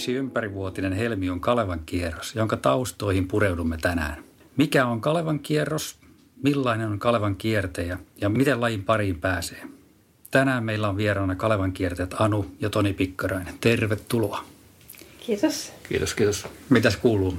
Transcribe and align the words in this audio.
Yksi 0.00 0.14
ympärivuotinen 0.14 0.92
helmi 0.92 1.30
on 1.30 1.40
Kalevan 1.40 1.80
kierros, 1.86 2.34
jonka 2.34 2.56
taustoihin 2.56 3.28
pureudumme 3.28 3.76
tänään. 3.76 4.24
Mikä 4.56 4.86
on 4.86 5.00
Kalevan 5.00 5.40
kierros, 5.40 5.96
millainen 6.42 6.88
on 6.88 6.98
Kalevan 6.98 7.36
kiertäjä 7.36 7.98
ja 8.20 8.28
miten 8.28 8.60
lajin 8.60 8.84
pariin 8.84 9.20
pääsee? 9.20 9.62
Tänään 10.30 10.64
meillä 10.64 10.88
on 10.88 10.96
vieraana 10.96 11.34
Kalevan 11.34 11.72
kiertäjät 11.72 12.14
Anu 12.18 12.50
ja 12.60 12.70
Toni 12.70 12.92
Pikkarainen. 12.92 13.54
Tervetuloa. 13.60 14.44
Kiitos. 15.26 15.72
Kiitos, 15.88 16.14
kiitos. 16.14 16.46
Mitäs 16.68 16.96
kuuluu? 16.96 17.36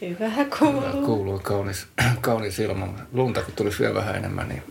Hyvä 0.00 0.30
kuuluu. 0.58 1.06
Kuuluu 1.06 1.38
kaunis, 1.38 1.86
kaunis 2.20 2.58
ilma. 2.58 2.88
Lunta 3.12 3.42
kun 3.42 3.54
tulisi 3.54 3.78
vielä 3.78 3.94
vähän 3.94 4.16
enemmän, 4.16 4.48
niin 4.48 4.62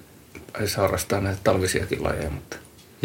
olisi 0.59 0.77
harrastaa 0.77 1.21
näitä 1.21 1.39
talvisiakin 1.43 2.03
lajeja, 2.03 2.29
mutta 2.29 2.57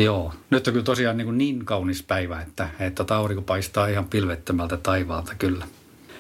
Joo, 0.05 0.33
nyt 0.51 0.67
on 0.67 0.73
kyllä 0.73 0.85
tosiaan 0.85 1.17
niin, 1.17 1.25
kuin 1.25 1.39
niin 1.39 1.65
kaunis 1.65 2.03
päivä, 2.03 2.41
että, 2.41 2.69
että 2.81 3.17
aurinko 3.17 3.43
paistaa 3.43 3.87
ihan 3.87 4.05
pilvettömältä 4.05 4.77
taivaalta 4.77 5.35
kyllä. 5.35 5.67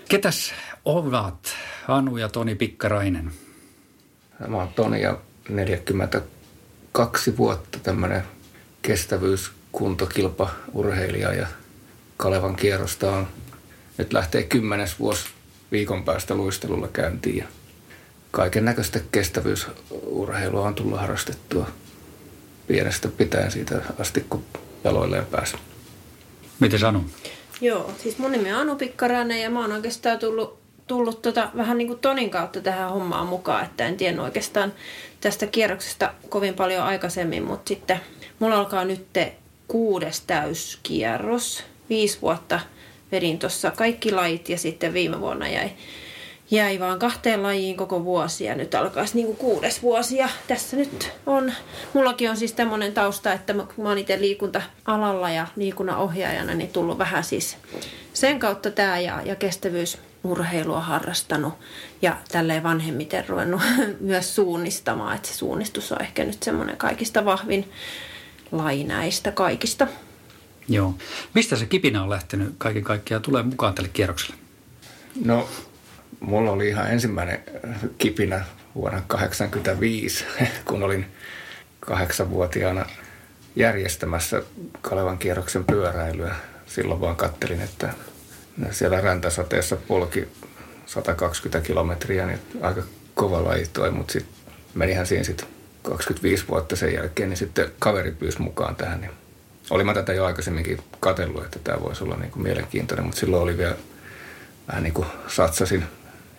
Ketäs 0.08 0.52
ovat 0.84 1.54
Anu 1.88 2.16
ja 2.16 2.28
Toni 2.28 2.54
Pikkarainen? 2.54 3.32
mä 4.48 4.56
oon 4.56 4.68
Toni 4.68 5.02
ja 5.02 5.18
42 5.48 7.36
vuotta 7.36 7.78
tämmöinen 7.82 8.22
kestävyyskuntokilpa 8.82 10.50
urheilija 10.72 11.34
ja 11.34 11.46
Kalevan 12.16 12.56
kierrosta 12.56 13.16
on 13.16 13.26
nyt 13.98 14.12
lähtee 14.12 14.42
kymmenes 14.42 14.98
vuosi 14.98 15.28
viikon 15.72 16.04
päästä 16.04 16.34
luistelulla 16.34 16.88
käyntiin 16.88 17.36
ja 17.36 17.44
kaiken 18.30 18.64
näköistä 18.64 19.00
kestävyysurheilua 19.12 20.66
on 20.66 20.74
tullut 20.74 21.00
harrastettua 21.00 21.70
pienestä 22.66 23.08
pitäen 23.08 23.50
siitä 23.50 23.82
asti, 23.98 24.26
kun 24.30 24.44
jaloilleen 24.84 25.26
pääsi. 25.26 25.56
Miten 26.60 26.84
Anu? 26.84 27.04
Joo, 27.60 27.92
siis 28.02 28.18
mun 28.18 28.32
nimi 28.32 28.52
on 28.52 28.60
Anu 28.60 28.76
Pikkarainen 28.76 29.42
ja 29.42 29.50
mä 29.50 29.60
oon 29.60 29.72
oikeastaan 29.72 30.18
tullut, 30.18 30.58
tullut 30.86 31.22
tota, 31.22 31.50
vähän 31.56 31.78
niin 31.78 31.88
kuin 31.88 31.98
Tonin 31.98 32.30
kautta 32.30 32.60
tähän 32.60 32.90
hommaan 32.90 33.26
mukaan, 33.26 33.64
että 33.64 33.86
en 33.86 33.96
tiennyt 33.96 34.24
oikeastaan 34.24 34.72
tästä 35.20 35.46
kierroksesta 35.46 36.14
kovin 36.28 36.54
paljon 36.54 36.84
aikaisemmin, 36.84 37.42
mutta 37.42 37.68
sitten 37.68 38.00
mulla 38.38 38.58
alkaa 38.58 38.84
nyt 38.84 39.06
kuudes 39.68 40.20
täyskierros. 40.20 41.64
Viisi 41.88 42.18
vuotta 42.22 42.60
vedin 43.12 43.38
tuossa 43.38 43.70
kaikki 43.70 44.12
lajit 44.12 44.48
ja 44.48 44.58
sitten 44.58 44.92
viime 44.92 45.20
vuonna 45.20 45.48
jäi, 45.48 45.70
jäi 46.50 46.80
vaan 46.80 46.98
kahteen 46.98 47.42
lajiin 47.42 47.76
koko 47.76 48.04
vuosi 48.04 48.44
ja 48.44 48.54
nyt 48.54 48.74
alkaisi 48.74 49.16
niin 49.16 49.36
kuudes 49.36 49.82
vuosi 49.82 50.16
ja 50.16 50.28
tässä 50.46 50.76
nyt 50.76 51.12
on, 51.26 51.52
mullakin 51.92 52.30
on 52.30 52.36
siis 52.36 52.52
tämmöinen 52.52 52.92
tausta, 52.92 53.32
että 53.32 53.52
mä, 53.52 53.66
mä 53.76 53.88
oon 53.88 53.98
itse 53.98 54.20
liikunta-alalla 54.20 55.30
ja 55.30 55.46
liikunnan 55.56 55.96
ohjaajana 55.96 56.54
niin 56.54 56.70
tullut 56.70 56.98
vähän 56.98 57.24
siis 57.24 57.56
sen 58.12 58.38
kautta 58.38 58.70
tämä 58.70 58.98
ja, 58.98 59.22
ja 59.24 59.36
kestävyysurheilua 59.36 60.80
harrastanut 60.80 61.54
ja 62.02 62.16
tälleen 62.32 62.62
vanhemmiten 62.62 63.28
ruvennut 63.28 63.62
myös 64.00 64.34
suunnistamaan, 64.34 65.16
että 65.16 65.28
se 65.28 65.34
suunnistus 65.34 65.92
on 65.92 66.02
ehkä 66.02 66.24
nyt 66.24 66.42
semmoinen 66.42 66.76
kaikista 66.76 67.24
vahvin 67.24 67.72
laji 68.52 68.84
näistä 68.84 69.32
kaikista. 69.32 69.86
Joo. 70.68 70.94
Mistä 71.34 71.56
se 71.56 71.66
kipinä 71.66 72.02
on 72.02 72.10
lähtenyt 72.10 72.54
kaiken 72.58 72.84
kaikkiaan 72.84 73.22
tulee 73.22 73.42
mukaan 73.42 73.74
tälle 73.74 73.90
kierrokselle? 73.92 74.36
No, 75.24 75.48
mulla 76.20 76.50
oli 76.50 76.68
ihan 76.68 76.90
ensimmäinen 76.90 77.40
kipinä 77.98 78.44
vuonna 78.74 79.00
1985, 79.08 80.24
kun 80.68 80.82
olin 80.82 81.06
kahdeksanvuotiaana 81.80 82.86
järjestämässä 83.56 84.42
Kalevan 84.82 85.18
kierroksen 85.18 85.64
pyöräilyä. 85.64 86.34
Silloin 86.66 87.00
vaan 87.00 87.16
kattelin, 87.16 87.60
että 87.60 87.94
siellä 88.70 89.00
räntäsateessa 89.00 89.76
polki 89.76 90.28
120 90.86 91.66
kilometriä, 91.66 92.26
niin 92.26 92.40
aika 92.60 92.82
kova 93.14 93.44
laji 93.44 93.66
toi, 93.72 93.90
mutta 93.90 94.12
sitten 94.12 94.34
menihän 94.74 95.06
siinä 95.06 95.24
sitten 95.24 95.48
25 95.82 96.48
vuotta 96.48 96.76
sen 96.76 96.94
jälkeen, 96.94 97.28
niin 97.28 97.36
sitten 97.36 97.70
kaveri 97.78 98.10
pyysi 98.10 98.42
mukaan 98.42 98.76
tähän. 98.76 99.00
Niin 99.00 99.12
olin 99.70 99.86
mä 99.86 99.94
tätä 99.94 100.12
jo 100.12 100.24
aikaisemminkin 100.24 100.78
katsellut, 101.00 101.44
että 101.44 101.58
tämä 101.58 101.80
voisi 101.80 102.04
olla 102.04 102.16
niin 102.16 102.30
kuin 102.30 102.42
mielenkiintoinen, 102.42 103.04
mutta 103.06 103.20
silloin 103.20 103.42
oli 103.42 103.58
vielä 103.58 103.76
vähän 104.68 104.82
niin 104.82 104.94
kuin 104.94 105.06
satsasin 105.28 105.84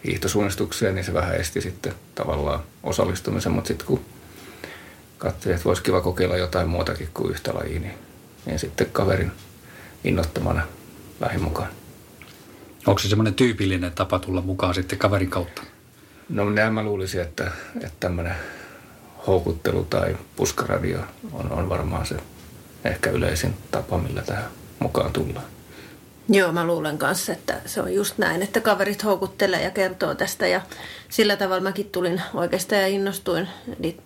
hiihtosuunnistukseen, 0.06 0.96
niin 0.96 1.06
se 1.06 1.14
vähän 1.14 1.36
esti 1.36 1.62
sitten 1.62 1.94
tavallaan 2.16 2.60
osallistumisen, 2.84 3.52
mutta 3.52 3.68
sitten 3.68 3.88
kun 3.88 4.06
katsoin, 5.18 5.56
että 5.56 5.66
voisi 5.66 5.84
kiva 5.84 6.02
kokeilla 6.02 6.38
jotain 6.38 6.70
muutakin 6.70 7.10
kuin 7.14 7.32
yhtä 7.32 7.54
lajia, 7.54 7.80
niin, 7.80 7.94
niin 8.46 8.60
sitten 8.60 8.88
kaverin 8.92 9.32
innottamana 10.04 10.62
lähdin 11.20 11.44
mukaan. 11.44 11.70
Onko 12.88 13.00
se 13.00 13.10
semmoinen 13.10 13.34
tyypillinen 13.34 13.92
tapa 13.92 14.20
tulla 14.20 14.42
mukaan 14.42 14.74
sitten 14.74 15.00
kaverin 15.00 15.30
kautta? 15.30 15.64
No 16.30 16.50
näin 16.50 16.74
mä 16.74 16.84
luulisin, 16.84 17.22
että, 17.22 17.52
että 17.76 17.96
tämmöinen 18.00 18.36
houkuttelu 19.28 19.84
tai 19.84 20.18
puskaradio 20.36 21.00
on, 21.34 21.52
on 21.52 21.70
varmaan 21.70 22.06
se 22.06 22.16
ehkä 22.86 23.10
yleisin 23.10 23.54
tapa, 23.72 23.98
millä 23.98 24.22
tähän 24.22 24.52
mukaan 24.80 25.14
tullaan. 25.14 25.46
Joo, 26.34 26.52
mä 26.52 26.68
luulen 26.68 26.98
kanssa, 26.98 27.32
että 27.32 27.56
se 27.66 27.82
on 27.82 27.94
just 27.94 28.18
näin, 28.18 28.42
että 28.42 28.60
kaverit 28.60 29.04
houkuttelee 29.04 29.64
ja 29.64 29.72
kertoo 29.72 30.16
tästä. 30.16 30.48
Ja 30.48 30.62
sillä 31.10 31.38
tavalla 31.38 31.62
mäkin 31.62 31.90
tulin 31.92 32.22
oikeastaan 32.34 32.82
ja 32.82 32.88
innostuin 32.88 33.48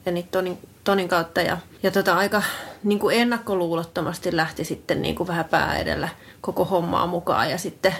eli 0.06 0.25
Tonin, 0.31 0.58
Tonin 0.84 1.08
kautta. 1.08 1.41
Ja, 1.41 1.58
ja 1.84 1.91
tota, 1.91 2.18
aika 2.18 2.44
niin 2.84 3.00
kuin 3.00 3.18
ennakkoluulottomasti 3.18 4.36
lähti 4.36 4.63
sitten 4.63 5.02
niin 5.02 5.16
kuin 5.16 5.28
vähän 5.28 5.46
pää 5.46 5.78
edellä 5.78 6.09
koko 6.41 6.66
hommaa 6.66 7.08
mukaan. 7.08 7.50
Ja 7.50 7.58
sitten, 7.58 7.94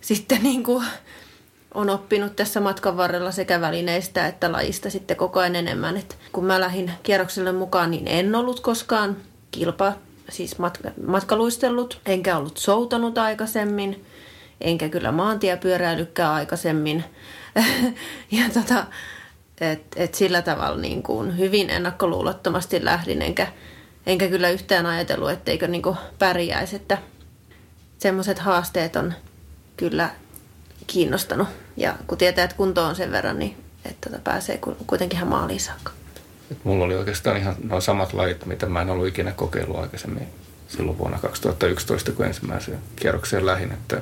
sitten 0.00 0.42
niin 0.42 0.64
kuin 0.64 0.84
on 1.74 1.90
oppinut 1.90 2.36
tässä 2.36 2.60
matkan 2.60 2.96
varrella 2.96 3.32
sekä 3.32 3.60
välineistä 3.60 4.26
että 4.26 4.52
lajista 4.52 4.90
sitten 4.90 5.16
koko 5.16 5.40
ajan 5.40 5.56
enemmän. 5.56 5.96
Et 5.96 6.18
kun 6.32 6.44
mä 6.44 6.60
lähdin 6.60 6.90
kierrokselle 7.02 7.52
mukaan, 7.52 7.90
niin 7.90 8.08
en 8.08 8.34
ollut 8.34 8.60
koskaan 8.60 9.16
kilpa, 9.50 9.92
siis 10.34 10.58
matka, 10.58 10.90
matkaluistellut, 11.06 12.00
enkä 12.06 12.36
ollut 12.36 12.56
soutanut 12.56 13.18
aikaisemmin, 13.18 14.04
enkä 14.60 14.88
kyllä 14.88 15.12
maantiepyöräilykään 15.12 16.32
aikaisemmin. 16.32 17.04
ja 18.30 18.44
tota, 18.54 18.86
et, 19.60 19.82
et 19.96 20.14
sillä 20.14 20.42
tavalla 20.42 20.80
niin 20.80 21.02
kuin 21.02 21.38
hyvin 21.38 21.70
ennakkoluulottomasti 21.70 22.84
lähdin, 22.84 23.22
enkä, 23.22 23.46
enkä 24.06 24.28
kyllä 24.28 24.50
yhtään 24.50 24.86
ajatellut, 24.86 25.30
etteikö 25.30 25.68
niin 25.68 25.82
kuin 25.82 25.96
pärjäisi, 26.18 26.76
että 26.76 26.98
semmoiset 27.98 28.38
haasteet 28.38 28.96
on 28.96 29.14
kyllä 29.76 30.10
kiinnostanut. 30.86 31.48
Ja 31.76 31.96
kun 32.06 32.18
tietää, 32.18 32.44
että 32.44 32.56
kunto 32.56 32.84
on 32.84 32.96
sen 32.96 33.12
verran, 33.12 33.38
niin 33.38 33.56
että 33.84 34.10
tota 34.10 34.22
pääsee 34.24 34.60
kuitenkin 34.86 35.16
ihan 35.16 35.28
maaliin 35.28 35.60
saakka. 35.60 35.93
Et 36.54 36.64
mulla 36.64 36.84
oli 36.84 36.96
oikeastaan 36.96 37.36
ihan 37.36 37.54
nuo 37.68 37.80
samat 37.80 38.12
lajit, 38.12 38.46
mitä 38.46 38.66
mä 38.66 38.82
en 38.82 38.90
ollut 38.90 39.06
ikinä 39.06 39.32
kokeillut 39.32 39.78
aikaisemmin 39.78 40.28
silloin 40.68 40.98
vuonna 40.98 41.18
2011, 41.18 42.12
kun 42.12 42.26
ensimmäiseen 42.26 42.78
kierrokseen 42.96 43.46
lähin, 43.46 43.72
että 43.72 44.00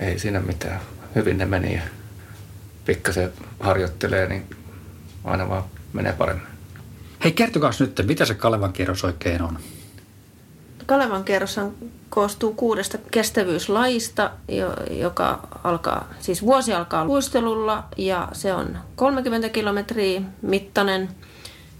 ei 0.00 0.18
siinä 0.18 0.40
mitään. 0.40 0.80
Hyvin 1.14 1.38
ne 1.38 1.46
meni 1.46 1.74
ja 1.74 1.82
pikkasen 2.84 3.32
harjoittelee, 3.60 4.28
niin 4.28 4.46
aina 5.24 5.48
vaan 5.48 5.64
menee 5.92 6.12
paremmin. 6.12 6.46
Hei, 7.24 7.32
kertokaa 7.32 7.70
nyt, 7.80 8.00
mitä 8.06 8.24
se 8.24 8.34
Kalevan 8.34 8.72
kierros 8.72 9.04
oikein 9.04 9.42
on? 9.42 9.58
Kalevan 10.86 11.24
kierros 11.24 11.60
koostuu 12.10 12.52
kuudesta 12.52 12.98
kestävyyslajista, 13.10 14.30
joka 14.90 15.48
alkaa, 15.64 16.08
siis 16.20 16.42
vuosi 16.42 16.74
alkaa 16.74 17.04
luistelulla 17.04 17.84
ja 17.96 18.28
se 18.32 18.54
on 18.54 18.78
30 18.96 19.48
kilometriä 19.48 20.22
mittainen. 20.42 21.08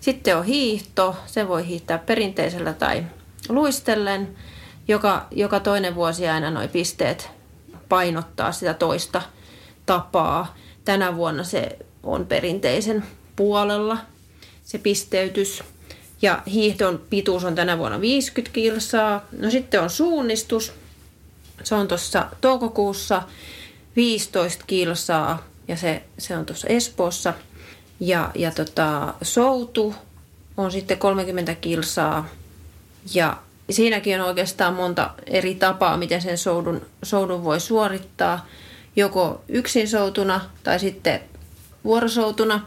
Sitten 0.07 0.37
on 0.37 0.45
hiihto, 0.45 1.17
se 1.27 1.49
voi 1.49 1.67
hiihtää 1.67 1.99
perinteisellä 1.99 2.73
tai 2.73 3.07
luistellen. 3.49 4.37
Joka, 4.89 5.27
joka 5.31 5.61
toinen 5.61 5.95
vuosi 5.95 6.29
aina 6.29 6.51
noin 6.51 6.69
pisteet 6.69 7.31
painottaa 7.89 8.53
sitä 8.53 8.75
toista 8.75 9.23
tapaa. 9.87 10.55
Tänä 10.85 11.17
vuonna 11.17 11.45
se 11.45 11.79
on 12.03 12.27
perinteisen 12.27 13.05
puolella 13.37 13.99
se 14.65 14.79
pisteytys. 14.79 15.63
Ja 16.23 16.43
hiihdon 16.47 17.03
pituus 17.11 17.45
on 17.45 17.55
tänä 17.55 17.79
vuonna 17.79 18.01
50 18.01 18.55
kilsaa. 18.55 19.25
No 19.39 19.51
sitten 19.51 19.83
on 19.83 19.91
suunnistus. 19.91 20.73
Se 21.65 21.75
on 21.75 21.89
tuossa 21.89 22.27
toukokuussa 22.41 23.23
15 23.97 24.65
kilsaa 24.67 25.47
ja 25.69 25.77
se, 25.77 26.03
se 26.19 26.37
on 26.37 26.47
tuossa 26.47 26.69
Espoossa. 26.69 27.35
Ja, 28.01 28.31
ja 28.35 28.51
tota, 28.51 29.15
soutu 29.23 29.95
on 30.57 30.73
sitten 30.73 30.99
30 30.99 31.55
kilsaa 31.55 32.29
ja 33.15 33.37
siinäkin 33.71 34.21
on 34.21 34.27
oikeastaan 34.27 34.75
monta 34.75 35.11
eri 35.27 35.55
tapaa, 35.55 35.97
miten 35.97 36.23
sen 36.23 36.39
soudun, 36.39 36.87
soudun 37.03 37.45
voi 37.45 37.61
suorittaa. 37.61 38.47
Joko 38.97 39.43
yksin 39.49 39.89
soutuna 39.89 40.41
tai 40.63 40.79
sitten 40.79 41.21
vuorosoutuna. 41.85 42.61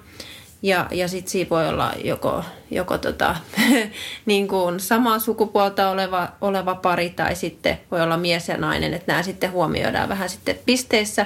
Ja, 0.62 0.88
ja 0.92 1.08
sitten 1.08 1.32
siinä 1.32 1.50
voi 1.50 1.70
olla 1.70 1.94
joko, 2.04 2.44
joko 2.72 2.98
tota, 2.98 3.36
niin 4.26 4.48
kuin 4.48 4.80
samaa 4.80 5.20
sukupuolta 5.20 5.90
oleva, 5.90 6.30
oleva 6.42 6.76
pari 6.76 7.10
tai 7.10 7.36
sitten 7.36 7.80
voi 7.92 8.02
olla 8.02 8.18
mies 8.18 8.48
ja 8.48 8.58
nainen. 8.58 8.94
Että 8.94 9.12
nämä 9.12 9.24
sitten 9.24 9.52
huomioidaan 9.52 10.10
vähän 10.10 10.30
sitten 10.30 10.60
pisteissä 10.66 11.26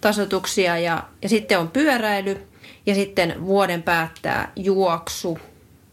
tasotuksia 0.00 0.78
ja, 0.78 1.02
ja 1.22 1.28
sitten 1.28 1.58
on 1.58 1.68
pyöräily 1.68 2.46
ja 2.86 2.94
sitten 2.94 3.46
vuoden 3.46 3.82
päättää 3.82 4.52
juoksu. 4.56 5.38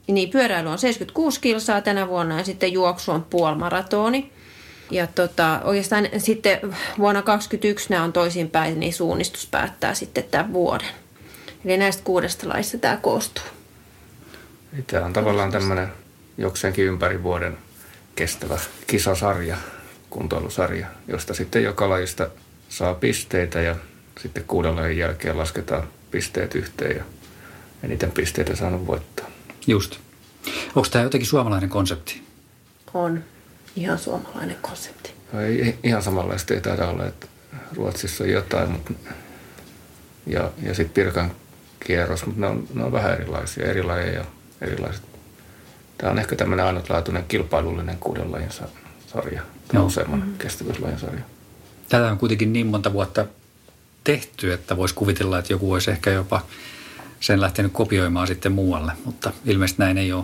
Niin 0.07 0.29
pyöräily 0.29 0.69
on 0.69 0.79
76 0.79 1.41
kilsaa 1.41 1.81
tänä 1.81 2.07
vuonna 2.07 2.37
ja 2.37 2.43
sitten 2.43 2.73
juoksu 2.73 3.11
on 3.11 3.23
puolimaratoni. 3.23 4.31
Ja 4.91 5.07
tota, 5.07 5.61
oikeastaan 5.63 6.07
sitten 6.17 6.59
vuonna 6.97 7.21
2021 7.21 7.89
nämä 7.89 8.03
on 8.03 8.13
toisinpäin, 8.13 8.79
niin 8.79 8.93
suunnistus 8.93 9.47
päättää 9.47 9.93
sitten 9.93 10.23
tämän 10.23 10.53
vuoden. 10.53 10.87
Eli 11.65 11.77
näistä 11.77 12.03
kuudesta 12.03 12.49
laista 12.49 12.77
tämä 12.77 12.97
koostuu. 13.01 13.43
Tämä 14.87 15.05
on 15.05 15.13
tavallaan 15.13 15.51
tämmöinen 15.51 15.87
jokseenkin 16.37 16.85
ympäri 16.85 17.23
vuoden 17.23 17.57
kestävä 18.15 18.59
kisasarja, 18.87 19.57
kuntoilusarja, 20.09 20.87
josta 21.07 21.33
sitten 21.33 21.63
joka 21.63 21.89
lajista 21.89 22.27
saa 22.69 22.95
pisteitä 22.95 23.61
ja 23.61 23.75
sitten 24.19 24.43
kuuden 24.47 24.75
lajin 24.75 24.97
jälkeen 24.97 25.37
lasketaan 25.37 25.87
pisteet 26.13 26.55
yhteen 26.55 26.97
ja 26.97 27.03
eniten 27.83 28.11
pisteitä 28.11 28.55
saanut 28.55 28.87
voittaa. 28.87 29.27
Just. 29.67 29.97
Onko 30.75 30.89
tämä 30.91 31.03
jotenkin 31.03 31.29
suomalainen 31.29 31.69
konsepti? 31.69 32.23
On 32.93 33.23
ihan 33.75 33.99
suomalainen 33.99 34.57
konsepti. 34.61 35.13
No 35.33 35.41
ei, 35.41 35.79
ihan 35.83 36.03
samanlaista 36.03 36.53
ei 36.53 36.61
taida 36.61 36.87
olla, 36.87 37.05
että 37.05 37.27
Ruotsissa 37.75 38.23
on 38.23 38.29
jotain, 38.29 38.71
mutta 38.71 38.93
ja, 40.27 40.51
ja 40.63 40.73
sitten 40.73 40.93
Pirkan 40.93 41.31
kierros, 41.85 42.25
mutta 42.25 42.41
ne 42.41 42.47
on, 42.47 42.67
ne 42.73 42.83
on 42.83 42.91
vähän 42.91 43.13
erilaisia, 43.13 43.65
eri 43.65 43.83
lajeja, 43.83 44.25
erilaiset. 44.61 45.03
Tämä 45.97 46.11
on 46.11 46.19
ehkä 46.19 46.35
tämmöinen 46.35 46.65
ainutlaatuinen 46.65 47.25
kilpailullinen 47.27 47.97
kuuden 47.97 48.31
lajin 48.31 48.49
sarja, 49.07 49.41
tai 49.67 49.81
useamman 49.81 50.19
mm-hmm. 50.19 50.37
kestävyyslajin 50.37 50.99
sarja. 50.99 51.21
Tätä 51.89 52.11
on 52.11 52.17
kuitenkin 52.17 52.53
niin 52.53 52.67
monta 52.67 52.93
vuotta 52.93 53.25
tehty, 54.03 54.53
että 54.53 54.77
voisi 54.77 54.95
kuvitella, 54.95 55.39
että 55.39 55.53
joku 55.53 55.73
olisi 55.73 55.91
ehkä 55.91 56.09
jopa 56.09 56.45
sen 57.19 57.41
lähtenyt 57.41 57.71
kopioimaan 57.71 58.27
sitten 58.27 58.51
muualle, 58.51 58.91
mutta 59.05 59.31
ilmeisesti 59.45 59.81
näin 59.81 59.97
ei 59.97 60.13
ole. 60.13 60.23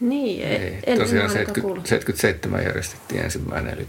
Niin, 0.00 0.42
ei. 0.42 0.78
En, 0.86 0.98
Tosiaan 0.98 1.30
70, 1.30 1.88
77 1.88 2.64
järjestettiin 2.64 3.24
ensimmäinen, 3.24 3.74
eli 3.74 3.86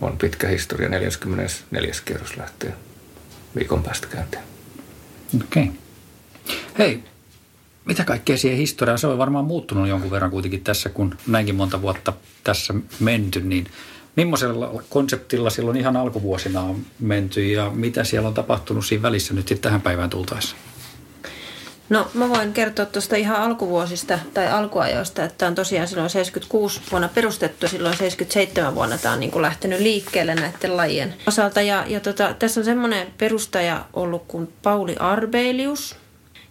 on 0.00 0.18
pitkä 0.18 0.48
historia. 0.48 0.88
44. 0.88 1.92
kierros 2.04 2.36
lähtee 2.36 2.72
viikon 3.56 3.82
päästä 3.82 4.06
käyntiin. 4.06 4.42
Okei. 5.42 5.62
Okay. 5.62 5.74
Hei, 6.78 7.04
mitä 7.84 8.04
kaikkea 8.04 8.36
siihen 8.36 8.58
historiaan? 8.58 8.98
Se 8.98 9.06
on 9.06 9.18
varmaan 9.18 9.44
muuttunut 9.44 9.88
jonkun 9.88 10.10
verran 10.10 10.30
kuitenkin 10.30 10.64
tässä, 10.64 10.88
kun 10.88 11.14
näinkin 11.26 11.54
monta 11.54 11.82
vuotta 11.82 12.12
tässä 12.44 12.74
menty, 13.00 13.40
niin 13.40 13.66
Millaisella 14.16 14.82
konseptilla 14.90 15.50
silloin 15.50 15.76
ihan 15.76 15.96
alkuvuosina 15.96 16.60
on 16.60 16.86
menty 16.98 17.52
ja 17.52 17.70
mitä 17.70 18.04
siellä 18.04 18.28
on 18.28 18.34
tapahtunut 18.34 18.86
siinä 18.86 19.02
välissä 19.02 19.34
nyt 19.34 19.48
sitten 19.48 19.62
tähän 19.62 19.80
päivään 19.80 20.10
tultaessa? 20.10 20.56
No 21.88 22.10
mä 22.14 22.28
voin 22.28 22.52
kertoa 22.52 22.86
tuosta 22.86 23.16
ihan 23.16 23.36
alkuvuosista 23.36 24.18
tai 24.34 24.50
alkuajoista, 24.50 25.24
että 25.24 25.46
on 25.46 25.54
tosiaan 25.54 25.88
silloin 25.88 26.10
76 26.10 26.80
vuonna 26.90 27.08
perustettu, 27.08 27.68
silloin 27.68 27.96
77 27.96 28.74
vuonna 28.74 28.98
tämä 28.98 29.14
on 29.14 29.20
niin 29.20 29.30
kuin 29.30 29.42
lähtenyt 29.42 29.80
liikkeelle 29.80 30.34
näiden 30.34 30.76
lajien 30.76 31.14
osalta. 31.26 31.62
Ja, 31.62 31.84
ja 31.86 32.00
tota, 32.00 32.34
tässä 32.38 32.60
on 32.60 32.64
semmoinen 32.64 33.06
perustaja 33.18 33.84
ollut 33.92 34.24
kuin 34.28 34.52
Pauli 34.62 34.96
Arbeilius, 34.98 35.96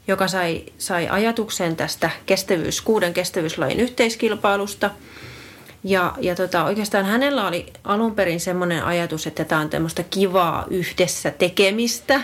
joka 0.08 0.28
sai, 0.28 0.64
sai 0.78 1.08
ajatuksen 1.08 1.76
tästä 1.76 2.10
kestävyys, 2.26 2.82
kuuden 2.82 3.14
kestävyyslajin 3.14 3.80
yhteiskilpailusta– 3.80 4.90
ja, 5.88 6.14
ja 6.22 6.36
tota, 6.36 6.64
oikeastaan 6.64 7.06
hänellä 7.06 7.48
oli 7.48 7.74
alun 7.84 8.16
perin 8.16 8.40
semmoinen 8.40 8.84
ajatus, 8.84 9.28
että 9.28 9.44
tämä 9.44 9.62
on 9.62 9.70
tämmöistä 9.70 10.04
kivaa 10.04 10.66
yhdessä 10.70 11.32
tekemistä 11.32 12.22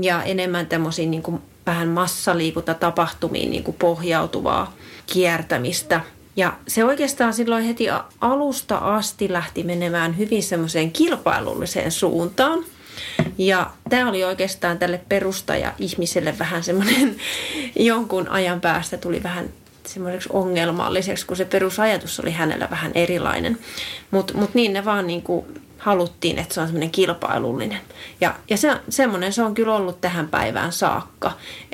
ja 0.00 0.22
enemmän 0.22 0.66
tämmöisiin 0.66 1.10
niin 1.10 1.22
vähän 1.66 1.88
massaliikuntatapahtumiin 1.88 3.50
niin 3.50 3.64
kuin 3.64 3.76
pohjautuvaa 3.78 4.74
kiertämistä. 5.06 6.00
Ja 6.36 6.52
se 6.68 6.84
oikeastaan 6.84 7.34
silloin 7.34 7.64
heti 7.64 7.86
alusta 8.20 8.76
asti 8.76 9.32
lähti 9.32 9.62
menemään 9.62 10.18
hyvin 10.18 10.42
semmoiseen 10.42 10.92
kilpailulliseen 10.92 11.92
suuntaan. 11.92 12.64
Ja 13.38 13.70
tämä 13.90 14.08
oli 14.08 14.24
oikeastaan 14.24 14.78
tälle 14.78 15.00
perustaja-ihmiselle 15.08 16.38
vähän 16.38 16.64
semmoinen 16.64 17.16
jonkun 17.76 18.28
ajan 18.28 18.60
päästä 18.60 18.96
tuli 18.96 19.22
vähän 19.22 19.48
semmoiseksi 19.86 20.28
ongelmalliseksi, 20.32 21.26
kun 21.26 21.36
se 21.36 21.44
perusajatus 21.44 22.20
oli 22.20 22.30
hänellä 22.30 22.68
vähän 22.70 22.92
erilainen. 22.94 23.58
Mutta 24.10 24.34
mut 24.34 24.54
niin 24.54 24.72
ne 24.72 24.84
vaan 24.84 25.06
niin 25.06 25.22
kuin 25.22 25.46
haluttiin, 25.78 26.38
että 26.38 26.54
se 26.54 26.60
on 26.60 26.66
semmoinen 26.66 26.90
kilpailullinen. 26.90 27.80
Ja, 28.20 28.34
ja 28.50 28.56
se, 28.56 28.80
semmoinen 28.88 29.32
se 29.32 29.42
on 29.42 29.54
kyllä 29.54 29.74
ollut 29.74 30.00
tähän 30.00 30.28
päivään 30.28 30.72
saakka, 30.72 31.32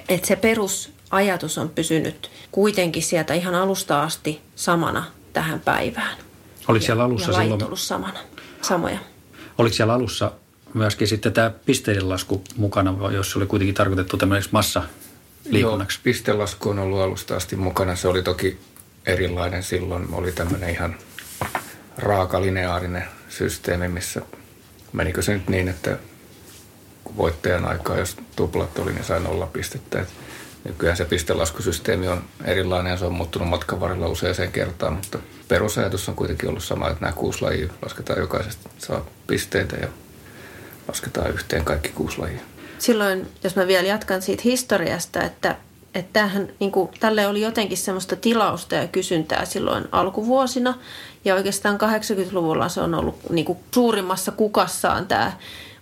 että 0.09 0.27
se 0.27 0.37
perusajatus 0.37 1.59
on 1.59 1.69
pysynyt 1.69 2.31
kuitenkin 2.53 3.03
sieltä 3.03 3.35
ihan 3.35 3.55
alusta 3.55 4.03
asti 4.03 4.41
samana 4.57 5.05
tähän 5.33 5.61
päivään. 5.61 6.17
Oliko 6.69 6.85
siellä 6.85 7.05
alussa 7.05 7.31
ja 7.31 7.39
silloin... 7.39 7.65
ollut 7.65 7.81
samana, 7.81 8.19
samoja. 8.63 8.99
Oliko 9.59 9.75
siellä 9.75 9.95
alussa 9.95 10.33
myöskin 10.75 11.09
sitten 11.09 11.33
tämä 11.33 11.51
pisteiden 11.51 12.09
lasku 12.09 12.45
mukana, 12.57 13.13
jos 13.13 13.31
se 13.31 13.39
oli 13.39 13.47
kuitenkin 13.47 13.75
tarkoitettu 13.75 14.17
tämmöiseksi 14.17 14.51
massa 14.53 14.83
liikunnaksi? 15.45 15.99
Joo, 15.99 16.03
pistelasku 16.05 16.69
on 16.69 16.79
ollut 16.79 17.01
alusta 17.01 17.37
asti 17.37 17.57
mukana. 17.57 17.97
Se 17.97 18.09
oli 18.09 18.23
toki 18.23 18.59
erilainen 19.07 19.63
silloin. 19.63 20.09
Oli 20.13 20.33
tämmöinen 20.33 20.71
ihan 20.71 20.97
raaka 21.99 22.43
lineaarinen 22.43 23.05
systeemi, 23.29 23.89
missä 23.89 24.23
menikö 24.93 25.23
se 25.23 25.35
nyt 25.35 25.49
niin, 25.49 25.69
että 25.69 25.99
voittajan 27.17 27.65
aikaa, 27.65 27.99
jos 27.99 28.17
tuplat 28.37 28.79
oli, 28.79 28.93
niin 28.93 29.05
sai 29.05 29.21
nolla 29.21 29.47
pistettä. 29.47 30.01
Et 30.01 30.09
nykyään 30.65 30.97
se 30.97 31.05
pistelaskusysteemi 31.05 32.09
on 32.09 32.25
erilainen 32.45 32.91
ja 32.91 32.97
se 32.97 33.05
on 33.05 33.13
muuttunut 33.13 33.49
matkan 33.49 33.81
varrella 33.81 34.09
useaseen 34.09 34.53
kertaan, 34.53 34.93
mutta 34.93 35.19
perusajatus 35.49 36.09
on 36.09 36.15
kuitenkin 36.15 36.49
ollut 36.49 36.65
sama, 36.65 36.89
että 36.89 37.01
nämä 37.01 37.13
kuusi 37.13 37.43
lajia 37.43 37.73
lasketaan 37.83 38.21
jokaisesta 38.21 38.71
saa 38.79 39.07
pisteitä 39.27 39.77
ja 39.77 39.89
lasketaan 40.89 41.31
yhteen 41.31 41.65
kaikki 41.65 41.89
kuusi 41.89 42.19
lajia 42.19 42.41
silloin, 42.83 43.29
jos 43.45 43.57
mä 43.57 43.67
vielä 43.67 43.89
jatkan 43.89 44.23
siitä 44.23 44.43
historiasta, 44.45 45.23
että 45.23 45.57
että 45.95 46.13
tämähän, 46.13 46.49
niin 46.61 46.73
kuin, 46.73 46.91
tälle 47.01 47.27
oli 47.27 47.41
jotenkin 47.41 47.79
semmoista 47.79 48.17
tilausta 48.17 48.75
ja 48.75 48.89
kysyntää 48.89 49.45
silloin 49.45 49.85
alkuvuosina. 49.93 50.79
Ja 51.25 51.35
oikeastaan 51.35 51.79
80-luvulla 51.81 52.69
se 52.69 52.81
on 52.81 52.95
ollut 52.95 53.31
niin 53.31 53.45
kuin, 53.45 53.59
suurimmassa 53.75 54.33
kukassaan 54.33 55.07
tämä 55.07 55.33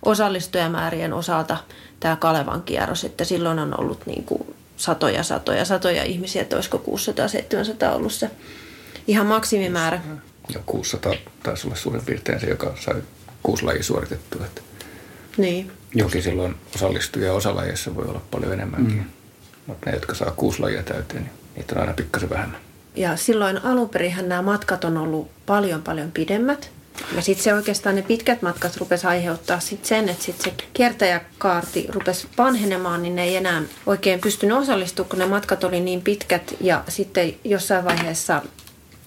osallistujamäärien 0.05 1.13
osalta 1.13 1.57
tämä 1.99 2.15
Kalevan 2.15 2.63
kierros. 2.63 3.03
Että 3.03 3.23
silloin 3.23 3.59
on 3.59 3.79
ollut 3.79 4.05
niin 4.05 4.23
kuin, 4.23 4.55
satoja, 4.77 5.23
satoja, 5.23 5.65
satoja 5.65 6.03
ihmisiä, 6.03 6.41
että 6.41 6.55
olisiko 6.55 6.83
600-700 7.91 7.95
ollut 7.95 8.13
se 8.13 8.29
ihan 9.07 9.25
maksimimäärä. 9.25 10.01
Ja 10.53 10.59
600 10.65 11.13
taisi 11.43 11.67
olla 11.67 11.75
suurin 11.75 12.05
piirtein 12.05 12.39
se, 12.39 12.47
joka 12.47 12.73
sai 12.79 13.03
kuusi 13.43 13.63
lajia 13.65 13.83
suoritettua. 13.83 14.45
Että 14.45 14.61
niin. 15.37 15.71
Joki 15.95 16.21
silloin 16.21 16.55
osallistuja 16.75 17.33
osalajeissa 17.33 17.95
voi 17.95 18.05
olla 18.05 18.21
paljon 18.31 18.53
enemmänkin. 18.53 18.97
Mm. 18.97 19.05
Mutta 19.67 19.89
ne, 19.89 19.95
jotka 19.95 20.15
saa 20.15 20.31
kuusi 20.31 20.59
lajia 20.59 20.83
täyteen, 20.83 21.23
niin 21.23 21.33
niitä 21.55 21.75
on 21.75 21.81
aina 21.81 21.93
pikkasen 21.93 22.29
vähemmän. 22.29 22.59
Ja 22.95 23.15
silloin 23.15 23.65
alun 23.65 23.89
nämä 24.21 24.41
matkat 24.41 24.83
on 24.83 24.97
ollut 24.97 25.31
paljon 25.45 25.81
paljon 25.81 26.11
pidemmät. 26.11 26.71
Ja 27.15 27.21
sitten 27.21 27.43
se 27.43 27.53
oikeastaan 27.53 27.95
ne 27.95 28.01
pitkät 28.01 28.41
matkat 28.41 28.77
rupesi 28.77 29.07
aiheuttaa 29.07 29.59
sit 29.59 29.85
sen, 29.85 30.09
että 30.09 30.23
sit 30.23 30.41
se 30.41 30.53
kiertäjäkaarti 30.73 31.85
rupesi 31.89 32.27
vanhenemaan, 32.37 33.01
niin 33.01 33.15
ne 33.15 33.23
ei 33.23 33.35
enää 33.35 33.61
oikein 33.85 34.19
pystynyt 34.19 34.57
osallistumaan, 34.57 35.09
kun 35.09 35.19
ne 35.19 35.25
matkat 35.25 35.63
oli 35.63 35.79
niin 35.79 36.01
pitkät. 36.01 36.55
Ja 36.61 36.83
sitten 36.87 37.33
jossain 37.43 37.85
vaiheessa 37.85 38.41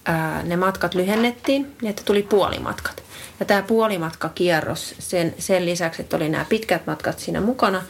ää, 0.05 0.43
ne 0.43 0.55
matkat 0.55 0.95
lyhennettiin, 0.95 1.75
niin 1.81 1.89
että 1.89 2.01
tuli 2.05 2.23
puolimatkat. 2.23 3.04
Ja 3.39 3.45
tämä 3.45 3.61
puolimatkakierros, 3.61 4.95
sen, 4.99 5.35
sen 5.39 5.65
lisäksi, 5.65 6.01
että 6.01 6.15
oli 6.15 6.29
nämä 6.29 6.45
pitkät 6.49 6.87
matkat 6.87 7.19
siinä 7.19 7.41
mukana, 7.41 7.83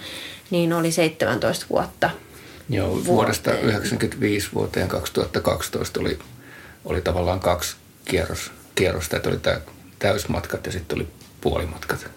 niin 0.50 0.74
oli 0.74 0.92
17 0.92 1.66
vuotta 1.70 2.10
Joo, 2.70 2.88
vuoteen. 2.88 3.06
vuodesta 3.06 3.52
1995 3.52 4.50
vuoteen 4.54 4.88
2012 4.88 6.00
oli, 6.00 6.20
oli 6.86 7.02
tavallaan 7.02 7.40
kaksi 7.40 7.75
kierros, 8.06 8.52
kierrosta, 8.75 9.18
että 9.18 9.30
oli 9.30 9.40
tämä 9.40 9.62
täysmatkat 10.00 10.66
ja 10.66 10.72
sitten 10.72 10.98
oli 10.98 11.08
puolimatkat. 11.42 12.08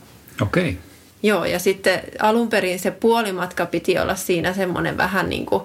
Okei. 0.43 0.69
Okay. 0.69 0.83
Joo, 1.23 1.45
ja 1.45 1.59
sitten 1.59 2.01
alun 2.19 2.49
perin 2.49 2.79
se 2.79 2.91
puolimatka 2.91 3.67
piti 3.67 3.99
olla 3.99 4.15
siinä 4.15 4.53
semmoinen 4.53 4.97
vähän 4.97 5.29
niin 5.29 5.47
kuin, 5.47 5.63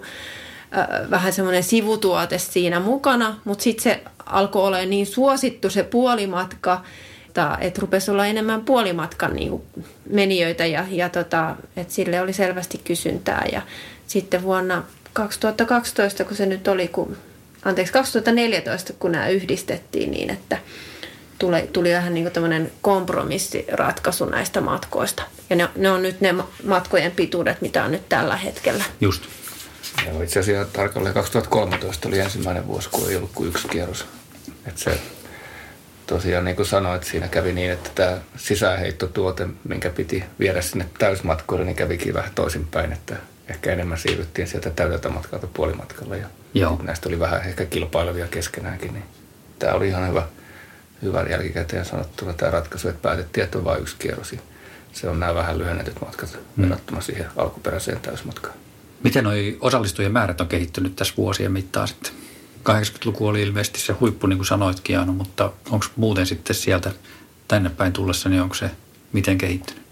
äh, 0.77 1.09
vähän 1.09 1.33
semmoinen 1.33 1.63
sivutuote 1.63 2.37
siinä 2.37 2.79
mukana, 2.79 3.39
mutta 3.45 3.63
sitten 3.63 3.83
se 3.83 4.03
alkoi 4.25 4.67
olla 4.67 4.85
niin 4.85 5.05
suosittu 5.05 5.69
se 5.69 5.83
puolimatka, 5.83 6.83
että, 7.33 7.57
että 7.61 7.81
rupesi 7.81 8.11
olla 8.11 8.25
enemmän 8.25 8.61
puolimatkan 8.61 9.35
niin 9.35 9.49
kuin 9.49 9.63
menijöitä 10.09 10.65
ja, 10.65 10.85
ja 10.89 11.09
tota, 11.09 11.55
että 11.77 11.93
sille 11.93 12.21
oli 12.21 12.33
selvästi 12.33 12.77
kysyntää. 12.77 13.45
Ja 13.51 13.61
sitten 14.07 14.43
vuonna 14.43 14.83
2012, 15.13 16.23
kun 16.23 16.37
se 16.37 16.45
nyt 16.45 16.67
oli, 16.67 16.87
kun, 16.87 17.17
anteeksi 17.65 17.93
2014, 17.93 18.93
kun 18.93 19.11
nämä 19.11 19.27
yhdistettiin 19.27 20.11
niin, 20.11 20.29
että 20.29 20.57
tuli, 21.39 21.69
tuli 21.73 21.93
vähän 21.93 22.13
niin 22.13 22.23
kuin 22.23 22.33
tämmöinen 22.33 22.71
kompromissiratkaisu 22.81 24.25
näistä 24.25 24.61
matkoista. 24.61 25.23
Ja 25.49 25.55
ne, 25.55 25.69
ne 25.75 25.91
on 25.91 26.01
nyt 26.01 26.21
ne 26.21 26.35
matkojen 26.65 27.11
pituudet, 27.11 27.61
mitä 27.61 27.83
on 27.83 27.91
nyt 27.91 28.09
tällä 28.09 28.37
hetkellä. 28.37 28.83
Just. 29.01 29.23
Joo, 30.07 30.21
itse 30.21 30.39
asiassa 30.39 30.73
tarkalleen 30.73 31.13
2013 31.13 32.07
oli 32.07 32.19
ensimmäinen 32.19 32.67
vuosi, 32.67 32.89
kun 32.89 33.09
ei 33.09 33.15
ollut 33.15 33.31
kuin 33.35 33.49
yksi 33.49 33.67
kierros. 33.67 34.05
Et 34.65 34.77
se 34.77 34.99
tosiaan 36.07 36.45
niin 36.45 36.55
kuin 36.55 36.65
sanoit, 36.65 37.03
siinä 37.03 37.27
kävi 37.27 37.53
niin, 37.53 37.71
että 37.71 37.89
tämä 37.95 38.17
sisäänheittotuote, 38.37 39.47
minkä 39.63 39.89
piti 39.89 40.23
viedä 40.39 40.61
sinne 40.61 40.85
täysmatkoille, 40.99 41.65
niin 41.65 41.75
kävikin 41.75 42.13
vähän 42.13 42.31
toisinpäin, 42.35 42.91
että 42.93 43.15
ehkä 43.49 43.71
enemmän 43.71 43.97
siirryttiin 43.97 44.47
sieltä 44.47 44.69
täydeltä 44.69 45.09
matkalta 45.09 45.47
puolimatkalle 45.47 46.17
ja 46.17 46.27
Joo. 46.53 46.79
näistä 46.83 47.09
oli 47.09 47.19
vähän 47.19 47.41
ehkä 47.41 47.65
kilpailevia 47.65 48.27
keskenäänkin, 48.27 48.93
niin 48.93 49.05
tämä 49.59 49.73
oli 49.73 49.87
ihan 49.87 50.09
hyvä, 50.09 50.23
hyvä 51.01 51.25
jälkikäteen 51.29 51.85
sanottuna 51.85 52.33
tämä 52.33 52.51
ratkaisu, 52.51 52.89
että 52.89 53.01
päätettiin, 53.01 53.43
että 53.43 53.57
on 53.57 53.63
vain 53.63 53.81
yksi 53.81 53.95
kierros. 53.99 54.35
Se 54.93 55.09
on 55.09 55.19
nämä 55.19 55.35
vähän 55.35 55.57
lyhennetyt 55.57 56.01
matkat 56.01 56.39
mm. 56.55 56.63
verrattuna 56.63 57.01
siihen 57.01 57.27
alkuperäiseen 57.37 57.99
täysmatkaan. 57.99 58.55
Miten 59.03 59.23
nuo 59.23 59.33
osallistujien 59.61 60.11
määrät 60.11 60.41
on 60.41 60.47
kehittynyt 60.47 60.95
tässä 60.95 61.13
vuosien 61.17 61.51
mittaan 61.51 61.87
sitten? 61.87 62.11
80-luku 62.69 63.27
oli 63.27 63.41
ilmeisesti 63.41 63.79
se 63.79 63.93
huippu, 63.93 64.27
niin 64.27 64.37
kuin 64.37 64.47
sanoitkin 64.47 64.99
Anu, 64.99 65.13
mutta 65.13 65.51
onko 65.69 65.85
muuten 65.95 66.25
sitten 66.25 66.55
sieltä 66.55 66.91
tänne 67.47 67.69
päin 67.69 67.93
tullessa, 67.93 68.29
niin 68.29 68.41
onko 68.41 68.55
se 68.55 68.71
miten 69.13 69.37
kehittynyt? 69.37 69.83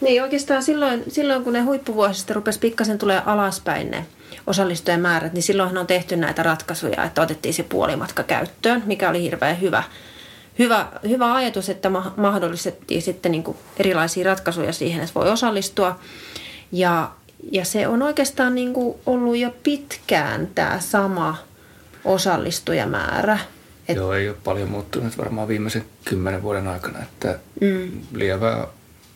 Niin 0.00 0.22
oikeastaan 0.22 0.62
silloin, 0.62 1.04
silloin 1.08 1.44
kun 1.44 1.52
ne 1.52 1.60
huippuvuosista 1.60 2.34
rupesi 2.34 2.58
pikkasen 2.58 2.98
tulee 2.98 3.22
alaspäin 3.26 3.90
ne 3.90 4.06
osallistujien 4.46 5.00
määrät, 5.00 5.32
niin 5.32 5.42
silloinhan 5.42 5.78
on 5.78 5.86
tehty 5.86 6.16
näitä 6.16 6.42
ratkaisuja, 6.42 7.04
että 7.04 7.22
otettiin 7.22 7.54
se 7.54 7.62
puolimatka 7.62 8.22
käyttöön, 8.22 8.82
mikä 8.86 9.10
oli 9.10 9.22
hirveän 9.22 9.60
hyvä, 9.60 9.82
hyvä, 10.58 10.86
hyvä 11.08 11.34
ajatus, 11.34 11.68
että 11.68 11.90
mahdollistettiin 12.16 13.02
sitten 13.02 13.32
niin 13.32 13.44
erilaisia 13.76 14.24
ratkaisuja 14.24 14.72
siihen, 14.72 15.02
että 15.02 15.14
voi 15.14 15.30
osallistua. 15.30 15.98
Ja, 16.72 17.10
ja 17.52 17.64
se 17.64 17.88
on 17.88 18.02
oikeastaan 18.02 18.54
niin 18.54 18.72
kuin 18.72 18.98
ollut 19.06 19.36
jo 19.36 19.50
pitkään 19.62 20.48
tämä 20.54 20.80
sama 20.80 21.36
osallistujamäärä. 22.04 23.38
Et... 23.88 23.96
Joo, 23.96 24.12
ei 24.12 24.28
ole 24.28 24.36
paljon 24.44 24.70
muuttunut 24.70 25.18
varmaan 25.18 25.48
viimeisen 25.48 25.84
kymmenen 26.04 26.42
vuoden 26.42 26.68
aikana, 26.68 26.98
että 26.98 27.38
mm. 27.60 27.90
lievää 28.14 28.66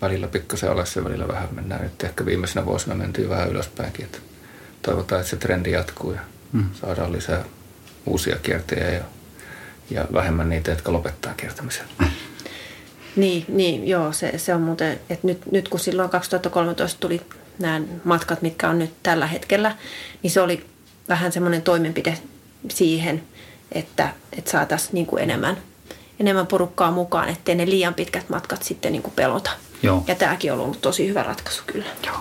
välillä 0.03 0.29
pikkasen 0.29 0.71
alas 0.71 0.97
ja 0.97 1.05
välillä 1.05 1.29
vähän 1.29 1.49
mennään. 1.53 1.83
Nyt 1.83 2.05
ehkä 2.05 2.27
viimeisenä 2.27 2.67
vuosina 2.67 2.95
mentyy 2.95 3.29
vähän 3.29 3.51
ylöspäinkin, 3.51 4.05
että 4.05 4.19
toivotaan, 4.83 5.21
että 5.21 5.31
se 5.31 5.37
trendi 5.37 5.71
jatkuu 5.71 6.13
ja 6.13 6.21
mm. 6.53 6.65
saadaan 6.81 7.13
lisää 7.13 7.45
uusia 8.07 8.37
kiertejä 8.37 8.91
ja, 8.91 9.05
ja 9.91 10.07
vähemmän 10.13 10.49
niitä, 10.49 10.71
jotka 10.71 10.93
lopettaa 10.93 11.35
kiertämisen. 11.37 11.87
Niin, 13.17 13.45
niin 13.49 13.89
joo, 13.89 14.13
se, 14.13 14.39
se 14.39 14.55
on 14.55 14.61
muuten, 14.61 15.01
että 15.11 15.27
nyt, 15.27 15.53
nyt 15.53 15.69
kun 15.69 15.81
silloin 15.81 16.11
2013 16.11 17.01
tuli 17.01 17.21
nämä 17.59 17.81
matkat, 18.05 18.43
mitkä 18.43 18.69
on 18.69 18.79
nyt 18.79 18.91
tällä 19.03 19.27
hetkellä, 19.27 19.77
niin 20.23 20.31
se 20.31 20.41
oli 20.41 20.67
vähän 21.09 21.33
semmoinen 21.33 21.63
toimenpide 21.63 22.19
siihen, 22.71 23.23
että, 23.73 24.15
että 24.39 24.51
saataisiin 24.51 24.91
niin 24.93 25.07
kuin 25.07 25.23
enemmän, 25.23 25.57
enemmän 26.21 26.47
porukkaa 26.47 26.91
mukaan, 26.91 27.29
ettei 27.29 27.55
ne 27.55 27.67
liian 27.67 27.95
pitkät 27.95 28.29
matkat 28.29 28.63
sitten 28.63 28.93
niin 28.93 29.03
kuin 29.03 29.15
pelota. 29.17 29.51
Joo. 29.83 30.05
Ja 30.07 30.15
tämäkin 30.15 30.53
on 30.53 30.61
ollut 30.61 30.81
tosi 30.81 31.09
hyvä 31.09 31.23
ratkaisu 31.23 31.63
kyllä. 31.67 31.87
Joo. 32.07 32.17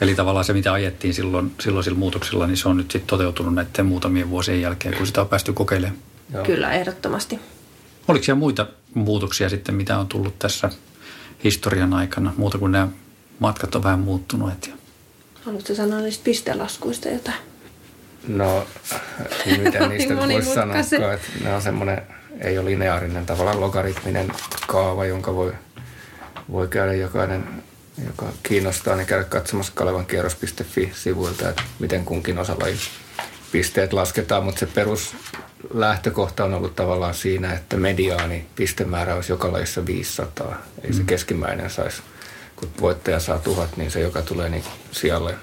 Eli 0.00 0.14
tavallaan 0.14 0.44
se, 0.44 0.52
mitä 0.52 0.72
ajettiin 0.72 1.14
silloin, 1.14 1.54
silloisilla 1.60 1.98
muutoksilla, 1.98 2.46
niin 2.46 2.56
se 2.56 2.68
on 2.68 2.76
nyt 2.76 2.90
sitten 2.90 3.06
toteutunut 3.06 3.54
näiden 3.54 3.86
muutamien 3.86 4.30
vuosien 4.30 4.60
jälkeen, 4.60 4.96
kun 4.96 5.06
sitä 5.06 5.20
on 5.20 5.28
päästy 5.28 5.52
kokeilemaan. 5.52 5.98
Joo. 6.34 6.44
Kyllä, 6.44 6.72
ehdottomasti. 6.72 7.40
Oliko 8.08 8.24
siellä 8.24 8.38
muita 8.38 8.66
muutoksia 8.94 9.48
sitten, 9.48 9.74
mitä 9.74 9.98
on 9.98 10.06
tullut 10.06 10.38
tässä 10.38 10.70
historian 11.44 11.94
aikana, 11.94 12.34
muuta 12.36 12.58
kuin 12.58 12.72
nämä 12.72 12.88
matkat 13.38 13.74
on 13.74 13.82
vähän 13.82 13.98
muuttunut? 13.98 14.70
Haluatko 15.44 15.74
sanoa 15.74 16.00
niistä 16.00 16.24
pistelaskuista 16.24 17.08
jotain? 17.08 17.47
No, 18.26 18.66
miten 19.46 19.88
niistä 19.88 20.16
voisi 20.16 20.54
sanoa, 20.54 20.78
että 20.78 20.96
ne 21.44 21.54
on 21.54 21.62
semmoinen, 21.62 22.02
ei 22.40 22.58
ole 22.58 22.70
lineaarinen, 22.70 23.26
tavallaan 23.26 23.60
logaritminen 23.60 24.32
kaava, 24.66 25.04
jonka 25.04 25.34
voi, 25.34 25.52
voi 26.52 26.68
käydä 26.68 26.92
jokainen, 26.92 27.48
joka 28.06 28.26
kiinnostaa, 28.42 28.96
niin 28.96 29.06
käydä 29.06 29.24
katsomassa 29.24 29.72
kalevankierros.fi-sivuilta, 29.74 31.48
että 31.48 31.62
miten 31.78 32.04
kunkin 32.04 32.38
osalaji 32.38 32.76
pisteet 33.52 33.92
lasketaan, 33.92 34.44
mutta 34.44 34.60
se 34.60 34.66
perus 34.66 35.16
lähtökohta 35.74 36.44
on 36.44 36.54
ollut 36.54 36.76
tavallaan 36.76 37.14
siinä, 37.14 37.52
että 37.52 37.76
mediaani 37.76 38.46
pistemäärä 38.56 39.14
olisi 39.14 39.32
joka 39.32 39.52
lajissa 39.52 39.86
500. 39.86 40.62
Ei 40.84 40.92
se 40.92 41.00
mm. 41.00 41.06
keskimmäinen 41.06 41.70
saisi, 41.70 42.02
kun 42.56 42.68
voittaja 42.80 43.20
saa 43.20 43.38
tuhat, 43.38 43.76
niin 43.76 43.90
se 43.90 44.00
joka 44.00 44.22
tulee 44.22 44.48
niin 44.48 44.64
sijalle 44.92 45.34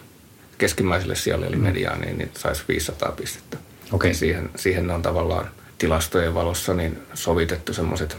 keskimmäiselle 0.58 1.16
sijalle, 1.16 1.46
eli 1.46 1.56
mm. 1.56 1.64
mediaaniin, 1.64 2.18
niin 2.18 2.32
saisi 2.38 2.64
500 2.68 3.12
pistettä. 3.12 3.58
Okay. 3.92 4.14
Siihen, 4.14 4.50
siihen 4.56 4.92
on 4.92 5.02
tavallaan 5.02 5.52
tilastojen 5.78 6.34
valossa 6.34 6.74
niin 6.74 7.00
sovitettu 7.14 7.74
semmoiset 7.74 8.18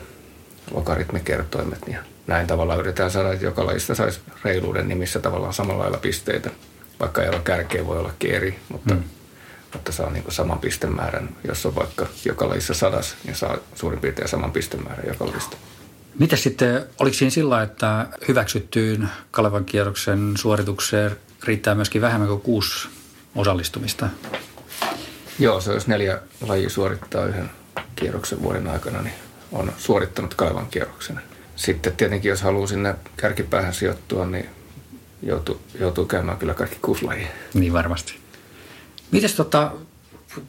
logaritmikertoimet. 0.71 1.79
Ja 1.89 1.99
näin 2.27 2.47
tavallaan 2.47 2.79
yritetään 2.79 3.11
saada, 3.11 3.33
että 3.33 3.45
joka 3.45 3.67
lajista 3.67 3.95
saisi 3.95 4.21
reiluuden 4.45 4.89
nimissä 4.89 5.19
tavallaan 5.19 5.53
samalla 5.55 5.83
lailla 5.83 5.99
pisteitä. 5.99 6.51
Vaikka 7.01 7.23
ero 7.23 7.39
kärkeä 7.39 7.87
voi 7.87 7.99
olla 7.99 8.13
eri, 8.25 8.59
mutta, 8.69 8.95
mm. 8.95 9.03
mutta 9.73 9.93
saa 9.93 10.11
niin 10.11 10.25
saman 10.29 10.59
pistemäärän. 10.59 11.29
Jos 11.49 11.67
on 11.67 11.75
vaikka 11.75 12.07
joka 12.25 12.49
lajissa 12.49 12.75
sadas, 12.75 13.17
niin 13.25 13.37
saa 13.37 13.57
suurin 13.75 14.01
piirtein 14.01 14.29
saman 14.29 14.53
pistemäärän 14.53 15.07
joka 15.09 15.27
lajista. 15.27 15.57
Miten 16.19 16.39
sitten, 16.39 16.85
oliko 16.99 17.15
siinä 17.15 17.31
sillä, 17.31 17.63
että 17.63 18.07
hyväksyttyyn 18.29 19.09
Kalevan 19.31 19.65
kierroksen 19.65 20.33
suoritukseen 20.37 21.17
riittää 21.47 21.75
myöskin 21.75 22.03
vähemmän 22.03 22.29
kuin 22.29 22.41
kuusi 22.41 22.89
osallistumista. 23.37 24.09
Joo, 25.39 25.61
se 25.61 25.73
jos 25.73 25.87
neljä 25.87 26.21
lajia 26.41 26.71
suorittaa 26.71 27.27
yhden 27.27 27.51
kierroksen 27.97 28.43
vuoden 28.43 28.67
aikana, 28.67 29.03
niin 29.03 29.15
on 29.53 29.73
suorittanut 29.79 30.35
kaivan 30.35 30.67
kierroksen. 30.67 31.21
Sitten 31.57 31.97
tietenkin, 31.97 32.29
jos 32.29 32.43
haluaa 32.43 32.67
sinne 32.67 32.95
kärkipäähän 33.17 33.75
sijoittua, 33.75 34.27
niin 34.27 34.49
joutuu, 35.23 35.61
joutuu 35.81 36.05
käymään 36.05 36.39
kyllä 36.39 36.55
kaikki 36.55 36.79
kuusi 36.83 37.05
lajia. 37.05 37.29
Niin 37.55 37.73
varmasti. 37.73 38.15
Mites 39.11 39.35
tota, 39.35 39.73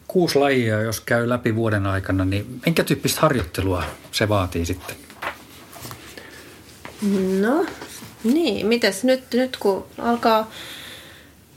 kuusi 0.08 0.40
lajia, 0.40 0.82
jos 0.82 1.02
käy 1.02 1.30
läpi 1.30 1.56
vuoden 1.56 1.86
aikana, 1.86 2.26
niin 2.26 2.62
minkä 2.66 2.84
tyyppistä 2.84 3.22
harjoittelua 3.22 3.84
se 4.12 4.30
vaatii 4.30 4.66
sitten? 4.66 4.96
No, 7.42 7.66
niin. 8.24 8.68
Mites 8.68 9.04
nyt, 9.04 9.34
nyt 9.34 9.58
kun 9.58 9.86
alkaa 9.98 10.52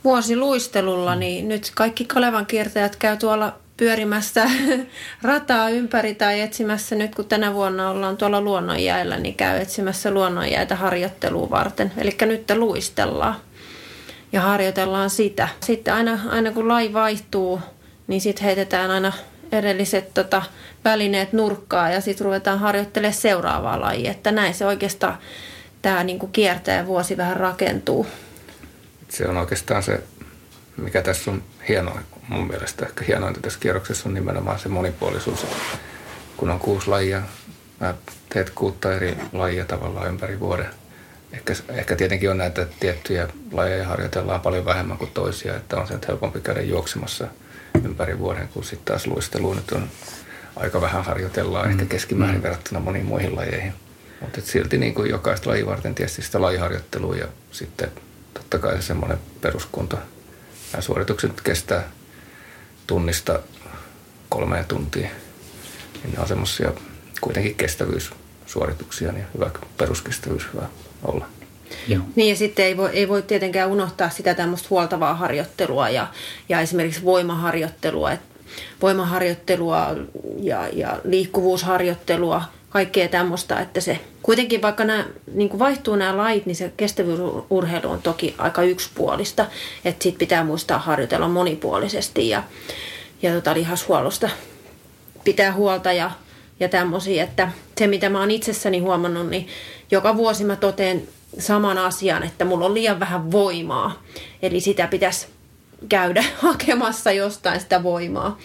vuosi 0.05 0.37
luistelulla, 0.37 1.15
niin 1.15 1.49
nyt 1.49 1.73
kaikki 1.75 2.05
Kalevan 2.05 2.47
kiertäjät 2.47 2.97
käy 2.97 3.17
tuolla 3.17 3.55
pyörimässä 3.77 4.51
rataa 5.23 5.69
ympäri 5.69 6.15
tai 6.15 6.41
etsimässä, 6.41 6.95
nyt 6.95 7.15
kun 7.15 7.25
tänä 7.25 7.55
vuonna 7.55 7.91
ollaan 7.91 8.17
tuolla 8.17 8.41
luonnonjäällä, 8.41 9.19
niin 9.19 9.35
käy 9.35 9.61
etsimässä 9.61 10.11
luonnonjäitä 10.11 10.77
harjoittelua 10.77 11.51
varten. 11.51 11.93
Eli 11.97 12.17
nyt 12.21 12.51
luistellaan 12.55 13.35
ja 14.33 14.41
harjoitellaan 14.41 15.11
sitä. 15.11 15.49
Sitten 15.61 15.95
aina, 15.95 16.19
aina 16.29 16.51
kun 16.53 16.69
lai 16.69 16.93
vaihtuu, 16.93 17.61
niin 18.07 18.21
sitten 18.21 18.45
heitetään 18.45 18.91
aina 18.91 19.13
edelliset 19.53 20.15
tota, 20.15 20.43
välineet 20.85 21.33
nurkkaa 21.33 21.91
ja 21.91 22.01
sitten 22.01 22.25
ruvetaan 22.25 22.59
harjoittelemaan 22.59 23.15
seuraavaa 23.15 23.81
lajia. 23.81 24.11
Että 24.11 24.33
näin 24.33 24.55
se 24.55 24.67
oikeastaan 24.67 25.19
tämä 25.83 26.05
niinku 26.05 26.27
kiertäjä 26.27 26.87
vuosi 26.87 27.17
vähän 27.17 27.37
rakentuu 27.37 28.07
se 29.11 29.29
on 29.29 29.37
oikeastaan 29.37 29.83
se, 29.83 30.03
mikä 30.77 31.03
tässä 31.03 31.31
on 31.31 31.43
hienoa 31.69 32.01
mun 32.29 32.47
mielestä. 32.47 32.87
Ehkä 32.87 33.05
hienointa 33.05 33.41
tässä 33.41 33.59
kierroksessa 33.61 34.09
on 34.09 34.15
nimenomaan 34.15 34.59
se 34.59 34.69
monipuolisuus. 34.69 35.47
Kun 36.37 36.51
on 36.51 36.61
kuusi 36.61 36.89
lajia, 36.89 37.23
mä 37.81 37.95
teet 38.29 38.51
kuutta 38.51 38.95
eri 38.95 39.17
lajia 39.33 39.65
tavallaan 39.65 40.09
ympäri 40.09 40.41
vuoden, 40.41 40.67
Ehkä, 41.33 41.55
ehkä 41.69 41.97
tietenkin 41.97 42.31
on 42.31 42.39
näitä 42.39 42.67
tiettyjä 42.81 43.29
lajeja 43.53 43.87
harjoitellaan 43.87 44.41
paljon 44.41 44.65
vähemmän 44.65 44.99
kuin 44.99 45.11
toisia, 45.11 45.57
että 45.57 45.77
on 45.77 45.87
se 45.87 45.95
nyt 45.95 46.09
helpompi 46.09 46.41
käydä 46.41 46.61
juoksemassa 46.61 47.29
ympäri 47.85 48.19
vuoden, 48.19 48.49
kun 48.49 48.65
sitten 48.65 48.85
taas 48.85 49.07
luistelu 49.07 49.55
nyt 49.55 49.73
on 49.73 49.89
aika 50.57 50.81
vähän 50.81 51.05
harjoitellaan, 51.05 51.67
mm. 51.67 51.73
ehkä 51.73 51.85
keskimäärin 51.85 52.37
mm. 52.37 52.43
verrattuna 52.43 52.81
moniin 52.81 53.05
muihin 53.05 53.37
lajeihin. 53.37 53.73
Mutta 54.21 54.41
silti 54.41 54.79
niin 54.79 54.95
kuin 54.95 55.11
jokaista 55.11 55.51
lajia 55.51 55.67
varten 55.67 55.95
tietysti 55.95 56.23
sitä 56.23 56.41
lajiharjoittelua 56.43 57.17
ja 57.17 57.29
sitten 57.51 57.91
totta 58.51 58.69
kai 58.69 58.77
se 58.77 58.83
semmoinen 58.83 59.19
peruskunto. 59.41 59.99
Nämä 60.73 60.83
suoritukset 60.83 61.41
kestää 61.41 61.89
tunnista 62.87 63.41
kolmeen 64.29 64.65
tuntiin. 64.65 65.11
Niin 66.03 66.15
ne 66.15 66.21
on 66.21 66.29
semmoisia 66.29 66.73
kuitenkin 67.21 67.55
kestävyyssuorituksia, 67.55 69.13
niin 69.13 69.25
hyvä 69.35 69.51
peruskestävyys 69.77 70.47
hyvä 70.55 70.67
olla. 71.03 71.27
Joo. 71.89 72.03
Niin 72.17 72.29
ja 72.29 72.37
sitten 72.37 72.65
ei 72.65 72.77
voi, 72.77 72.91
ei 72.93 73.09
voi 73.09 73.23
tietenkään 73.23 73.71
unohtaa 73.71 74.11
sitä 74.11 74.35
tämmöistä 74.35 74.67
huoltavaa 74.71 75.15
harjoittelua 75.15 75.89
ja, 75.89 76.07
ja 76.49 76.61
esimerkiksi 76.61 77.05
voimaharjoittelua, 77.05 78.13
et 78.13 78.21
voimaharjoittelua 78.83 79.97
ja, 80.39 80.69
ja 80.73 81.01
liikkuvuusharjoittelua, 81.05 82.43
kaikkea 82.71 83.09
tämmöistä, 83.09 83.61
että 83.61 83.81
se 83.81 84.01
kuitenkin 84.23 84.63
vaikka 84.63 84.85
nämä, 84.85 85.05
niin 85.35 85.59
vaihtuu 85.59 85.97
nämä 85.97 86.17
lait, 86.17 86.47
niin 86.47 86.57
se 86.57 86.73
kestävyysurheilu 86.77 87.91
on 87.91 88.03
toki 88.03 88.35
aika 88.39 88.63
yksipuolista, 88.63 89.47
että 89.85 90.03
sitten 90.03 90.19
pitää 90.19 90.45
muistaa 90.45 90.79
harjoitella 90.79 91.29
monipuolisesti 91.29 92.29
ja, 92.29 92.43
ja 93.23 93.35
tota 93.35 93.55
lihashuollosta 93.55 94.31
pitää 95.25 95.53
huolta 95.53 95.93
ja, 95.93 96.11
ja 96.61 96.69
tämmöisiä, 96.69 97.25
että 97.25 97.53
se 97.79 97.87
mitä 97.87 98.09
mä 98.09 98.21
oon 98.21 98.31
itsessäni 98.31 98.79
huomannut, 98.79 99.29
niin 99.29 99.49
joka 99.91 100.17
vuosi 100.17 100.45
mä 100.45 100.57
toteen 100.57 101.09
saman 101.39 101.79
asian, 101.79 102.23
että 102.23 102.45
mulla 102.45 102.67
on 102.67 102.75
liian 102.75 103.01
vähän 103.01 103.33
voimaa. 103.33 104.03
Eli 104.43 104.61
sitä 104.61 104.87
pitäisi 104.87 105.27
käydä 105.89 106.25
hakemassa 106.43 107.13
jostain 107.13 107.61
sitä 107.61 107.83
voimaa. 107.83 108.39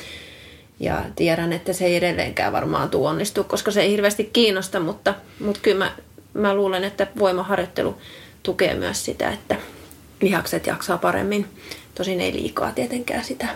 Ja 0.79 1.05
tiedän, 1.15 1.53
että 1.53 1.73
se 1.73 1.85
ei 1.85 1.95
edelleenkään 1.95 2.53
varmaan 2.53 2.89
tuu 2.89 3.05
onnistu, 3.05 3.43
koska 3.43 3.71
se 3.71 3.81
ei 3.81 3.91
hirveästi 3.91 4.29
kiinnosta, 4.33 4.79
mutta, 4.79 5.13
mutta 5.39 5.59
kyllä 5.61 5.85
mä, 5.85 5.91
mä 6.33 6.53
luulen, 6.55 6.83
että 6.83 7.07
voimaharjoittelu 7.19 7.97
tukee 8.43 8.73
myös 8.73 9.05
sitä, 9.05 9.29
että 9.29 9.55
lihakset 10.21 10.67
jaksaa 10.67 10.97
paremmin. 10.97 11.47
Tosin 11.95 12.21
ei 12.21 12.33
liikaa 12.33 12.71
tietenkään 12.71 13.23
sitä. 13.23 13.47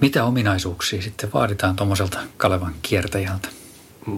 Mitä 0.00 0.24
ominaisuuksia 0.24 1.02
sitten 1.02 1.32
vaaditaan 1.34 1.76
tuommoiselta 1.76 2.18
Kalevan 2.36 2.74
kiertäjältä? 2.82 3.48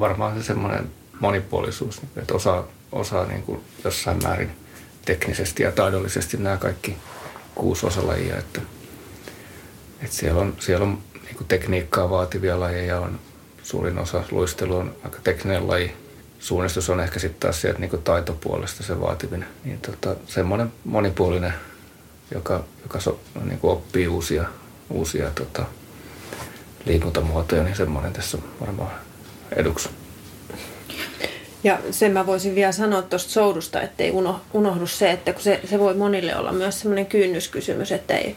Varmaan 0.00 0.38
se 0.38 0.42
semmoinen 0.42 0.90
monipuolisuus, 1.20 2.00
että 2.16 2.34
osaa, 2.34 2.64
osaa 2.92 3.26
niin 3.26 3.42
kuin 3.42 3.60
jossain 3.84 4.22
määrin 4.22 4.50
teknisesti 5.04 5.62
ja 5.62 5.72
taidollisesti 5.72 6.36
nämä 6.36 6.56
kaikki 6.56 6.96
kuusi 7.54 7.86
osalajia, 7.86 8.36
että, 8.36 8.60
että 10.02 10.16
siellä 10.16 10.40
on, 10.40 10.56
siellä 10.58 10.84
on 10.84 10.98
kuin 11.40 11.48
tekniikkaa 11.48 12.10
vaativia 12.10 12.60
lajeja, 12.60 13.00
on 13.00 13.20
suurin 13.62 13.98
osa 13.98 14.24
luistelu 14.30 14.76
on 14.76 14.94
aika 15.04 15.18
tekninen 15.24 15.68
laji. 15.68 15.92
Suunnistus 16.38 16.90
on 16.90 17.00
ehkä 17.00 17.18
sitten 17.18 17.40
taas 17.40 17.60
sieltä 17.60 17.78
niin 17.78 18.02
taitopuolesta 18.04 18.82
se 18.82 19.00
vaativinen. 19.00 19.48
Niin 19.64 19.80
tota, 19.80 20.16
semmoinen 20.26 20.72
monipuolinen, 20.84 21.52
joka, 22.34 22.64
joka 22.82 23.00
so, 23.00 23.20
niin 23.44 23.58
kuin 23.58 23.72
oppii 23.72 24.08
uusia, 24.08 24.44
uusia 24.90 25.30
tota, 25.30 25.64
liikuntamuotoja, 26.84 27.62
niin 27.62 27.76
semmoinen 27.76 28.12
tässä 28.12 28.36
on 28.36 28.44
varmaan 28.60 28.90
eduksi. 29.56 29.88
Ja 31.64 31.78
sen 31.90 32.12
mä 32.12 32.26
voisin 32.26 32.54
vielä 32.54 32.72
sanoa 32.72 33.02
tuosta 33.02 33.30
soudusta, 33.30 33.82
ettei 33.82 34.10
unohdu 34.52 34.86
se, 34.86 35.10
että 35.10 35.32
kun 35.32 35.42
se, 35.42 35.60
se 35.70 35.78
voi 35.78 35.94
monille 35.94 36.36
olla 36.36 36.52
myös 36.52 36.80
semmoinen 36.80 37.06
kynnyskysymys, 37.06 37.92
että 37.92 38.16
ei, 38.16 38.36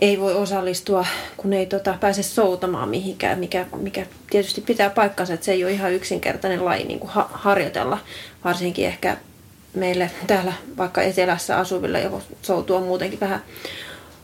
ei 0.00 0.20
voi 0.20 0.34
osallistua, 0.34 1.06
kun 1.36 1.52
ei 1.52 1.66
tota, 1.66 1.94
pääse 2.00 2.22
soutamaan 2.22 2.88
mihinkään, 2.88 3.38
mikä, 3.38 3.66
mikä 3.76 4.06
tietysti 4.30 4.60
pitää 4.60 4.90
paikkansa, 4.90 5.34
että 5.34 5.46
se 5.46 5.52
ei 5.52 5.64
ole 5.64 5.72
ihan 5.72 5.92
yksinkertainen 5.92 6.64
laji 6.64 6.84
niin 6.84 6.98
kuin 6.98 7.10
ha- 7.10 7.30
harjoitella, 7.32 7.98
varsinkin 8.44 8.86
ehkä 8.86 9.16
meille 9.74 10.10
täällä 10.26 10.52
vaikka 10.76 11.02
etelässä 11.02 11.58
asuville, 11.58 12.00
joko 12.00 12.22
soutu 12.42 12.74
on 12.74 12.82
muutenkin 12.82 13.20
vähän 13.20 13.42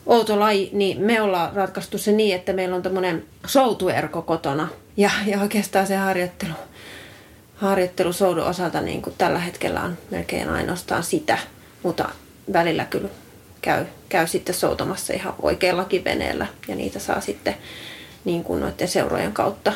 outo 0.05 0.39
laji, 0.39 0.69
niin 0.73 1.01
me 1.01 1.21
ollaan 1.21 1.53
ratkaistu 1.53 1.97
se 1.97 2.11
niin, 2.11 2.35
että 2.35 2.53
meillä 2.53 2.75
on 2.75 2.83
tämmöinen 2.83 3.25
soutuerko 3.45 4.21
kotona. 4.21 4.67
Ja, 4.97 5.11
ja 5.25 5.41
oikeastaan 5.41 5.87
se 5.87 5.95
harjoittelu 5.95 6.53
harjoittelu 7.55 8.13
soudun 8.13 8.43
osalta 8.43 8.81
niin 8.81 9.01
kuin 9.01 9.15
tällä 9.17 9.39
hetkellä 9.39 9.81
on 9.81 9.97
melkein 10.11 10.49
ainoastaan 10.49 11.03
sitä, 11.03 11.37
mutta 11.83 12.09
välillä 12.53 12.85
kyllä 12.85 13.09
käy, 13.63 13.85
käy 14.09 14.27
sitten 14.27 14.55
soutamassa 14.55 15.13
ihan 15.13 15.33
oikeallakin 15.41 16.03
veneellä 16.03 16.47
ja 16.67 16.75
niitä 16.75 16.99
saa 16.99 17.21
sitten 17.21 17.55
niin 18.25 18.43
kuin 18.43 18.61
noiden 18.61 18.87
seurojen 18.87 19.33
kautta 19.33 19.73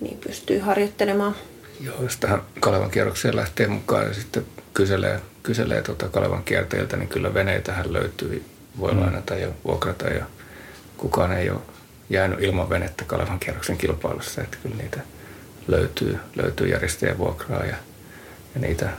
niin 0.00 0.18
pystyy 0.18 0.58
harjoittelemaan. 0.58 1.36
Joo, 1.80 2.02
jos 2.02 2.16
tähän 2.16 2.42
Kalevan 2.60 2.90
kierrokseen 2.90 3.36
lähtee 3.36 3.66
mukaan 3.66 4.06
ja 4.06 4.14
sitten 4.14 4.46
kyselee, 4.74 5.20
kyselee 5.42 5.82
tuota 5.82 6.08
Kalevan 6.08 6.44
kierteiltä, 6.44 6.96
niin 6.96 7.08
kyllä 7.08 7.34
veneitähän 7.34 7.92
löytyy, 7.92 8.44
voi 8.78 8.92
mm. 8.92 9.00
lainata 9.00 9.34
ja 9.34 9.48
vuokrata 9.64 10.08
ja 10.08 10.24
kukaan 10.96 11.32
ei 11.32 11.50
ole 11.50 11.60
jäänyt 12.10 12.42
ilman 12.42 12.70
venettä 12.70 13.04
Kalevan 13.04 13.38
kierroksen 13.38 13.76
kilpailussa, 13.76 14.42
että 14.42 14.56
kyllä 14.62 14.76
niitä– 14.76 15.00
löytyy, 15.68 16.18
löytyy 16.36 16.68
järjestäjän 16.68 17.18
vuokraa 17.18 17.64
ja, 17.64 17.76
ja 18.54 18.60
niitä 18.60 18.90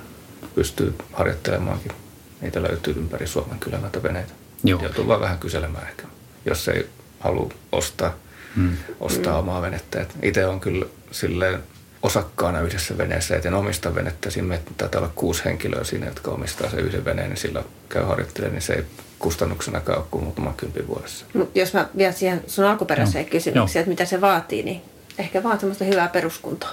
pystyy 0.55 0.95
harjoittelemaankin. 1.13 1.91
Niitä 2.41 2.63
löytyy 2.63 2.93
ympäri 2.97 3.27
Suomen 3.27 3.59
kyllä 3.59 3.77
näitä 3.77 4.03
veneitä. 4.03 4.31
Joo. 4.63 4.81
Joutuu 4.81 5.07
vaan 5.07 5.21
vähän 5.21 5.37
kyselemään 5.37 5.87
ehkä, 5.87 6.03
jos 6.45 6.67
ei 6.67 6.89
halua 7.19 7.49
ostaa, 7.71 8.13
hmm. 8.55 8.77
ostaa 8.99 9.33
hmm. 9.33 9.39
omaa 9.39 9.61
venettä. 9.61 10.05
itse 10.21 10.45
on 10.45 10.59
kyllä 10.59 10.85
silleen 11.11 11.63
osakkaana 12.03 12.61
yhdessä 12.61 12.97
veneessä, 12.97 13.35
et 13.35 13.45
en 13.45 13.53
omista 13.53 13.95
venettä. 13.95 14.29
Siinä 14.29 14.59
taitaa 14.77 15.01
olla 15.01 15.11
kuusi 15.15 15.45
henkilöä 15.45 15.83
siinä, 15.83 16.05
jotka 16.05 16.31
omistaa 16.31 16.69
sen 16.69 16.79
yhden 16.79 17.05
veneen, 17.05 17.29
niin 17.29 17.37
sillä 17.37 17.63
käy 17.89 18.03
harjoittelemaan, 18.03 18.53
niin 18.53 18.61
se 18.61 18.73
ei 18.73 18.83
kustannuksena 19.19 19.79
käy 19.79 19.95
kuin 20.11 20.23
muutama 20.23 20.53
kympi 20.57 20.87
vuodessa. 20.87 21.25
Mut 21.33 21.55
jos 21.55 21.73
mä 21.73 21.89
vielä 21.97 22.11
siihen 22.11 22.43
sun 22.47 22.65
alkuperäiseen 22.65 23.25
no. 23.25 23.31
kysymykseen, 23.31 23.81
että 23.81 23.89
mitä 23.89 24.05
se 24.05 24.21
vaatii, 24.21 24.63
niin 24.63 24.81
ehkä 25.17 25.43
vaan 25.43 25.59
semmoista 25.59 25.85
hyvää 25.85 26.07
peruskuntoa. 26.07 26.69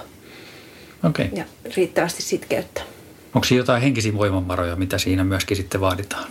Okay. 1.03 1.27
Ja 1.33 1.43
riittävästi 1.75 2.21
sitkeyttä. 2.21 2.81
Onko 3.35 3.47
jotain 3.51 3.81
henkisiä 3.81 4.13
voimavaroja, 4.13 4.75
mitä 4.75 4.97
siinä 4.97 5.23
myöskin 5.23 5.57
sitten 5.57 5.81
vaaditaan? 5.81 6.29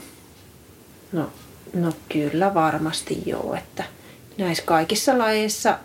No, 1.12 1.32
no 1.74 1.92
kyllä 2.08 2.54
varmasti 2.54 3.22
joo, 3.26 3.54
että 3.54 3.84
näissä 4.38 4.64
kaikissa 4.66 5.18
lajeissa 5.18 5.78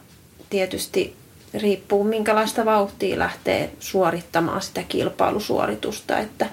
tietysti 0.50 1.16
riippuu 1.54 2.04
minkälaista 2.04 2.66
vauhtia 2.66 3.20
lähtee 3.20 3.72
suorittamaan 3.80 4.62
sitä 4.62 4.84
kilpailusuoritusta, 4.84 6.18
että 6.18 6.50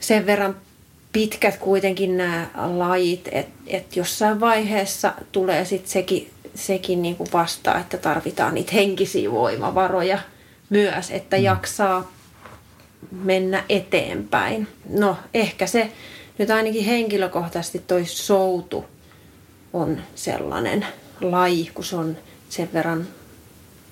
sen 0.00 0.26
verran 0.26 0.56
pitkät 1.12 1.56
kuitenkin 1.56 2.16
nämä 2.16 2.50
lajit, 2.54 3.28
että 3.32 3.52
et 3.66 3.96
jossain 3.96 4.40
vaiheessa 4.40 5.12
tulee 5.32 5.64
sitten 5.64 5.90
sekin 5.90 6.30
sekin 6.54 7.02
niin 7.02 7.16
kuin 7.16 7.28
vastaa, 7.32 7.78
että 7.78 7.98
tarvitaan 7.98 8.54
niitä 8.54 8.72
henkisiä 8.72 9.30
voimavaroja 9.30 10.18
myös, 10.70 11.10
että 11.10 11.36
mm. 11.36 11.42
jaksaa 11.42 12.13
mennä 13.10 13.64
eteenpäin. 13.68 14.68
No 14.88 15.16
ehkä 15.34 15.66
se 15.66 15.90
nyt 16.38 16.50
ainakin 16.50 16.84
henkilökohtaisesti 16.84 17.78
toi 17.78 18.06
soutu 18.06 18.84
on 19.72 19.98
sellainen 20.14 20.86
laji, 21.20 21.70
kun 21.74 21.84
se 21.84 21.96
on 21.96 22.16
sen 22.48 22.68
verran, 22.72 23.08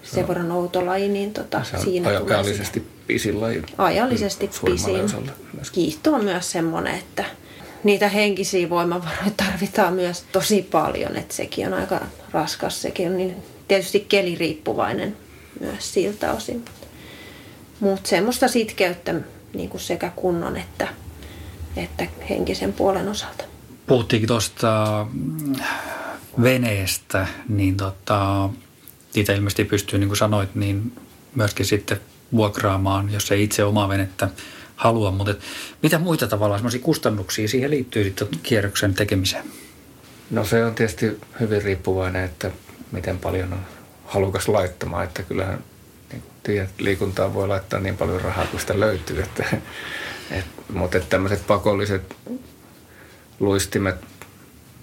sen 0.03 0.29
verran 0.29 0.53
outo 0.53 0.87
laji, 0.87 1.09
niin 1.09 1.33
tota, 1.33 1.65
se 1.65 1.77
on 1.77 1.83
siinä 1.83 2.09
ajallisesti 2.09 2.83
pisin 3.07 3.41
laji. 3.41 3.63
Ajallisesti 3.79 4.51
pisin. 4.65 5.11
Kiihto 5.73 6.15
on 6.15 6.25
myös 6.25 6.51
semmoinen, 6.51 6.95
että 6.95 7.25
niitä 7.85 8.09
henkisiä 8.09 8.71
voimavaroja 8.71 9.31
tarvitaan 9.37 9.95
myös 9.95 10.25
tosi 10.33 10.69
paljon, 10.73 11.17
että 11.17 11.35
sekin 11.35 11.67
on 11.67 11.75
aika 11.75 12.01
raskas, 12.33 12.83
sekin 12.83 13.09
on 13.09 13.17
niin 13.17 13.37
tietysti 13.69 14.01
keliriippuvainen 14.09 15.17
myös 15.61 15.95
siltä 15.95 16.33
osin. 16.33 16.65
Mutta 17.83 18.09
semmoista 18.09 18.49
sitkeyttä 18.49 19.15
niin 19.55 19.69
kuin 19.69 19.81
sekä 19.81 20.13
kunnon 20.17 20.57
että, 20.57 20.89
että 21.77 22.07
henkisen 22.31 22.73
puolen 22.73 23.09
osalta. 23.09 23.45
Puhuttiinkin 23.87 24.29
tuosta 24.29 25.07
mm, 25.13 25.55
veneestä, 26.43 27.27
niin 27.49 27.77
tota, 27.77 28.49
niitä 29.15 29.33
ilmeisesti 29.33 29.65
pystyy, 29.65 29.99
niin 29.99 30.09
kuin 30.09 30.17
sanoit, 30.17 30.55
niin 30.55 30.93
myöskin 31.35 31.67
sitten 31.67 32.01
vuokraamaan, 32.33 33.13
jos 33.13 33.33
ei 33.33 33.43
itse 33.43 33.65
omaa 33.65 33.89
venettä 33.89 34.29
halua, 34.77 35.11
mutta 35.11 35.35
mitä 35.83 35.99
muita 35.99 36.27
tavallaan 36.27 36.59
semmoisia 36.59 36.81
kustannuksia 36.81 37.49
siihen 37.49 37.71
liittyy 37.71 38.05
sitten 38.05 38.29
kierroksen 38.43 38.95
tekemiseen? 38.95 39.45
No 40.31 40.45
se 40.45 40.65
on 40.65 40.75
tietysti 40.75 41.21
hyvin 41.41 41.63
riippuvainen, 41.63 42.25
että 42.25 42.51
miten 42.93 43.19
paljon 43.19 43.53
on 43.53 43.61
halukas 44.05 44.49
laittamaan, 44.49 45.05
että 45.05 45.23
kyllähän 45.23 45.65
tiedät, 46.43 46.71
liikuntaa 46.79 47.35
voi 47.35 47.49
laittaa 47.49 47.81
niin 47.81 47.97
paljon 47.97 48.21
rahaa 48.21 48.47
kuin 48.47 48.61
sitä 48.61 48.81
löytyy, 48.81 49.23
että 49.23 49.45
Et, 50.33 50.45
mutta 50.73 50.99
et 50.99 51.09
tämmöiset 51.09 51.47
pakolliset 51.47 52.17
luistimet, 53.41 53.97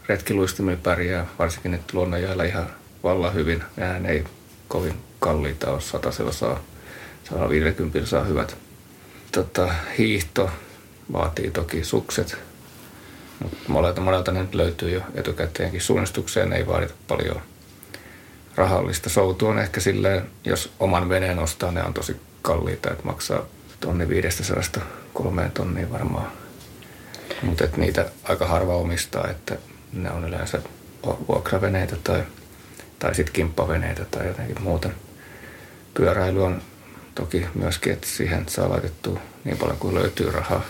retkiluistimilla 0.07 0.79
pärjää, 0.83 1.27
varsinkin 1.39 1.71
nyt 1.71 1.93
luonnonjoilla 1.93 2.43
ihan 2.43 2.69
vallan 3.03 3.33
hyvin. 3.33 3.63
Nehän 3.77 4.05
ei 4.05 4.23
kovin 4.67 4.93
kalliita 5.19 5.71
ole, 5.71 5.81
satasella 5.81 6.31
saa, 6.31 6.59
150 7.29 8.09
saa 8.09 8.23
hyvät. 8.23 8.57
Tota, 9.31 9.73
hiihto 9.97 10.49
vaatii 11.13 11.51
toki 11.51 11.83
sukset, 11.83 12.37
mutta 13.39 13.57
monelta, 13.67 14.01
monelta 14.01 14.31
ne 14.31 14.41
nyt 14.41 14.55
löytyy 14.55 14.89
jo 14.89 15.01
etukäteenkin 15.15 15.81
suunnistukseen, 15.81 16.53
ei 16.53 16.67
vaadita 16.67 16.93
paljon 17.07 17.41
rahallista. 18.55 19.09
Soutu 19.09 19.47
on 19.47 19.59
ehkä 19.59 19.79
silleen, 19.79 20.21
jos 20.45 20.71
oman 20.79 21.09
veneen 21.09 21.39
ostaa, 21.39 21.71
ne 21.71 21.83
on 21.83 21.93
tosi 21.93 22.15
kalliita, 22.41 22.91
että 22.91 23.03
maksaa 23.03 23.45
tonni 23.79 24.09
500 24.09 24.83
kolmeen 25.13 25.51
tonniin 25.51 25.91
varmaan. 25.91 26.31
Mutta 27.41 27.67
niitä 27.77 28.05
aika 28.23 28.47
harva 28.47 28.75
omistaa, 28.75 29.27
että 29.27 29.57
ne 29.93 30.11
on 30.11 30.27
yleensä 30.27 30.61
vuokraveneitä 31.27 31.95
tai, 32.03 32.23
tai 32.99 33.15
sitten 33.15 33.33
kimppaveneitä 33.33 34.05
tai 34.05 34.27
jotenkin 34.27 34.61
muuten. 34.61 34.95
Pyöräily 35.93 36.43
on 36.43 36.61
toki 37.15 37.45
myöskin, 37.55 37.93
että 37.93 38.07
siihen 38.07 38.49
saa 38.49 38.69
laitettua 38.69 39.19
niin 39.43 39.57
paljon 39.57 39.77
kuin 39.77 39.95
löytyy 39.95 40.31
rahaa. 40.31 40.61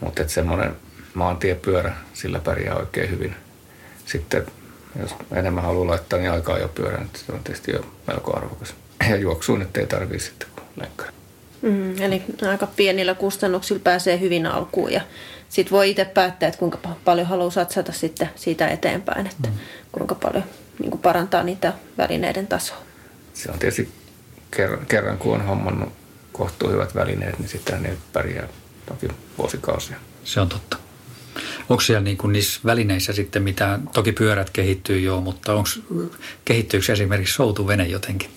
Mutta 0.00 0.28
semmoinen 0.28 0.76
maantiepyörä, 1.14 1.92
sillä 2.12 2.38
pärjää 2.38 2.74
oikein 2.74 3.10
hyvin. 3.10 3.36
Sitten 4.06 4.46
jos 5.00 5.14
enemmän 5.32 5.64
haluaa 5.64 5.86
laittaa, 5.86 6.18
niin 6.18 6.30
aikaa 6.30 6.58
jo 6.58 6.68
pyörään, 6.68 7.10
se 7.26 7.32
on 7.32 7.44
tietysti 7.44 7.72
jo 7.72 7.86
melko 8.06 8.36
arvokas. 8.36 8.74
Ja 9.10 9.16
juoksuun 9.16 9.58
nyt 9.58 9.76
ei 9.76 9.86
tarvii 9.86 10.20
sitten 10.20 10.48
lenkkari. 10.76 11.12
Mm, 11.62 12.02
eli 12.02 12.22
aika 12.48 12.66
pienillä 12.66 13.14
kustannuksilla 13.14 13.80
pääsee 13.84 14.20
hyvin 14.20 14.46
alkuun 14.46 14.92
ja 14.92 15.00
sitten 15.48 15.70
voi 15.70 15.90
itse 15.90 16.04
päättää, 16.04 16.48
että 16.48 16.58
kuinka 16.58 16.78
paljon 17.04 17.26
haluaa 17.26 17.50
satsata 17.50 17.92
sitten 17.92 18.30
siitä 18.36 18.68
eteenpäin, 18.68 19.26
että 19.26 19.48
mm. 19.48 19.54
kuinka 19.92 20.14
paljon 20.14 20.44
niin 20.78 20.90
kuin 20.90 21.00
parantaa 21.00 21.42
niitä 21.42 21.72
välineiden 21.98 22.46
tasoa. 22.46 22.76
Se 23.34 23.50
on 23.50 23.58
tietysti 23.58 23.88
kerran, 24.50 24.86
kerran 24.86 25.18
kun 25.18 25.34
on 25.34 25.46
hommannut 25.46 25.92
kohtuu 26.32 26.70
hyvät 26.70 26.94
välineet, 26.94 27.38
niin 27.38 27.48
sitten 27.48 27.82
ne 27.82 27.96
pärjää 28.12 28.48
toki 28.86 29.08
vuosikausia. 29.38 29.96
Se 30.24 30.40
on 30.40 30.48
totta. 30.48 30.83
Onko 31.68 31.80
siellä 31.80 32.02
niin 32.02 32.16
kuin 32.16 32.32
niissä 32.32 32.60
välineissä 32.64 33.12
sitten 33.12 33.42
mitään, 33.42 33.88
toki 33.92 34.12
pyörät 34.12 34.50
kehittyy 34.50 35.00
jo, 35.00 35.20
mutta 35.20 35.54
onko, 35.54 35.68
kehittyykö 36.44 36.92
esimerkiksi 36.92 37.34
soutuvene 37.34 37.86
jotenkin? 37.86 38.30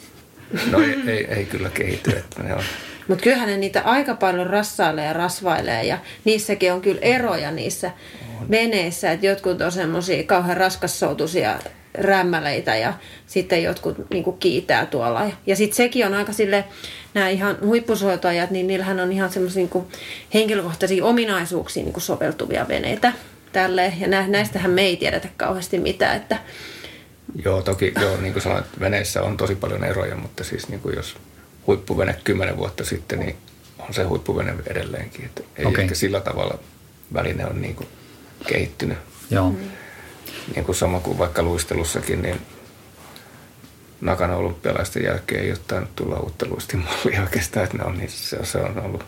No 0.71 0.81
ei, 0.81 0.95
ei, 1.07 1.25
ei 1.25 1.45
kyllä 1.45 1.69
kehity, 1.69 2.11
että 2.11 2.43
ne 2.43 2.55
on 2.55 2.63
mutta 3.07 3.23
kyllähän 3.23 3.49
ne 3.49 3.57
niitä 3.57 3.81
aika 3.81 4.15
paljon 4.15 4.47
rassailee 4.47 5.05
ja 5.05 5.13
rasvailee 5.13 5.83
ja 5.83 5.97
niissäkin 6.25 6.73
on 6.73 6.81
kyllä 6.81 7.01
eroja 7.01 7.51
niissä 7.51 7.91
on. 8.39 8.49
veneissä, 8.49 9.11
että 9.11 9.25
jotkut 9.25 9.61
on 9.61 9.71
semmoisia 9.71 10.23
kauhean 10.23 10.57
raskassoutuisia 10.57 11.59
rämmäleitä 11.97 12.75
ja 12.75 12.93
sitten 13.27 13.63
jotkut 13.63 13.97
niin 14.09 14.37
kiitää 14.39 14.85
tuolla. 14.85 15.31
Ja 15.45 15.55
sitten 15.55 15.75
sekin 15.75 16.05
on 16.05 16.13
aika 16.13 16.33
sille, 16.33 16.65
nämä 17.13 17.29
ihan 17.29 17.57
huippusoitajat, 17.61 18.51
niin 18.51 18.67
niillähän 18.67 18.99
on 18.99 19.11
ihan 19.11 19.31
semmoisia 19.31 19.67
niin 19.73 19.85
henkilökohtaisia 20.33 21.05
ominaisuuksia 21.05 21.83
niin 21.83 22.01
soveltuvia 22.01 22.67
veneitä 22.67 23.13
tälle. 23.53 23.93
Ja 23.99 24.07
nä, 24.07 24.27
näistähän 24.27 24.71
me 24.71 24.81
ei 24.81 24.97
tiedetä 24.97 25.27
kauheasti 25.37 25.79
mitään, 25.79 26.17
että 26.17 26.39
Joo, 27.45 27.61
toki 27.61 27.93
joo, 28.01 28.17
niin 28.17 28.33
kuin 28.33 28.43
sanoit, 28.43 28.65
veneissä 28.79 29.23
on 29.23 29.37
tosi 29.37 29.55
paljon 29.55 29.83
eroja, 29.83 30.15
mutta 30.15 30.43
siis 30.43 30.69
niin 30.69 30.79
kuin 30.79 30.95
jos 30.95 31.15
huippuvene 31.67 32.15
kymmenen 32.23 32.57
vuotta 32.57 32.85
sitten, 32.85 33.19
niin 33.19 33.35
on 33.79 33.93
se 33.93 34.03
huippuvene 34.03 34.55
edelleenkin. 34.67 35.25
Että 35.25 35.43
ei 35.55 35.65
okay. 35.65 35.83
ehkä 35.83 35.95
sillä 35.95 36.21
tavalla 36.21 36.59
väline 37.13 37.45
on 37.45 37.61
niin 37.61 37.75
kuin 37.75 37.87
kehittynyt. 38.47 38.97
Joo. 39.31 39.49
Mm. 39.49 39.57
Niin 40.55 40.65
kuin 40.65 40.75
sama 40.75 40.99
kuin 40.99 41.17
vaikka 41.17 41.43
luistelussakin, 41.43 42.21
niin 42.21 42.41
Nakana 44.01 44.35
olympialaisten 44.35 45.03
jälkeen 45.03 45.43
ei 45.43 45.51
ole 45.51 45.59
tainnut 45.67 45.95
tulla 45.95 46.19
uutta 46.19 46.45
luistimallia 46.49 47.21
oikeastaan, 47.21 47.65
että 47.65 47.77
ne 47.77 47.83
on, 47.83 47.97
niin 47.97 48.09
se, 48.09 48.45
se 48.45 48.57
on 48.57 48.79
ollut 48.85 49.05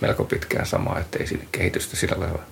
melko 0.00 0.24
pitkään 0.24 0.66
sama, 0.66 0.98
että 0.98 1.18
ei 1.18 1.26
siinä 1.26 1.44
kehitystä 1.52 1.96
sillä 1.96 2.20
lailla. 2.20 2.42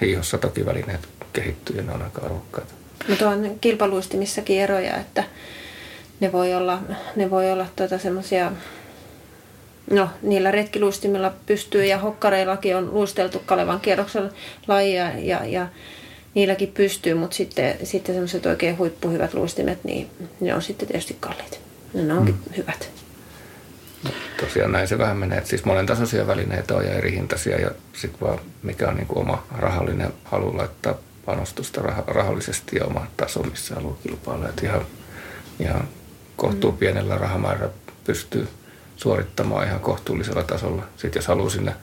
Hiihossa 0.00 0.38
toki 0.38 0.66
välineet 0.66 1.08
kehittyy 1.32 1.76
ja 1.76 1.82
ne 1.82 1.92
on 1.92 2.02
aika 2.02 2.22
arvokkaita. 2.22 2.74
Mutta 3.08 3.28
on 3.28 3.58
kilpaluistimissakin 3.60 4.60
eroja, 4.60 4.96
että 4.96 5.24
ne 6.20 6.32
voi 6.32 6.54
olla, 6.54 6.82
ne 7.16 7.30
voi 7.30 7.52
olla 7.52 7.66
tuota 7.76 7.98
semmoisia 7.98 8.52
No, 9.90 10.08
niillä 10.22 10.50
retkiluistimilla 10.50 11.32
pystyy 11.46 11.84
ja 11.84 11.98
hokkareillakin 11.98 12.76
on 12.76 12.94
luisteltu 12.94 13.42
Kalevan 13.46 13.80
kierroksen 13.80 14.30
lajia 14.68 15.18
ja, 15.18 15.44
ja 15.44 15.66
niilläkin 16.34 16.68
pystyy, 16.68 17.14
mutta 17.14 17.36
sitten, 17.36 17.74
sitten 17.82 18.14
semmoiset 18.14 18.46
oikein 18.46 18.78
huippuhyvät 18.78 19.34
luistimet, 19.34 19.84
niin 19.84 20.10
ne 20.40 20.54
on 20.54 20.62
sitten 20.62 20.88
tietysti 20.88 21.16
kalliit. 21.20 21.60
Ne 21.94 22.14
onkin 22.14 22.34
mm. 22.34 22.56
hyvät. 22.56 22.90
Tosiaan 24.40 24.72
näin 24.72 24.88
se 24.88 24.98
vähän 24.98 25.16
menee, 25.16 25.38
että 25.38 25.50
siis 25.50 25.64
monen 25.64 25.86
tasoisia 25.86 26.26
välineitä 26.26 26.74
on 26.74 26.84
ja 26.84 26.94
eri 26.94 27.12
hintaisia 27.12 27.60
ja 27.60 27.70
sitten 27.92 28.20
vaan 28.20 28.38
mikä 28.62 28.88
on 28.88 28.96
niin 28.96 29.06
kuin 29.06 29.18
oma 29.18 29.46
rahallinen 29.58 30.12
halu 30.24 30.56
laittaa 30.56 30.94
panostusta 31.24 31.80
rah- 31.80 32.04
rahallisesti 32.06 32.76
ja 32.76 32.84
oma 32.84 33.06
taso, 33.16 33.42
missä 33.42 33.74
haluaa 33.74 33.96
kilpailla. 34.02 34.48
Että 34.48 34.66
ihan, 34.66 34.86
ihan 35.60 35.88
kohtuu 36.36 36.72
mm. 36.72 36.78
pienellä 36.78 37.18
rahamäärällä 37.18 37.72
pystyy 38.04 38.48
suorittamaan 38.96 39.66
ihan 39.66 39.80
kohtuullisella 39.80 40.42
tasolla. 40.42 40.82
Sitten 40.96 41.20
jos 41.20 41.26
haluaa 41.26 41.50
sinne 41.50 41.74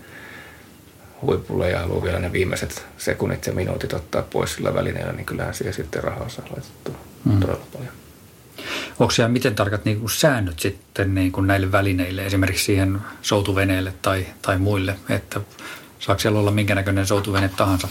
huipulle 1.21 1.69
ja 1.69 1.79
haluaa 1.79 2.03
vielä 2.03 2.19
ne 2.19 2.31
viimeiset 2.31 2.85
sekunnit 2.97 3.47
ja 3.47 3.53
minuutit 3.53 3.93
ottaa 3.93 4.21
pois 4.21 4.53
sillä 4.53 4.73
välineellä, 4.73 5.13
niin 5.13 5.25
kyllähän 5.25 5.53
siihen 5.53 5.73
sitten 5.73 6.03
rahaa 6.03 6.29
saa 6.29 6.45
laitettua 6.49 6.95
mm. 7.25 7.39
todella 7.39 7.65
paljon. 7.73 7.93
Onko 8.99 9.11
siellä 9.11 9.31
miten 9.31 9.55
tarkat 9.55 9.85
niin 9.85 9.99
kuin 9.99 10.09
säännöt 10.09 10.59
sitten 10.59 11.15
niin 11.15 11.31
kuin 11.31 11.47
näille 11.47 11.71
välineille, 11.71 12.25
esimerkiksi 12.25 12.65
siihen 12.65 12.99
soutuveneelle 13.21 13.93
tai, 14.01 14.25
tai 14.41 14.57
muille, 14.57 14.95
että 15.09 15.41
saako 15.99 16.19
siellä 16.19 16.39
olla 16.39 16.51
minkä 16.51 16.75
näköinen 16.75 17.07
soutuvene 17.07 17.49
tahansa? 17.57 17.87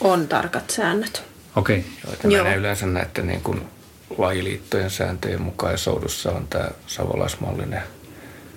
On 0.00 0.28
tarkat 0.28 0.70
säännöt. 0.70 1.22
Okei. 1.56 1.84
Okay. 2.12 2.30
Joo, 2.30 2.54
yleensä 2.56 2.86
näiden 2.86 3.26
niin 3.26 3.40
kuin 3.40 3.62
lajiliittojen 4.18 4.90
sääntöjen 4.90 5.42
mukaan 5.42 5.72
ja 5.72 5.78
soudussa 5.78 6.32
on 6.32 6.46
tämä 6.50 6.68
savolaismallinen 6.86 7.82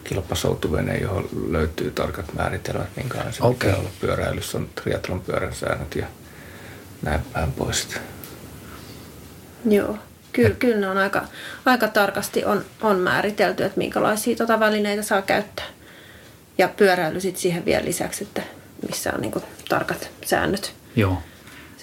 kilpasoutuvene, 0.04 0.98
johon 0.98 1.30
löytyy 1.50 1.92
tarkat 1.92 2.34
määritelmät, 2.34 2.90
minkälainen 2.96 3.34
se 3.34 3.44
okay. 3.44 3.54
pitää 3.60 3.76
olla. 3.80 3.90
Pyöräilyssä 4.02 4.58
on 4.58 4.70
triatlon 4.76 5.22
pyörän 5.22 5.54
säännöt 5.54 5.96
ja 5.96 6.08
näin 7.02 7.22
päin 7.34 7.52
pois. 7.52 7.88
Joo. 9.66 9.98
Kyllä, 10.34 10.56
kyllä 10.56 10.78
ne 10.78 10.90
on 10.90 10.98
aika, 10.98 11.26
aika 11.66 11.88
tarkasti 11.88 12.46
on, 12.46 12.66
on 12.82 13.00
määritelty, 13.00 13.64
että 13.64 13.78
minkälaisia 13.78 14.36
tota 14.36 14.60
välineitä 14.60 15.02
saa 15.04 15.22
käyttää. 15.22 15.66
Ja 16.58 16.68
pyöräily 16.68 17.20
sitten 17.20 17.42
siihen 17.42 17.66
vielä 17.66 17.86
lisäksi, 17.86 18.24
että 18.24 18.42
missä 18.88 19.12
on 19.16 19.22
niinku 19.22 19.44
tarkat 19.70 20.10
säännöt. 20.26 20.74
Joo 20.96 21.22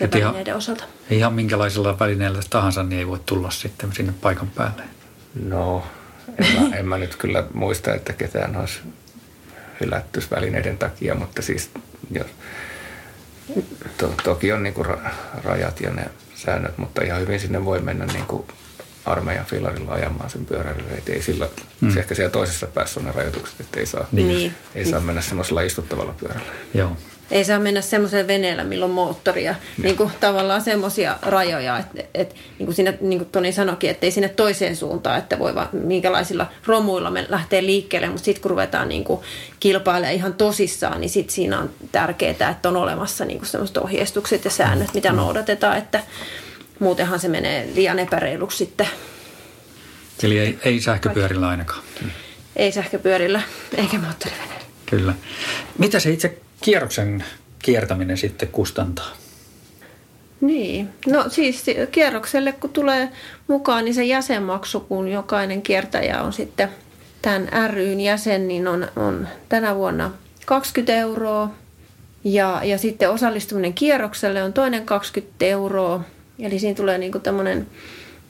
sen 0.01 0.13
välineiden 0.13 0.47
ihan, 0.47 0.59
osalta. 0.59 0.85
Ihan 1.11 1.33
minkälaisella 1.33 1.99
välineellä 1.99 2.41
tahansa, 2.51 2.83
niin 2.83 2.99
ei 2.99 3.07
voi 3.07 3.21
tulla 3.27 3.51
sitten 3.51 3.93
sinne 3.93 4.15
paikan 4.21 4.51
päälle. 4.51 4.83
No, 5.35 5.85
en 6.41 6.61
mä, 6.61 6.77
en 6.77 6.89
mä 6.89 6.99
nyt 6.99 7.17
kyllä 7.17 7.45
muista, 7.55 7.95
että 7.95 8.13
ketään 8.13 8.57
olisi 8.57 8.81
hylätty 9.81 10.23
välineiden 10.31 10.79
takia, 10.79 11.15
mutta 11.15 11.43
siis 11.43 11.71
jos, 12.11 12.27
to, 13.99 14.15
toki 14.25 14.53
on 14.53 14.63
niinku 14.63 14.83
ra, 14.83 14.99
rajat 15.45 15.81
ja 15.81 15.91
ne 15.91 16.05
säännöt, 16.35 16.79
mutta 16.79 17.03
ihan 17.03 17.21
hyvin 17.21 17.41
sinne 17.41 17.65
voi 17.65 17.81
mennä 17.81 18.07
niinku 18.07 18.47
armeijan 19.05 19.47
filarilla 19.47 19.93
ajamaan 19.93 20.31
sen 20.31 20.47
pyöräilyllä. 20.47 20.91
Ei 21.07 21.23
sillä, 21.23 21.49
mm. 21.81 21.91
se 21.91 22.01
ehkä 22.01 22.15
siellä 22.15 22.31
toisessa 22.31 22.67
päässä 22.67 23.01
on 23.01 23.07
ne 23.07 23.13
rajoitukset, 23.13 23.61
että 23.61 23.81
ei 23.81 23.87
saa, 23.87 24.07
niin. 24.13 24.55
ei 24.75 24.85
saa 24.85 25.01
mennä 25.01 25.21
semmoisella 25.21 25.63
istuttavalla 25.63 26.15
pyörällä. 26.21 26.53
Joo 26.75 26.97
ei 27.31 27.45
saa 27.45 27.59
mennä 27.59 27.81
semmoiseen 27.81 28.27
veneellä, 28.27 28.65
millä 28.65 28.85
on 28.85 28.91
moottoria. 28.91 29.55
Niin 29.83 29.97
kuin 29.97 30.11
tavallaan 30.21 30.63
semmoisia 30.63 31.17
rajoja, 31.23 31.79
että, 31.79 32.03
että 32.15 32.35
niin 32.59 32.67
kuin, 32.67 32.75
siinä, 32.75 32.95
niin 33.01 33.19
kuin 33.19 33.31
Toni 33.31 33.53
sanoikin, 33.53 33.91
että 33.91 34.07
ei 34.07 34.11
sinne 34.11 34.29
toiseen 34.29 34.77
suuntaan, 34.77 35.19
että 35.19 35.39
voi 35.39 35.55
vaan 35.55 35.69
minkälaisilla 35.73 36.47
romuilla 36.67 37.11
me 37.11 37.27
lähtee 37.29 37.63
liikkeelle, 37.63 38.07
mutta 38.09 38.25
sitten 38.25 38.43
kun 38.43 38.51
ruvetaan 38.51 38.89
niin 38.89 39.05
kuin 39.05 39.21
kilpailemaan 39.61 40.15
ihan 40.15 40.35
tosissaan, 40.35 41.01
niin 41.01 41.11
sitten 41.11 41.35
siinä 41.35 41.59
on 41.59 41.71
tärkeää, 41.93 42.51
että 42.51 42.69
on 42.69 42.77
olemassa 42.77 43.25
niin 43.25 43.39
kuin 43.39 43.49
semmoiset 43.49 43.77
ohjeistukset 43.77 44.45
ja 44.45 44.51
säännöt, 44.51 44.95
mitä 44.95 45.11
mm. 45.11 45.17
noudatetaan, 45.17 45.79
että 45.79 46.03
muutenhan 46.79 47.21
se 47.21 47.29
menee 47.29 47.69
liian 47.75 47.99
epäreiluksi 47.99 48.59
sitten. 48.59 48.87
Eli 50.23 50.39
ei, 50.39 50.59
ei 50.65 50.81
sähköpyörillä 50.81 51.49
ainakaan. 51.49 51.83
Ei 52.57 52.73
sähköpyörillä 52.73 53.43
eikä 53.77 53.99
moottoriveneellä. 53.99 54.65
Kyllä. 54.87 55.15
Mitä 55.79 56.01
se 56.01 56.11
itse 56.11 56.39
kierroksen 56.61 57.25
kiertäminen 57.59 58.17
sitten 58.17 58.49
kustantaa? 58.49 59.11
Niin, 60.41 60.89
no 61.07 61.25
siis 61.29 61.65
kierrokselle 61.93 62.53
kun 62.53 62.71
tulee 62.71 63.09
mukaan, 63.49 63.85
niin 63.85 63.95
se 63.95 64.05
jäsenmaksu, 64.05 64.81
kun 64.81 65.09
jokainen 65.09 65.63
kiertäjä 65.63 66.23
on 66.23 66.33
sitten 66.33 66.69
tämän 67.23 67.71
ryn 67.71 68.01
jäsen, 68.01 68.49
niin 68.49 68.69
on, 68.69 68.89
on 68.97 69.29
tänä 69.49 69.75
vuonna 69.75 70.11
20 70.47 70.95
euroa 70.95 71.51
Ja, 72.25 72.61
ja 72.65 72.79
sitten 72.79 73.11
osallistuminen 73.11 73.75
kierrokselle 73.75 74.43
on 74.43 74.53
toinen 74.53 74.87
20 74.87 75.45
euroa. 75.45 76.05
Eli 76.39 76.59
siinä 76.59 76.75
tulee 76.77 76.99
niin 76.99 77.13
kuin 77.13 77.23
tämmöinen 77.23 77.67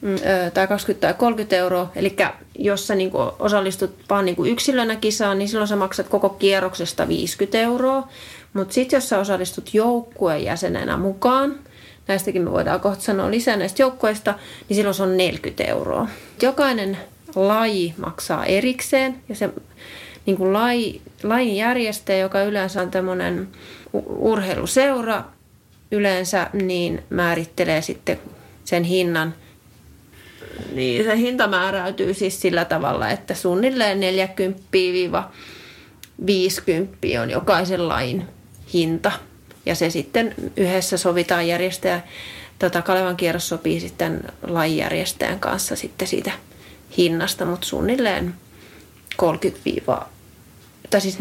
mm, 0.00 0.16
tai 0.54 0.66
20 0.66 1.06
tai 1.06 1.14
30 1.14 1.56
euroa. 1.56 1.92
Eli 1.96 2.16
jos 2.60 2.86
sä 2.86 2.94
niin 2.94 3.10
osallistut 3.38 3.90
vaan 4.10 4.24
niin 4.24 4.46
yksilönä 4.46 4.96
kisaan, 4.96 5.38
niin 5.38 5.48
silloin 5.48 5.68
sä 5.68 5.76
maksat 5.76 6.08
koko 6.08 6.28
kierroksesta 6.28 7.08
50 7.08 7.58
euroa. 7.58 8.08
Mutta 8.52 8.74
sitten 8.74 8.96
jos 8.96 9.08
sä 9.08 9.18
osallistut 9.18 9.74
joukkueen 9.74 10.44
jäsenenä 10.44 10.96
mukaan, 10.96 11.58
näistäkin 12.08 12.42
me 12.42 12.50
voidaan 12.50 12.80
kohta 12.80 13.02
sanoa 13.02 13.30
lisää 13.30 13.56
näistä 13.56 13.82
joukkueista, 13.82 14.34
niin 14.68 14.76
silloin 14.76 14.94
se 14.94 15.02
on 15.02 15.16
40 15.16 15.64
euroa. 15.64 16.08
Jokainen 16.42 16.98
laji 17.34 17.94
maksaa 17.98 18.44
erikseen 18.44 19.16
ja 19.28 19.34
se 19.34 19.50
niin 20.26 20.36
kuin 20.36 20.52
laji, 20.52 21.00
lajin 21.22 21.56
järjestäjä, 21.56 22.18
joka 22.18 22.42
yleensä 22.42 22.82
on 22.82 22.90
tämmöinen 22.90 23.48
urheiluseura 24.08 25.24
yleensä, 25.92 26.50
niin 26.52 27.02
määrittelee 27.10 27.82
sitten 27.82 28.18
sen 28.64 28.84
hinnan. 28.84 29.34
Niin 30.72 31.04
se 31.04 31.16
hinta 31.16 31.48
määräytyy 31.48 32.14
siis 32.14 32.40
sillä 32.40 32.64
tavalla, 32.64 33.11
että 33.11 33.35
suunnilleen 33.35 34.00
40-50 34.00 34.02
on 37.22 37.30
jokaisen 37.30 37.88
lajin 37.88 38.26
hinta. 38.72 39.12
Ja 39.66 39.74
se 39.74 39.90
sitten 39.90 40.35
yhdessä 40.56 40.96
sovitaan 40.96 41.48
järjestäjä, 41.48 42.00
tota 42.59 42.83
Kalevan 42.83 43.16
kierros 43.16 43.48
sopii 43.48 43.80
sitten 43.80 44.22
lajijärjestäjän 44.42 45.40
kanssa 45.40 45.76
sitten 45.76 46.09
siitä 46.09 46.33
hinnasta, 46.98 47.44
mutta 47.44 47.66
suunnilleen 47.66 48.35
30 49.16 49.70
tai 50.90 51.00
siis 51.00 51.18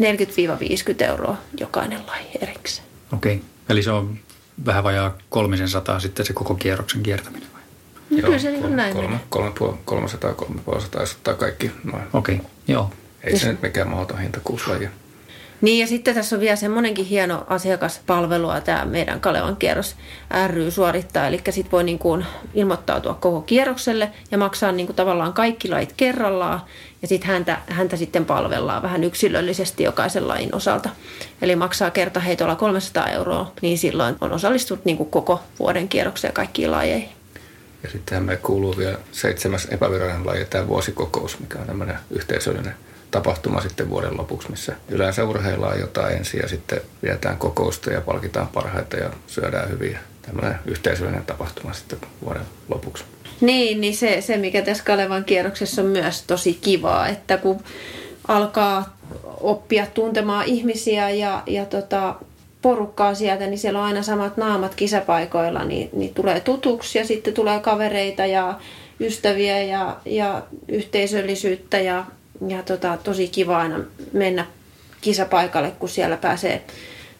euroa 1.04 1.36
jokainen 1.60 2.06
laji 2.06 2.26
erikseen. 2.40 2.88
Okei, 3.12 3.42
eli 3.68 3.82
se 3.82 3.90
on 3.90 4.18
vähän 4.66 4.84
vajaa 4.84 5.18
kolmisen 5.28 5.68
sataa 5.68 6.00
sitten 6.00 6.26
se 6.26 6.32
koko 6.32 6.54
kierroksen 6.54 7.02
kiertäminen 7.02 7.48
vai? 7.54 7.59
No, 8.10 8.16
joo, 8.16 8.26
kyllä 8.26 8.38
se 8.38 8.50
niin 8.50 8.76
näin 8.76 8.94
kolme, 8.96 9.20
kolme, 9.28 9.50
kolme, 9.50 9.78
300, 9.84 10.34
300, 10.64 11.02
ottaa 11.02 11.34
kaikki 11.34 11.70
noin. 11.84 12.02
Okei, 12.12 12.34
okay. 12.34 12.46
joo. 12.68 12.90
Ei 13.24 13.38
se 13.38 13.48
nyt 13.48 13.62
mikään 13.62 13.88
mahdoton 13.88 14.18
hinta 14.18 14.40
kuusi 14.44 14.70
lajia. 14.70 14.90
Niin 15.60 15.78
ja 15.78 15.86
sitten 15.86 16.14
tässä 16.14 16.36
on 16.36 16.40
vielä 16.40 16.56
semmoinenkin 16.56 17.04
hieno 17.04 17.44
asiakaspalvelua 17.48 18.60
tämä 18.60 18.84
meidän 18.84 19.20
Kalevan 19.20 19.56
kierros 19.56 19.96
ry 20.46 20.70
suorittaa. 20.70 21.26
Eli 21.26 21.40
sitten 21.50 21.72
voi 21.72 21.84
niin 21.84 21.98
kuin 21.98 22.26
ilmoittautua 22.54 23.14
koko 23.14 23.40
kierrokselle 23.40 24.10
ja 24.30 24.38
maksaa 24.38 24.72
niin 24.72 24.86
kuin 24.86 24.96
tavallaan 24.96 25.32
kaikki 25.32 25.68
lait 25.68 25.94
kerrallaan. 25.96 26.60
Ja 27.02 27.08
sitten 27.08 27.30
häntä, 27.30 27.58
häntä 27.66 27.96
sitten 27.96 28.24
palvellaan 28.24 28.82
vähän 28.82 29.04
yksilöllisesti 29.04 29.82
jokaisen 29.82 30.28
lain 30.28 30.54
osalta. 30.54 30.90
Eli 31.42 31.56
maksaa 31.56 31.90
kertaheitolla 31.90 32.56
300 32.56 33.06
euroa, 33.06 33.52
niin 33.62 33.78
silloin 33.78 34.16
on 34.20 34.32
osallistunut 34.32 34.84
niin 34.84 34.96
kuin 34.96 35.10
koko 35.10 35.40
vuoden 35.58 35.88
kierrokseen 35.88 36.34
kaikkiin 36.34 36.70
lajeihin. 36.70 37.19
Ja 37.82 37.90
sitten 37.90 38.22
me 38.22 38.36
kuuluu 38.36 38.76
vielä 38.76 38.98
seitsemäs 39.12 39.68
epävirallinen 39.70 40.26
laji, 40.26 40.44
tämä 40.44 40.68
vuosikokous, 40.68 41.40
mikä 41.40 41.58
on 41.58 41.66
tämmöinen 41.66 41.98
yhteisöllinen 42.10 42.74
tapahtuma 43.10 43.60
sitten 43.60 43.90
vuoden 43.90 44.16
lopuksi, 44.16 44.50
missä 44.50 44.72
yleensä 44.88 45.24
urheillaan 45.24 45.80
jotain 45.80 46.16
ensin 46.16 46.40
ja 46.42 46.48
sitten 46.48 46.80
vietään 47.02 47.36
kokousta 47.38 47.92
ja 47.92 48.00
palkitaan 48.00 48.48
parhaita 48.48 48.96
ja 48.96 49.10
syödään 49.26 49.70
hyviä. 49.70 49.98
Tämmöinen 50.22 50.58
yhteisöllinen 50.66 51.26
tapahtuma 51.26 51.72
sitten 51.72 51.98
vuoden 52.24 52.42
lopuksi. 52.68 53.04
Niin, 53.40 53.80
niin 53.80 53.96
se, 53.96 54.20
se 54.20 54.36
mikä 54.36 54.62
tässä 54.62 54.84
Kalevan 54.84 55.24
kierroksessa 55.24 55.82
on 55.82 55.88
myös 55.88 56.22
tosi 56.22 56.54
kivaa, 56.54 57.08
että 57.08 57.36
kun 57.36 57.64
alkaa 58.28 58.96
oppia 59.40 59.86
tuntemaan 59.86 60.46
ihmisiä 60.46 61.10
ja, 61.10 61.42
ja 61.46 61.64
tota, 61.64 62.14
porukkaa 62.62 63.14
sieltä, 63.14 63.46
niin 63.46 63.58
siellä 63.58 63.78
on 63.78 63.84
aina 63.84 64.02
samat 64.02 64.36
naamat 64.36 64.74
kisapaikoilla, 64.74 65.64
niin, 65.64 65.90
niin 65.92 66.14
tulee 66.14 66.40
tutuksi 66.40 66.98
ja 66.98 67.06
sitten 67.06 67.34
tulee 67.34 67.60
kavereita 67.60 68.26
ja 68.26 68.58
ystäviä 69.00 69.62
ja, 69.62 69.96
ja 70.04 70.42
yhteisöllisyyttä 70.68 71.78
ja, 71.78 72.04
ja 72.48 72.62
tota, 72.62 72.98
tosi 73.04 73.28
kiva 73.28 73.58
aina 73.58 73.80
mennä 74.12 74.46
kisapaikalle, 75.00 75.72
kun 75.78 75.88
siellä 75.88 76.16
pääsee 76.16 76.64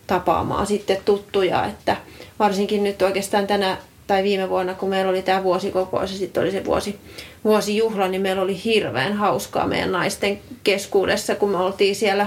tapaamaan 0.07 0.67
sitten 0.67 0.99
tuttuja, 1.05 1.67
että 1.67 1.97
varsinkin 2.39 2.85
nyt 2.85 3.03
oikeastaan 3.03 3.47
tänä 3.47 3.77
tai 4.07 4.23
viime 4.23 4.49
vuonna, 4.49 4.75
kun 4.75 4.89
meillä 4.89 5.11
oli 5.11 5.23
tämä 5.23 5.43
vuosikokous 5.43 6.13
ja 6.13 6.19
sitten 6.19 6.43
oli 6.43 6.51
se 6.51 6.65
vuosi, 6.65 6.99
vuosijuhla, 7.45 8.09
niin 8.09 8.23
meillä 8.23 8.43
oli 8.43 8.65
hirveän 8.65 9.13
hauskaa 9.13 9.67
meidän 9.67 9.93
naisten 9.93 10.41
keskuudessa, 10.65 11.35
kun 11.35 11.51
me 11.51 11.57
oltiin 11.57 11.97
siellä 11.97 12.27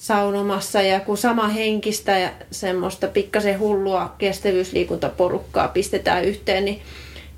saunomassa 0.00 0.82
ja 0.82 1.00
kun 1.00 1.16
sama 1.16 1.48
henkistä 1.48 2.18
ja 2.18 2.30
semmoista 2.50 3.08
pikkasen 3.08 3.58
hullua 3.58 4.14
kestävyysliikuntaporukkaa 4.18 5.68
pistetään 5.68 6.24
yhteen, 6.24 6.64
niin 6.64 6.82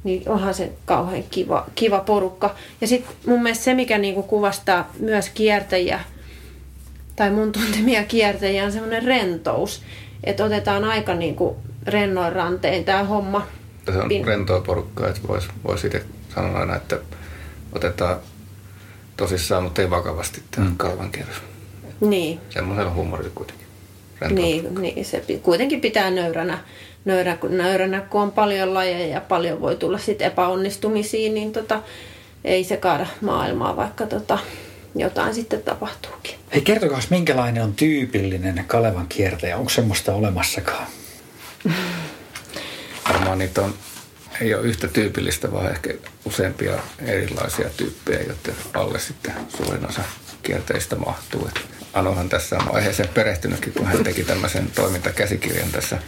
niin 0.05 0.23
onhan 0.29 0.55
se 0.55 0.73
kauhean 0.85 1.25
kiva, 1.31 1.67
kiva 1.75 2.01
porukka. 2.01 2.55
Ja 2.81 2.87
sitten 2.87 3.15
mun 3.27 3.43
mielestä 3.43 3.65
se, 3.65 3.75
mikä 3.75 3.99
niinku 3.99 4.23
kuvastaa 4.23 4.93
myös 4.99 5.29
kiertäjiä, 5.29 6.01
tai 7.17 7.31
mun 7.31 7.53
tuntemia 7.53 8.05
kiertäjiä, 8.05 8.65
on 8.65 8.73
semmoinen 8.73 9.05
rentous. 9.05 9.83
Että 10.25 10.45
otetaan 10.45 10.85
aika 10.85 11.15
niinku 11.15 11.57
rennoin 11.87 12.33
rantein 12.33 12.85
tämä 12.85 13.05
homma. 13.05 13.47
Se 13.93 13.99
on 13.99 14.09
Pin... 14.09 14.25
rentoa 14.25 14.61
porukkaa, 14.61 15.09
että 15.09 15.29
voisi 15.29 15.49
vois 15.65 15.85
itse 15.85 16.05
sanoa 16.35 16.61
aina, 16.61 16.77
että 16.77 16.99
otetaan 17.73 18.17
tosissaan, 19.17 19.63
mutta 19.63 19.83
ei 19.83 19.91
vakavasti 19.91 20.43
tämä 20.51 20.69
mm. 20.69 20.77
kalvan 20.77 21.11
kierros. 21.11 21.52
Niin. 22.03 22.41
Semmoisella 22.51 22.91
huumorilla 22.91 23.31
kuitenkin. 23.35 23.67
Niin, 24.31 24.75
niin, 24.75 25.05
se 25.05 25.25
kuitenkin 25.43 25.81
pitää 25.81 26.11
nöyränä 26.11 26.59
nöyrä, 27.05 27.39
nöyränä, 27.49 28.01
kun 28.01 28.23
on 28.23 28.33
paljon 28.33 28.75
lajeja 28.75 29.07
ja 29.07 29.21
paljon 29.21 29.61
voi 29.61 29.77
tulla 29.77 29.99
sitten 29.99 30.27
epäonnistumisiin, 30.27 31.35
niin 31.35 31.53
tota, 31.53 31.83
ei 32.45 32.65
se 32.65 32.77
kaada 32.77 33.07
maailmaa, 33.21 33.77
vaikka 33.77 34.07
tota, 34.07 34.39
jotain 34.95 35.35
sitten 35.35 35.63
tapahtuukin. 35.63 36.35
Hei, 36.55 36.61
kertokaa, 36.61 37.01
minkälainen 37.11 37.63
on 37.63 37.75
tyypillinen 37.75 38.65
Kalevan 38.67 39.07
kiertäjä? 39.09 39.57
Onko 39.57 39.71
semmoista 39.71 40.15
olemassakaan? 40.15 40.87
Varmaan 43.09 43.39
niitä 43.39 43.63
on, 43.63 43.75
ei 44.41 44.55
ole 44.55 44.63
yhtä 44.63 44.89
tyypillistä, 44.89 45.53
vaan 45.53 45.71
ehkä 45.71 45.95
useampia 46.25 46.73
erilaisia 47.01 47.71
tyyppejä, 47.77 48.19
joiden 48.19 48.55
alle 48.75 48.99
sitten 48.99 49.35
suurin 49.57 49.89
osa 49.89 50.03
kierteistä 50.43 50.97
mahtuu. 50.97 51.49
Et 51.49 51.82
Anohan 51.93 52.29
tässä 52.29 52.57
on 52.57 52.75
aiheeseen 52.75 53.09
perehtynytkin, 53.09 53.73
kun 53.73 53.87
hän 53.87 54.05
teki 54.05 54.25
tämmöisen 54.25 54.71
toimintakäsikirjan 54.71 55.73
tässä 55.73 55.99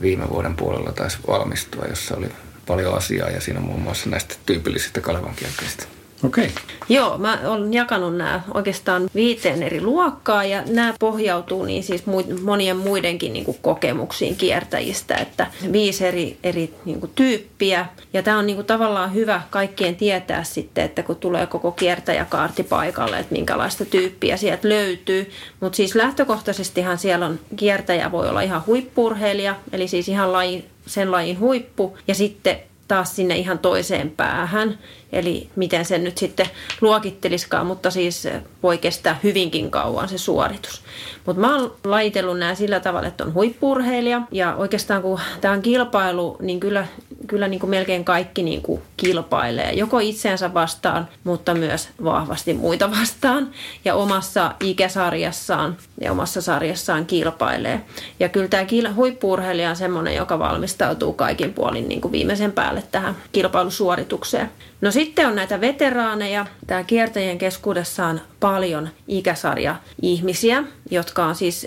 viime 0.00 0.28
vuoden 0.28 0.56
puolella 0.56 0.92
taisi 0.92 1.18
valmistua, 1.26 1.84
jossa 1.84 2.16
oli 2.16 2.28
paljon 2.66 2.94
asiaa 2.94 3.30
ja 3.30 3.40
siinä 3.40 3.60
on 3.60 3.66
muun 3.66 3.82
muassa 3.82 4.10
näistä 4.10 4.34
tyypillisistä 4.46 5.00
Kalevan 5.00 5.34
kielteistä. 5.34 5.93
Okei. 6.24 6.44
Okay. 6.44 6.56
Joo, 6.88 7.18
mä 7.18 7.38
olen 7.46 7.74
jakanut 7.74 8.16
nämä 8.16 8.40
oikeastaan 8.54 9.10
viiteen 9.14 9.62
eri 9.62 9.80
luokkaa 9.80 10.44
ja 10.44 10.62
nämä 10.68 10.94
pohjautuu 10.98 11.64
niin 11.64 11.82
siis 11.82 12.04
monien 12.42 12.76
muidenkin 12.76 13.32
niin 13.32 13.44
kuin 13.44 13.58
kokemuksiin 13.62 14.36
kiertäjistä, 14.36 15.14
että 15.16 15.46
viisi 15.72 16.06
eri, 16.06 16.38
eri 16.42 16.74
niin 16.84 17.00
kuin 17.00 17.12
tyyppiä. 17.14 17.86
Ja 18.12 18.22
tämä 18.22 18.38
on 18.38 18.46
niin 18.46 18.56
kuin 18.56 18.66
tavallaan 18.66 19.14
hyvä 19.14 19.42
kaikkien 19.50 19.96
tietää 19.96 20.44
sitten, 20.44 20.84
että 20.84 21.02
kun 21.02 21.16
tulee 21.16 21.46
koko 21.46 21.72
kiertäjäkaarti 21.72 22.62
paikalle, 22.62 23.18
että 23.18 23.32
minkälaista 23.32 23.84
tyyppiä 23.84 24.36
sieltä 24.36 24.68
löytyy. 24.68 25.30
Mutta 25.60 25.76
siis 25.76 25.94
lähtökohtaisestihan 25.94 26.98
siellä 26.98 27.26
on 27.26 27.40
kiertäjä 27.56 28.12
voi 28.12 28.28
olla 28.28 28.40
ihan 28.40 28.62
huippurheilija, 28.66 29.56
eli 29.72 29.88
siis 29.88 30.08
ihan 30.08 30.32
laji, 30.32 30.64
sen 30.86 31.10
lajin 31.10 31.40
huippu. 31.40 31.98
Ja 32.08 32.14
sitten 32.14 32.60
taas 32.88 33.16
sinne 33.16 33.36
ihan 33.36 33.58
toiseen 33.58 34.10
päähän. 34.10 34.78
Eli 35.14 35.50
miten 35.56 35.84
sen 35.84 36.04
nyt 36.04 36.18
sitten 36.18 36.46
luokitteliskaan, 36.80 37.66
mutta 37.66 37.90
siis 37.90 38.28
voi 38.62 38.78
kestää 38.78 39.18
hyvinkin 39.22 39.70
kauan 39.70 40.08
se 40.08 40.18
suoritus. 40.18 40.82
Mutta 41.26 41.40
mä 41.40 41.56
oon 41.56 41.74
laitellut 41.84 42.38
nämä 42.38 42.54
sillä 42.54 42.80
tavalla, 42.80 43.08
että 43.08 43.24
on 43.24 43.34
huippurheilija 43.34 44.22
ja 44.30 44.54
oikeastaan 44.54 45.02
kun 45.02 45.20
tämä 45.40 45.54
on 45.54 45.62
kilpailu, 45.62 46.36
niin 46.40 46.60
kyllä, 46.60 46.86
kyllä 47.26 47.48
niin 47.48 47.60
kuin 47.60 47.70
melkein 47.70 48.04
kaikki 48.04 48.42
niin 48.42 48.62
kuin 48.62 48.82
kilpailee. 48.96 49.72
Joko 49.72 49.98
itseensä 49.98 50.54
vastaan, 50.54 51.08
mutta 51.24 51.54
myös 51.54 51.88
vahvasti 52.04 52.54
muita 52.54 52.90
vastaan 52.90 53.50
ja 53.84 53.94
omassa 53.94 54.54
ikäsarjassaan 54.60 55.76
ja 56.00 56.12
omassa 56.12 56.42
sarjassaan 56.42 57.06
kilpailee. 57.06 57.80
Ja 58.20 58.28
kyllä 58.28 58.48
tämä 58.48 58.64
huippurheilija 58.94 59.70
on 59.70 59.76
semmoinen, 59.76 60.14
joka 60.14 60.38
valmistautuu 60.38 61.12
kaikin 61.12 61.54
puolin 61.54 61.88
niin 61.88 62.00
kuin 62.00 62.12
viimeisen 62.12 62.52
päälle 62.52 62.82
tähän 62.92 63.16
kilpailusuoritukseen. 63.32 64.50
No 64.84 64.90
sitten 64.90 65.26
on 65.26 65.36
näitä 65.36 65.60
veteraaneja. 65.60 66.46
Tämä 66.66 66.84
kiertäjien 66.84 67.38
keskuudessa 67.38 68.06
on 68.06 68.20
paljon 68.40 68.88
ikäsarja-ihmisiä, 69.08 70.64
jotka 70.90 71.24
on 71.24 71.34
siis, 71.34 71.66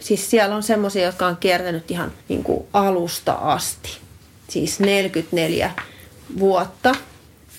siis 0.00 0.30
siellä 0.30 0.56
on 0.56 0.62
semmoisia, 0.62 1.04
jotka 1.04 1.26
on 1.26 1.36
kiertänyt 1.36 1.90
ihan 1.90 2.12
niin 2.28 2.44
kuin 2.44 2.66
alusta 2.72 3.32
asti. 3.32 3.98
Siis 4.48 4.80
44 4.80 5.70
vuotta. 6.38 6.94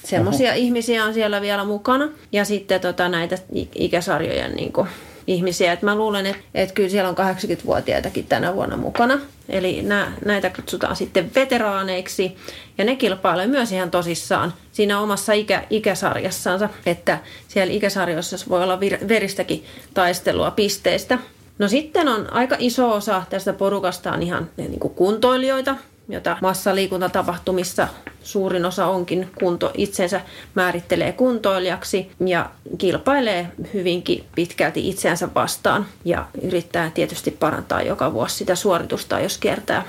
Semmoisia 0.03 0.53
ihmisiä 0.53 1.05
on 1.05 1.13
siellä 1.13 1.41
vielä 1.41 1.63
mukana. 1.63 2.09
Ja 2.31 2.45
sitten 2.45 2.81
tota, 2.81 3.09
näitä 3.09 3.37
ikäsarjojen 3.75 4.55
niin 4.55 4.73
kuin 4.73 4.87
ihmisiä. 5.27 5.73
Et 5.73 5.81
mä 5.81 5.95
luulen, 5.95 6.25
että 6.25 6.41
et 6.53 6.71
kyllä 6.71 6.89
siellä 6.89 7.09
on 7.09 7.15
80-vuotiaitakin 7.17 8.25
tänä 8.27 8.55
vuonna 8.55 8.77
mukana. 8.77 9.19
Eli 9.49 9.81
nä, 9.81 10.11
näitä 10.25 10.49
kutsutaan 10.49 10.95
sitten 10.95 11.31
veteraaneiksi 11.35 12.35
ja 12.77 12.85
ne 12.85 12.95
kilpailee 12.95 13.47
myös 13.47 13.71
ihan 13.71 13.91
tosissaan 13.91 14.53
siinä 14.71 14.99
omassa 14.99 15.33
ikä, 15.33 15.63
ikäsarjassansa, 15.69 16.69
että 16.85 17.19
siellä 17.47 17.73
ikäsarjoissa 17.73 18.37
voi 18.49 18.63
olla 18.63 18.79
vir, 18.79 18.97
veristäkin 19.07 19.65
taistelua 19.93 20.51
pisteistä. 20.51 21.19
No 21.59 21.67
sitten 21.67 22.07
on 22.07 22.33
aika 22.33 22.55
iso 22.59 22.91
osa 22.91 23.23
tästä 23.29 23.53
porukasta 23.53 24.11
on 24.11 24.23
ihan 24.23 24.49
niin 24.57 24.79
kuin 24.79 24.93
kuntoilijoita, 24.93 25.75
jota 26.09 26.37
massaliikuntatapahtumissa 26.41 27.87
suurin 28.23 28.65
osa 28.65 28.87
onkin 28.87 29.29
kunto 29.39 29.71
itsensä 29.77 30.21
määrittelee 30.55 31.11
kuntoilijaksi 31.11 32.11
ja 32.25 32.49
kilpailee 32.77 33.47
hyvinkin 33.73 34.25
pitkälti 34.35 34.89
itseänsä 34.89 35.29
vastaan 35.35 35.85
ja 36.05 36.25
yrittää 36.41 36.91
tietysti 36.93 37.31
parantaa 37.31 37.81
joka 37.81 38.13
vuosi 38.13 38.35
sitä 38.35 38.55
suoritusta, 38.55 39.19
jos 39.19 39.37
kiertää 39.37 39.85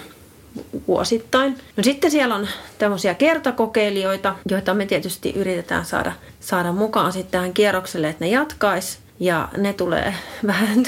vuosittain. 0.89 1.59
No 1.77 1.83
sitten 1.83 2.11
siellä 2.11 2.35
on 2.35 2.49
tämmöisiä 2.79 3.15
kertakokeilijoita, 3.15 4.35
joita 4.49 4.75
me 4.75 4.87
tietysti 4.87 5.33
yritetään 5.37 5.85
saada, 5.85 6.13
saada 6.41 6.73
mukaan 6.73 7.13
sitten 7.13 7.31
tähän 7.33 7.53
kierrokselle, 7.53 8.09
että 8.09 8.25
ne 8.25 8.31
jatkaisi 8.31 8.99
ja 9.21 9.49
ne 9.57 9.73
tulee 9.73 10.15
vähän 10.47 10.83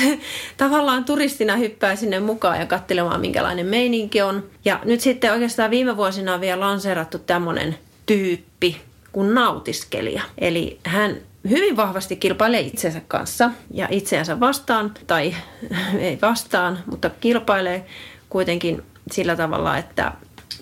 tavallaan 0.56 1.04
turistina 1.04 1.56
hyppää 1.56 1.96
sinne 1.96 2.20
mukaan 2.20 2.60
ja 2.60 2.66
katselemaan, 2.66 3.20
minkälainen 3.20 3.66
meininki 3.66 4.22
on. 4.22 4.44
Ja 4.64 4.80
nyt 4.84 5.00
sitten 5.00 5.32
oikeastaan 5.32 5.70
viime 5.70 5.96
vuosina 5.96 6.34
on 6.34 6.40
vielä 6.40 6.60
lanseerattu 6.60 7.18
tämmöinen 7.18 7.78
tyyppi 8.06 8.80
kuin 9.12 9.34
nautiskelija. 9.34 10.22
Eli 10.38 10.78
hän 10.84 11.16
hyvin 11.48 11.76
vahvasti 11.76 12.16
kilpailee 12.16 12.60
itsensä 12.60 13.00
kanssa 13.08 13.50
ja 13.70 13.88
itseänsä 13.90 14.40
vastaan, 14.40 14.94
tai 15.06 15.34
ei 15.98 16.18
vastaan, 16.22 16.78
mutta 16.86 17.10
kilpailee 17.10 17.86
kuitenkin 18.28 18.82
sillä 19.10 19.36
tavalla, 19.36 19.78
että 19.78 20.12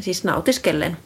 siis 0.01 0.25
nautiskellen. 0.25 0.97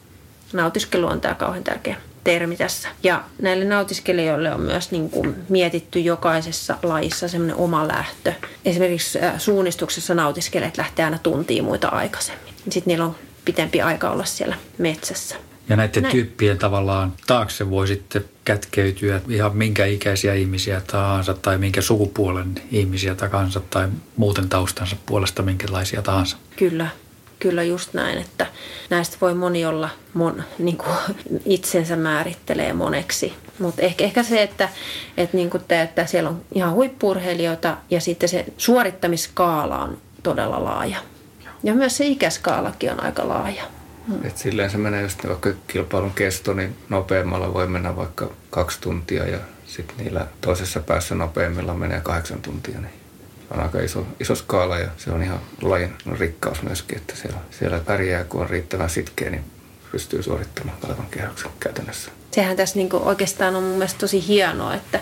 Nautiskelu 0.53 1.07
on 1.07 1.21
tämä 1.21 1.35
kauhean 1.35 1.63
tärkeä 1.63 1.95
termi 2.23 2.57
tässä. 2.57 2.89
Ja 3.03 3.23
näille 3.41 3.65
nautiskelijoille 3.65 4.53
on 4.53 4.61
myös 4.61 4.91
niin 4.91 5.09
kuin 5.09 5.35
mietitty 5.49 5.99
jokaisessa 5.99 6.77
laissa 6.83 7.27
semmoinen 7.27 7.55
oma 7.55 7.87
lähtö. 7.87 8.33
Esimerkiksi 8.65 9.19
suunnistuksessa 9.37 10.13
nautiskelijat 10.13 10.77
lähtee 10.77 11.05
aina 11.05 11.17
tuntia 11.17 11.63
muita 11.63 11.87
aikaisemmin. 11.87 12.53
Sitten 12.69 12.91
niillä 12.91 13.05
on 13.05 13.15
pitempi 13.45 13.81
aika 13.81 14.09
olla 14.09 14.25
siellä 14.25 14.55
metsässä. 14.77 15.35
Ja 15.69 15.75
näiden 15.75 16.03
Näin. 16.03 16.11
tyyppien 16.11 16.57
tavallaan 16.57 17.13
taakse 17.27 17.69
voi 17.69 17.87
sitten 17.87 18.25
kätkeytyä 18.45 19.21
ihan 19.29 19.57
minkä 19.57 19.85
ikäisiä 19.85 20.33
ihmisiä 20.33 20.81
tahansa 20.87 21.33
tai 21.33 21.57
minkä 21.57 21.81
sukupuolen 21.81 22.55
ihmisiä 22.71 23.15
tahansa 23.15 23.61
tai 23.69 23.87
muuten 24.17 24.49
taustansa 24.49 24.95
puolesta 25.05 25.43
minkälaisia 25.43 26.01
tahansa. 26.01 26.37
Kyllä, 26.55 26.87
kyllä 27.41 27.63
just 27.63 27.93
näin, 27.93 28.17
että 28.17 28.45
näistä 28.89 29.17
voi 29.21 29.33
moni 29.33 29.65
olla 29.65 29.89
mon, 30.13 30.43
niin 30.59 30.77
kuin 30.77 30.95
itsensä 31.45 31.95
määrittelee 31.95 32.73
moneksi. 32.73 33.33
Mutta 33.59 33.81
ehkä, 33.81 34.03
ehkä 34.03 34.23
se, 34.23 34.41
että, 34.41 34.69
että, 35.17 35.37
niin 35.37 35.49
kuin 35.49 35.63
te, 35.67 35.81
että 35.81 36.05
siellä 36.05 36.29
on 36.29 36.41
ihan 36.53 36.73
huippurheilijoita 36.73 37.77
ja 37.89 38.01
sitten 38.01 38.29
se 38.29 38.45
suorittamiskaala 38.57 39.79
on 39.79 39.97
todella 40.23 40.63
laaja. 40.63 40.97
Ja 41.63 41.73
myös 41.73 41.97
se 41.97 42.05
ikäskaalakin 42.05 42.91
on 42.91 43.03
aika 43.03 43.27
laaja. 43.27 43.63
Mm. 44.07 44.25
Et 44.25 44.37
silleen 44.37 44.69
se 44.69 44.77
menee 44.77 45.01
just 45.01 45.27
vaikka 45.27 45.49
kilpailun 45.67 46.11
kesto, 46.11 46.53
niin 46.53 46.75
nopeammalla 46.89 47.53
voi 47.53 47.67
mennä 47.67 47.95
vaikka 47.95 48.31
kaksi 48.49 48.81
tuntia 48.81 49.27
ja 49.27 49.37
sitten 49.65 49.97
niillä 49.97 50.27
toisessa 50.41 50.79
päässä 50.79 51.15
nopeimmilla 51.15 51.73
menee 51.73 52.01
kahdeksan 52.01 52.41
tuntia. 52.41 52.81
Niin 52.81 53.00
on 53.51 53.59
aika 53.59 53.79
iso, 53.79 54.07
iso 54.19 54.35
skaala 54.35 54.79
ja 54.79 54.89
se 54.97 55.11
on 55.11 55.23
ihan 55.23 55.39
lajin 55.61 55.93
rikkaus 56.19 56.61
myöskin, 56.61 56.97
että 56.97 57.15
siellä, 57.15 57.37
siellä 57.51 57.79
pärjää, 57.79 58.23
kun 58.23 58.41
on 58.41 58.49
riittävän 58.49 58.89
sitkeä, 58.89 59.29
niin 59.29 59.43
pystyy 59.91 60.23
suorittamaan 60.23 60.77
kalevan 60.81 61.07
kierroksen 61.11 61.51
käytännössä. 61.59 62.11
Sehän 62.31 62.57
tässä 62.57 62.75
niin 62.75 62.89
oikeastaan 62.93 63.55
on 63.55 63.63
mun 63.63 63.77
mielestä 63.77 63.99
tosi 63.99 64.27
hienoa, 64.27 64.73
että 64.73 64.99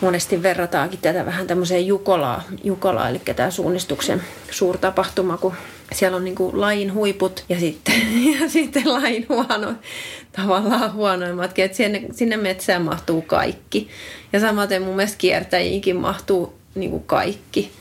monesti 0.00 0.42
verrataankin 0.42 0.98
tätä 0.98 1.26
vähän 1.26 1.46
tämmöiseen 1.46 1.86
Jukolaa, 1.86 2.42
Jukolaa 2.64 3.08
eli 3.08 3.20
tämä 3.36 3.50
suunnistuksen 3.50 4.22
suurtapahtuma, 4.50 5.36
kun 5.36 5.52
siellä 5.92 6.16
on 6.16 6.24
niin 6.24 6.36
lajin 6.52 6.94
huiput 6.94 7.44
ja 7.48 7.60
sitten, 7.60 7.94
ja 8.40 8.48
sitten 8.48 8.92
lajin 8.92 9.26
huono, 9.28 9.74
tavallaan 10.32 10.92
huonoimmatkin, 10.92 11.64
että 11.64 11.76
sinne, 11.76 12.02
sinne 12.12 12.36
metsään 12.36 12.82
mahtuu 12.82 13.22
kaikki. 13.22 13.88
Ja 14.32 14.40
samaten 14.40 14.82
mun 14.82 14.96
mielestä 14.96 15.18
kiertäjiinkin 15.18 15.96
mahtuu 15.96 16.58
niin 16.76 16.90
kuin 16.90 17.04
kaikki. 17.04 17.72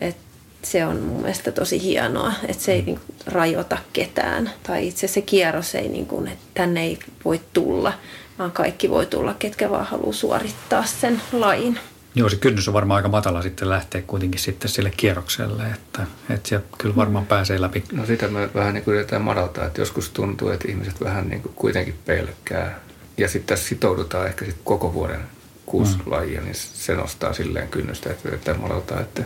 Et 0.00 0.16
se 0.62 0.86
on 0.86 0.96
mun 1.02 1.20
mielestä 1.20 1.52
tosi 1.52 1.82
hienoa, 1.82 2.32
että 2.48 2.62
se 2.62 2.72
ei 2.72 2.82
niin 2.82 3.00
kuin, 3.06 3.16
rajoita 3.26 3.78
ketään. 3.92 4.50
Tai 4.62 4.88
itse 4.88 5.08
se 5.08 5.20
kierros 5.20 5.74
ei, 5.74 5.88
niin 5.88 6.06
kuin, 6.06 6.28
että 6.28 6.44
tänne 6.54 6.82
ei 6.82 6.98
voi 7.24 7.40
tulla, 7.52 7.92
vaan 8.38 8.52
kaikki 8.52 8.90
voi 8.90 9.06
tulla, 9.06 9.34
ketkä 9.34 9.70
vaan 9.70 9.86
haluaa 9.86 10.12
suorittaa 10.12 10.84
sen 10.86 11.22
lain. 11.32 11.78
Joo, 12.14 12.28
se 12.28 12.36
kynnys 12.36 12.68
on 12.68 12.74
varmaan 12.74 12.96
aika 12.96 13.08
matala 13.08 13.42
sitten 13.42 13.68
lähteä 13.68 14.02
kuitenkin 14.02 14.40
sitten 14.40 14.70
sille 14.70 14.92
kierrokselle, 14.96 15.62
että, 15.62 16.06
että 16.30 16.48
sieltä 16.48 16.66
kyllä 16.78 16.96
varmaan 16.96 17.26
pääsee 17.26 17.60
läpi. 17.60 17.84
No 17.92 18.06
sitä 18.06 18.28
me 18.28 18.48
vähän 18.54 18.74
niin 18.74 18.84
kuin 18.84 18.94
yritetään 18.94 19.22
madaltaa, 19.22 19.66
että 19.66 19.80
joskus 19.80 20.10
tuntuu, 20.10 20.48
että 20.48 20.68
ihmiset 20.68 21.00
vähän 21.00 21.28
niin 21.28 21.42
kuin 21.42 21.54
kuitenkin 21.54 21.94
pelkää. 22.06 22.80
Ja 23.18 23.28
sitten 23.28 23.46
tässä 23.46 23.68
sitoudutaan 23.68 24.26
ehkä 24.26 24.44
sitten 24.44 24.64
koko 24.64 24.94
vuoden 24.94 25.20
kuusi 25.66 25.96
mm. 25.96 26.02
lajia, 26.06 26.40
niin 26.40 26.54
se 26.54 26.94
nostaa 26.94 27.32
silleen 27.32 27.68
kynnystä, 27.68 28.10
että 28.10 28.28
yritetään 28.28 28.60
madaltaa, 28.60 29.00
että 29.00 29.22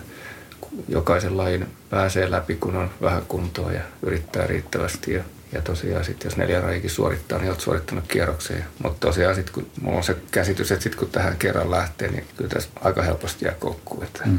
jokaisen 0.88 1.36
lajin 1.36 1.66
pääsee 1.90 2.30
läpi, 2.30 2.54
kun 2.54 2.76
on 2.76 2.90
vähän 3.02 3.22
kuntoa 3.28 3.72
ja 3.72 3.82
yrittää 4.02 4.46
riittävästi. 4.46 5.12
Ja, 5.12 5.24
ja 5.52 5.62
tosiaan 5.62 6.04
sitten 6.04 6.26
jos 6.26 6.36
neljä 6.36 6.62
lajikin 6.62 6.90
suorittaa, 6.90 7.38
niin 7.38 7.48
olet 7.48 7.60
suorittanut 7.60 8.04
kierroksen. 8.08 8.64
Mutta 8.82 9.06
tosiaan 9.06 9.34
sitten 9.34 9.54
kun 9.54 9.66
mulla 9.80 9.96
on 9.96 10.04
se 10.04 10.16
käsitys, 10.30 10.72
että 10.72 10.82
sitten 10.82 10.98
kun 10.98 11.10
tähän 11.10 11.36
kerran 11.36 11.70
lähtee, 11.70 12.08
niin 12.10 12.24
kyllä 12.36 12.50
tässä 12.50 12.68
aika 12.80 13.02
helposti 13.02 13.44
jää 13.44 13.54
koukkuun. 13.54 14.04
Että 14.04 14.22
mm. 14.26 14.38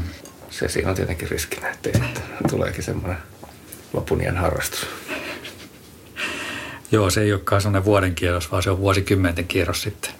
Se 0.50 0.68
siinä 0.68 0.90
on 0.90 0.96
tietenkin 0.96 1.30
riskinä, 1.30 1.70
että 1.70 1.90
sitten 1.92 2.22
tuleekin 2.50 2.84
semmoinen 2.84 3.18
lopunien 3.92 4.36
harrastus. 4.36 4.86
Joo, 6.92 7.10
se 7.10 7.20
ei 7.20 7.32
olekaan 7.32 7.62
semmoinen 7.62 7.84
vuoden 7.84 8.14
kierros, 8.14 8.50
vaan 8.50 8.62
se 8.62 8.70
on 8.70 8.78
vuosikymmenten 8.78 9.48
kierros 9.48 9.82
sitten. 9.82 10.10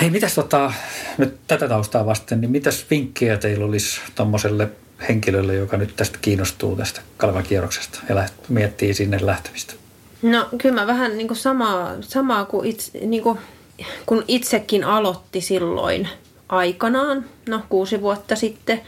Hei, 0.00 0.10
mitäs 0.10 0.34
tota, 0.34 0.72
nyt 1.18 1.36
tätä 1.46 1.68
taustaa 1.68 2.06
vasten, 2.06 2.40
niin 2.40 2.50
mitäs 2.50 2.86
vinkkejä 2.90 3.36
teillä 3.36 3.64
olisi 3.64 4.00
tuommoiselle 4.14 4.68
henkilölle, 5.08 5.54
joka 5.54 5.76
nyt 5.76 5.96
tästä 5.96 6.18
kiinnostuu 6.22 6.76
tästä 6.76 7.00
Kalvan 7.16 7.42
kierroksesta 7.42 7.98
ja 8.08 8.14
läht, 8.14 8.34
miettii 8.48 8.94
sinne 8.94 9.18
lähtemistä? 9.20 9.74
No 10.22 10.48
kyllä 10.58 10.74
mä 10.74 10.86
vähän 10.86 11.18
niin 11.18 11.28
kuin 11.28 11.38
samaa, 11.38 11.94
samaa 12.00 12.44
kuin, 12.44 12.68
itse, 12.68 12.98
niin 12.98 13.22
kuin, 13.22 13.38
kun 14.06 14.24
itsekin 14.28 14.84
aloitti 14.84 15.40
silloin 15.40 16.08
aikanaan, 16.48 17.24
no 17.48 17.62
kuusi 17.68 18.00
vuotta 18.00 18.36
sitten, 18.36 18.80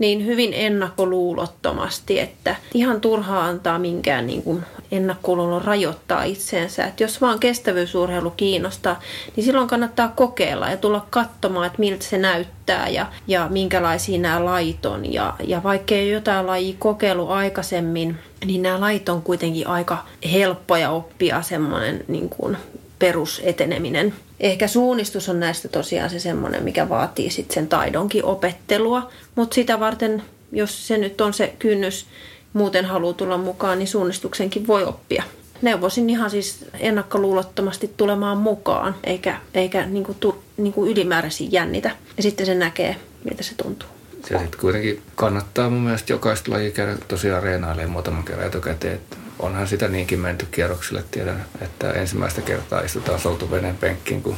niin 0.00 0.26
hyvin 0.26 0.54
ennakkoluulottomasti, 0.54 2.20
että 2.20 2.56
ihan 2.74 3.00
turhaa 3.00 3.44
antaa 3.44 3.78
minkään 3.78 4.26
niin 4.26 4.42
kuin 4.42 4.62
ennakkoluulon 4.92 5.64
rajoittaa 5.64 6.24
itseensä. 6.24 6.84
Että 6.84 7.02
jos 7.02 7.20
vaan 7.20 7.38
kestävyysurheilu 7.38 8.30
kiinnostaa, 8.30 9.00
niin 9.36 9.44
silloin 9.44 9.68
kannattaa 9.68 10.08
kokeilla 10.08 10.70
ja 10.70 10.76
tulla 10.76 11.06
katsomaan, 11.10 11.66
että 11.66 11.78
miltä 11.78 12.04
se 12.04 12.18
näyttää 12.18 12.88
ja, 12.88 13.06
ja 13.26 13.48
minkälaisia 13.50 14.18
nämä 14.18 14.44
lait 14.44 14.86
on. 14.86 15.12
Ja, 15.12 15.34
ja 15.46 15.62
vaikka 15.62 15.94
ei 15.94 16.10
jotain 16.10 16.46
lajia 16.46 16.76
kokeilu 16.78 17.28
aikaisemmin, 17.28 18.18
niin 18.44 18.62
nämä 18.62 18.80
lait 18.80 19.08
on 19.08 19.22
kuitenkin 19.22 19.66
aika 19.66 19.98
helppoja 20.32 20.90
oppia 20.90 21.42
semmoinen 21.42 22.04
niin 22.08 22.28
kuin 22.28 22.56
peruseteneminen. 22.98 24.14
Ehkä 24.40 24.68
suunnistus 24.68 25.28
on 25.28 25.40
näistä 25.40 25.68
tosiaan 25.68 26.10
se 26.10 26.18
semmoinen, 26.18 26.64
mikä 26.64 26.88
vaatii 26.88 27.30
sitten 27.30 27.54
sen 27.54 27.68
taidonkin 27.68 28.24
opettelua, 28.24 29.10
mutta 29.34 29.54
sitä 29.54 29.80
varten, 29.80 30.22
jos 30.52 30.88
se 30.88 30.98
nyt 30.98 31.20
on 31.20 31.34
se 31.34 31.54
kynnys, 31.58 32.06
muuten 32.52 32.84
haluaa 32.84 33.12
tulla 33.12 33.38
mukaan, 33.38 33.78
niin 33.78 33.88
suunnistuksenkin 33.88 34.66
voi 34.66 34.84
oppia. 34.84 35.22
Neuvosin 35.62 36.10
ihan 36.10 36.30
siis 36.30 36.64
ennakkoluulottomasti 36.78 37.90
tulemaan 37.96 38.38
mukaan, 38.38 38.94
eikä, 39.04 39.40
eikä 39.54 39.86
niin 39.86 40.04
kuin, 40.04 40.16
tu, 40.20 40.42
niin 40.56 40.72
kuin 40.72 40.90
ylimääräisiä 40.90 41.48
jännitä. 41.50 41.90
Ja 42.16 42.22
sitten 42.22 42.46
se 42.46 42.54
näkee, 42.54 42.96
miltä 43.24 43.42
se 43.42 43.54
tuntuu. 43.62 43.88
Se 44.28 44.38
sitten 44.38 44.60
kuitenkin 44.60 45.02
kannattaa 45.14 45.70
mun 45.70 45.80
mielestä 45.80 46.12
jokaista 46.12 46.50
lajia 46.50 46.70
käydä 46.70 46.96
tosiaan 47.08 47.42
reenailemaan 47.42 47.90
muutaman 47.90 48.24
kerran 48.24 48.46
etukäteen. 48.46 48.94
Että 48.94 49.16
onhan 49.40 49.68
sitä 49.68 49.88
niinkin 49.88 50.20
menty 50.20 50.46
kierroksille. 50.46 51.04
Tiedän, 51.10 51.44
että 51.60 51.92
ensimmäistä 51.92 52.40
kertaa 52.40 52.80
istutaan 52.80 53.20
soutuveneen 53.20 53.76
penkkiin, 53.76 54.22
kun 54.22 54.36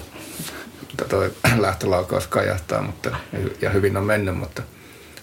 tuo 1.09 1.24
lähtölaukaus 1.59 2.26
kajahtaa, 2.26 2.82
mutta, 2.82 3.16
ja 3.61 3.70
hyvin 3.70 3.96
on 3.96 4.05
mennyt, 4.05 4.36
mutta 4.36 4.62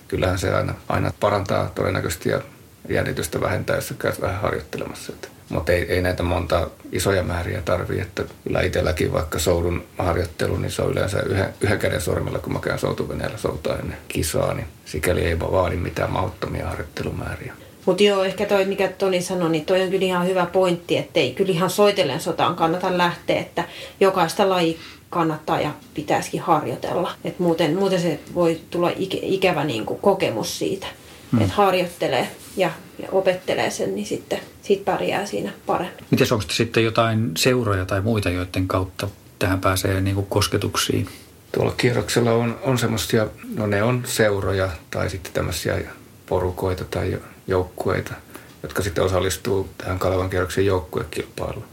kyllähän 0.07 0.39
se 0.39 0.53
aina, 0.53 0.73
aina 0.89 1.13
parantaa 1.19 1.71
todennäköisesti 1.75 2.29
ja 2.29 2.41
jännitystä 2.89 3.41
vähentää, 3.41 3.75
jos 3.75 3.93
käyt 3.99 4.21
vähän 4.21 4.41
harjoittelemassa. 4.41 5.13
Että 5.13 5.27
Mutta 5.49 5.71
ei, 5.71 5.93
ei 5.93 6.01
näitä 6.01 6.23
monta 6.23 6.69
isoja 6.91 7.23
määriä 7.23 7.61
tarvii, 7.61 7.99
että 7.99 8.23
kyllä 8.43 8.61
itselläkin 8.61 9.13
vaikka 9.13 9.39
soudun 9.39 9.85
harjoittelu, 9.97 10.57
niin 10.57 10.71
se 10.71 10.81
on 10.81 10.91
yleensä 10.91 11.21
yhden, 11.21 11.53
yhden 11.61 11.79
käden 11.79 12.01
sormilla, 12.01 12.39
kun 12.39 12.53
mä 12.53 12.59
käyn 12.59 12.79
soutuveneellä 12.79 13.37
soutaa 13.37 13.77
ennen 13.77 13.97
kisaa, 14.07 14.53
niin 14.53 14.67
sikäli 14.85 15.21
ei 15.21 15.39
vaadi 15.39 15.75
mitään 15.75 16.11
mahdottomia 16.11 16.67
harjoittelumääriä. 16.67 17.53
Mutta 17.85 18.03
joo, 18.03 18.23
ehkä 18.23 18.45
toi, 18.45 18.65
mikä 18.65 18.87
Toni 18.87 19.21
sanoi, 19.21 19.49
niin 19.49 19.65
toi 19.65 19.81
on 19.81 19.89
kyllä 19.89 20.05
ihan 20.05 20.27
hyvä 20.27 20.45
pointti, 20.45 20.97
että 20.97 21.19
ei 21.19 21.33
kyllä 21.33 21.51
ihan 21.51 21.69
soitellen 21.69 22.19
sotaan 22.19 22.55
kannata 22.55 22.97
lähteä, 22.97 23.39
että 23.39 23.63
jokaista 23.99 24.49
laji 24.49 24.79
kannattaa 25.09 25.61
ja 25.61 25.71
pitäisikin 25.93 26.41
harjoitella. 26.41 27.11
Et 27.23 27.39
muuten, 27.39 27.75
muuten 27.75 28.01
se 28.01 28.19
voi 28.33 28.59
tulla 28.69 28.91
ikävä 29.21 29.63
niin 29.63 29.85
kuin 29.85 29.99
kokemus 29.99 30.59
siitä, 30.59 30.87
hmm. 31.31 31.41
että 31.41 31.53
harjoittelee 31.53 32.27
ja, 32.57 32.71
ja 33.01 33.07
opettelee 33.11 33.71
sen, 33.71 33.95
niin 33.95 34.05
sitten 34.05 34.39
sit 34.61 34.85
pärjää 34.85 35.25
siinä 35.25 35.51
paremmin. 35.65 36.05
Miten 36.11 36.27
onko 36.31 36.45
sitten 36.51 36.83
jotain 36.83 37.31
seuroja 37.37 37.85
tai 37.85 38.01
muita, 38.01 38.29
joiden 38.29 38.67
kautta 38.67 39.07
tähän 39.39 39.61
pääsee 39.61 40.01
niin 40.01 40.15
kuin 40.15 40.27
kosketuksiin? 40.27 41.07
Tuolla 41.51 41.73
kierroksella 41.77 42.31
on, 42.31 42.59
on 42.63 42.77
semmoisia, 42.77 43.27
no 43.55 43.67
ne 43.67 43.83
on 43.83 44.03
seuroja 44.05 44.69
tai 44.91 45.09
sitten 45.09 45.33
tämmöisiä 45.33 45.79
porukoita 46.29 46.85
tai 46.85 47.19
joukkueita, 47.47 48.13
jotka 48.63 48.81
sitten 48.81 49.03
osallistuu 49.03 49.69
tähän 49.77 49.99
Kalevan 49.99 50.29
kierroksen 50.29 50.65
joukkuekilpailuun. 50.65 51.65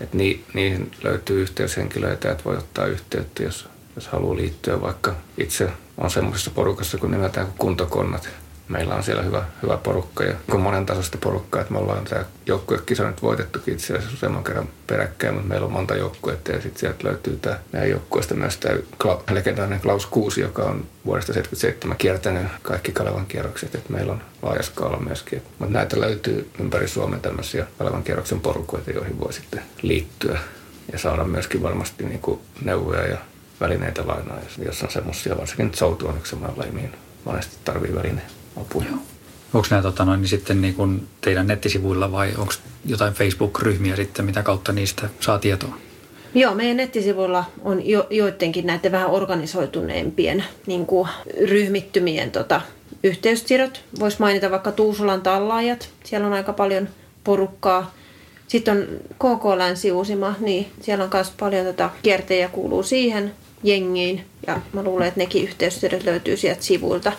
Et 0.00 0.14
ni, 0.14 0.44
niihin 0.54 0.90
löytyy 1.02 1.42
yhteyshenkilöitä, 1.42 2.32
että 2.32 2.44
voi 2.44 2.56
ottaa 2.56 2.86
yhteyttä, 2.86 3.42
jos, 3.42 3.68
jos 3.94 4.08
haluaa 4.08 4.36
liittyä. 4.36 4.80
Vaikka 4.80 5.14
itse 5.38 5.70
on 5.98 6.10
semmoisessa 6.10 6.50
porukassa 6.50 6.98
kun 6.98 7.10
nimeltään 7.10 7.46
kuntokonnat, 7.58 8.28
meillä 8.68 8.94
on 8.94 9.02
siellä 9.02 9.22
hyvä, 9.22 9.44
hyvä 9.62 9.76
porukka 9.76 10.24
ja 10.24 10.34
monen 10.58 10.86
tasosta 10.86 11.18
porukkaa, 11.18 11.60
että 11.60 11.72
me 11.72 11.78
ollaan 11.78 12.04
tämä 12.04 12.24
joukkuekisa 12.46 13.06
nyt 13.08 13.22
voitettukin 13.22 13.74
itse 13.74 13.92
asiassa 13.92 14.14
useamman 14.14 14.44
kerran 14.44 14.68
peräkkäin, 14.86 15.34
mutta 15.34 15.48
meillä 15.48 15.66
on 15.66 15.72
monta 15.72 15.96
joukkuetta 15.96 16.52
ja 16.52 16.60
sitten 16.60 16.80
sieltä 16.80 17.08
löytyy 17.08 17.36
tämä 17.36 17.58
meidän 17.72 17.90
joukkueesta 17.90 18.34
myös 18.34 18.56
tämä 18.56 18.78
legendaarinen 19.30 19.80
Klaus 19.80 20.06
Kuusi, 20.06 20.40
joka 20.40 20.62
on 20.62 20.86
vuodesta 21.06 21.32
1977 21.32 21.96
kiertänyt 21.96 22.52
kaikki 22.62 22.92
Kalevan 22.92 23.26
kierrokset, 23.26 23.74
että 23.74 23.92
meillä 23.92 24.12
on 24.12 24.22
laaja 24.42 24.62
skaala 24.62 24.98
myöskin. 24.98 25.42
Mutta 25.58 25.74
näitä 25.74 26.00
löytyy 26.00 26.50
ympäri 26.60 26.88
Suomen 26.88 27.20
tämmöisiä 27.20 27.66
Kalevan 27.78 28.04
kierroksen 28.04 28.40
porukoita, 28.40 28.90
joihin 28.90 29.20
voi 29.20 29.32
sitten 29.32 29.62
liittyä 29.82 30.38
ja 30.92 30.98
saada 30.98 31.24
myöskin 31.24 31.62
varmasti 31.62 32.04
niin 32.04 32.20
kuin 32.20 32.40
neuvoja 32.62 33.06
ja 33.06 33.18
välineitä 33.60 34.06
lainaa, 34.06 34.38
jos 34.66 34.82
on 34.82 34.90
semmoisia, 34.90 35.36
varsinkin 35.36 35.66
nyt 35.66 35.74
soutu 35.74 36.08
on 36.08 36.16
yksi 36.16 36.30
semmoinen 36.30 36.58
laji, 36.58 36.70
mihin 36.70 36.94
monesti 37.24 37.56
tarvii 37.64 37.94
välineitä 37.94 38.33
apuja. 38.60 38.90
Onko 39.54 39.66
nämä 39.70 39.82
tota, 39.82 40.04
noin, 40.04 40.20
niin 40.20 40.28
sitten 40.28 40.60
niin 40.62 40.74
kuin 40.74 41.06
teidän 41.20 41.46
nettisivuilla 41.46 42.12
vai 42.12 42.32
onko 42.38 42.52
jotain 42.86 43.14
Facebook-ryhmiä 43.14 43.96
sitten, 43.96 44.24
mitä 44.24 44.42
kautta 44.42 44.72
niistä 44.72 45.08
saa 45.20 45.38
tietoa? 45.38 45.76
Joo, 46.34 46.54
meidän 46.54 46.76
nettisivuilla 46.76 47.44
on 47.62 47.86
jo, 47.86 48.06
joidenkin 48.10 48.66
näiden 48.66 48.92
vähän 48.92 49.10
organisoituneempien 49.10 50.44
niin 50.66 50.86
kuin 50.86 51.08
ryhmittymien 51.44 52.30
tota, 52.30 52.60
yhteystiedot. 53.02 53.84
Voisi 54.00 54.16
mainita 54.20 54.50
vaikka 54.50 54.72
Tuusulan 54.72 55.22
tallaajat. 55.22 55.88
Siellä 56.04 56.26
on 56.26 56.32
aika 56.32 56.52
paljon 56.52 56.88
porukkaa. 57.24 57.94
Sitten 58.48 58.76
on 58.76 58.86
KK 59.14 59.44
Länsi-Uusima, 59.56 60.34
niin 60.40 60.66
siellä 60.80 61.04
on 61.04 61.10
myös 61.12 61.32
paljon 61.38 61.66
tota, 61.66 61.90
kiertejä 62.02 62.48
kuuluu 62.48 62.82
siihen 62.82 63.32
jengiin. 63.62 64.24
Ja 64.46 64.60
mä 64.72 64.82
luulen, 64.82 65.08
että 65.08 65.20
nekin 65.20 65.42
yhteystiedot 65.44 66.04
löytyy 66.04 66.36
sieltä 66.36 66.62
sivuilta. 66.62 67.12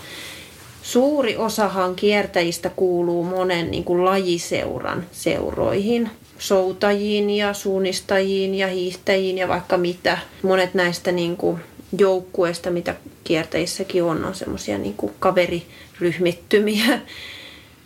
Suuri 0.86 1.38
osahan 1.38 1.96
kiertäjistä 1.96 2.72
kuuluu 2.76 3.24
monen 3.24 3.72
niin 3.72 3.84
kuin 3.84 4.06
lajiseuran 4.06 5.06
seuroihin. 5.12 6.10
Soutajiin 6.40 7.30
ja 7.30 7.54
suunnistajiin 7.54 8.56
ja 8.56 8.68
hiihtäjiin 8.68 9.38
ja 9.38 9.48
vaikka 9.48 9.78
mitä. 9.78 10.18
Monet 10.42 10.74
näistä 10.74 11.12
niin 11.12 11.38
kuin 11.38 11.60
joukkueista, 11.98 12.72
mitä 12.72 12.96
kiertäjissäkin 13.24 14.04
on, 14.04 14.26
on 14.26 14.36
semmoisia 14.36 14.78
niin 14.78 14.96
kaveriryhmittymiä. 15.20 16.86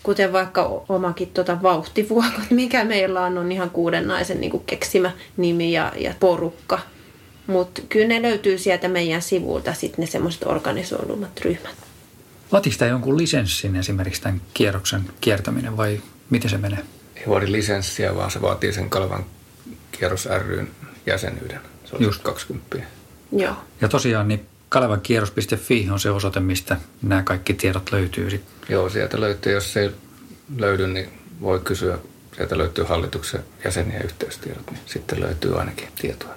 Kuten 0.03 0.33
vaikka 0.33 0.83
omakin 0.89 1.27
tuota 1.33 1.61
vauhtivuokot, 1.63 2.49
mikä 2.61 2.83
meillä 2.83 3.21
on, 3.21 3.37
on 3.37 3.51
ihan 3.51 3.69
kuuden 3.69 4.07
naisen 4.07 4.41
niin 4.41 4.51
kuin 4.51 4.63
keksimä 4.65 5.11
nimi 5.37 5.71
ja, 5.71 5.93
ja 5.97 6.13
porukka. 6.19 6.79
Mutta 7.47 7.81
kyllä 7.89 8.07
ne 8.07 8.21
löytyy 8.21 8.57
sieltä 8.57 8.87
meidän 8.87 9.21
sivulta 9.21 9.73
sitten 9.73 10.03
ne 10.03 10.11
semmoiset 10.11 10.43
organisoidummat 10.45 11.39
ryhmät. 11.39 11.88
Vaatiko 12.51 12.75
tämä 12.79 12.91
jonkun 12.91 13.17
lisenssin 13.17 13.75
esimerkiksi 13.75 14.21
tämän 14.21 14.41
kierroksen 14.53 15.11
kiertäminen 15.21 15.77
vai 15.77 16.01
miten 16.29 16.49
se 16.49 16.57
menee? 16.57 16.79
Ei 17.15 17.23
vaadi 17.27 17.51
lisenssiä, 17.51 18.15
vaan 18.15 18.31
se 18.31 18.41
vaatii 18.41 18.73
sen 18.73 18.89
Kalvan 18.89 19.25
kierros 19.91 20.25
ryn 20.47 20.71
jäsenyyden. 21.05 21.59
Se 21.85 21.95
on 21.95 22.01
Just 22.01 22.21
20. 22.21 22.77
Joo. 23.31 23.55
Ja 23.81 23.87
tosiaan 23.87 24.27
niin 24.27 24.45
kalevankierros.fi 24.69 25.89
on 25.91 25.99
se 25.99 26.11
osoite, 26.11 26.39
mistä 26.39 26.77
nämä 27.01 27.23
kaikki 27.23 27.53
tiedot 27.53 27.91
löytyy. 27.91 28.43
Joo, 28.69 28.89
sieltä 28.89 29.21
löytyy. 29.21 29.53
Jos 29.53 29.77
ei 29.77 29.91
löydy, 30.57 30.87
niin 30.87 31.09
voi 31.41 31.59
kysyä. 31.59 31.97
Sieltä 32.35 32.57
löytyy 32.57 32.83
hallituksen 32.83 33.43
jäseniä 33.65 33.99
yhteystiedot, 33.99 34.71
niin 34.71 34.79
sitten 34.85 35.19
löytyy 35.19 35.59
ainakin 35.59 35.87
tietoa. 36.01 36.33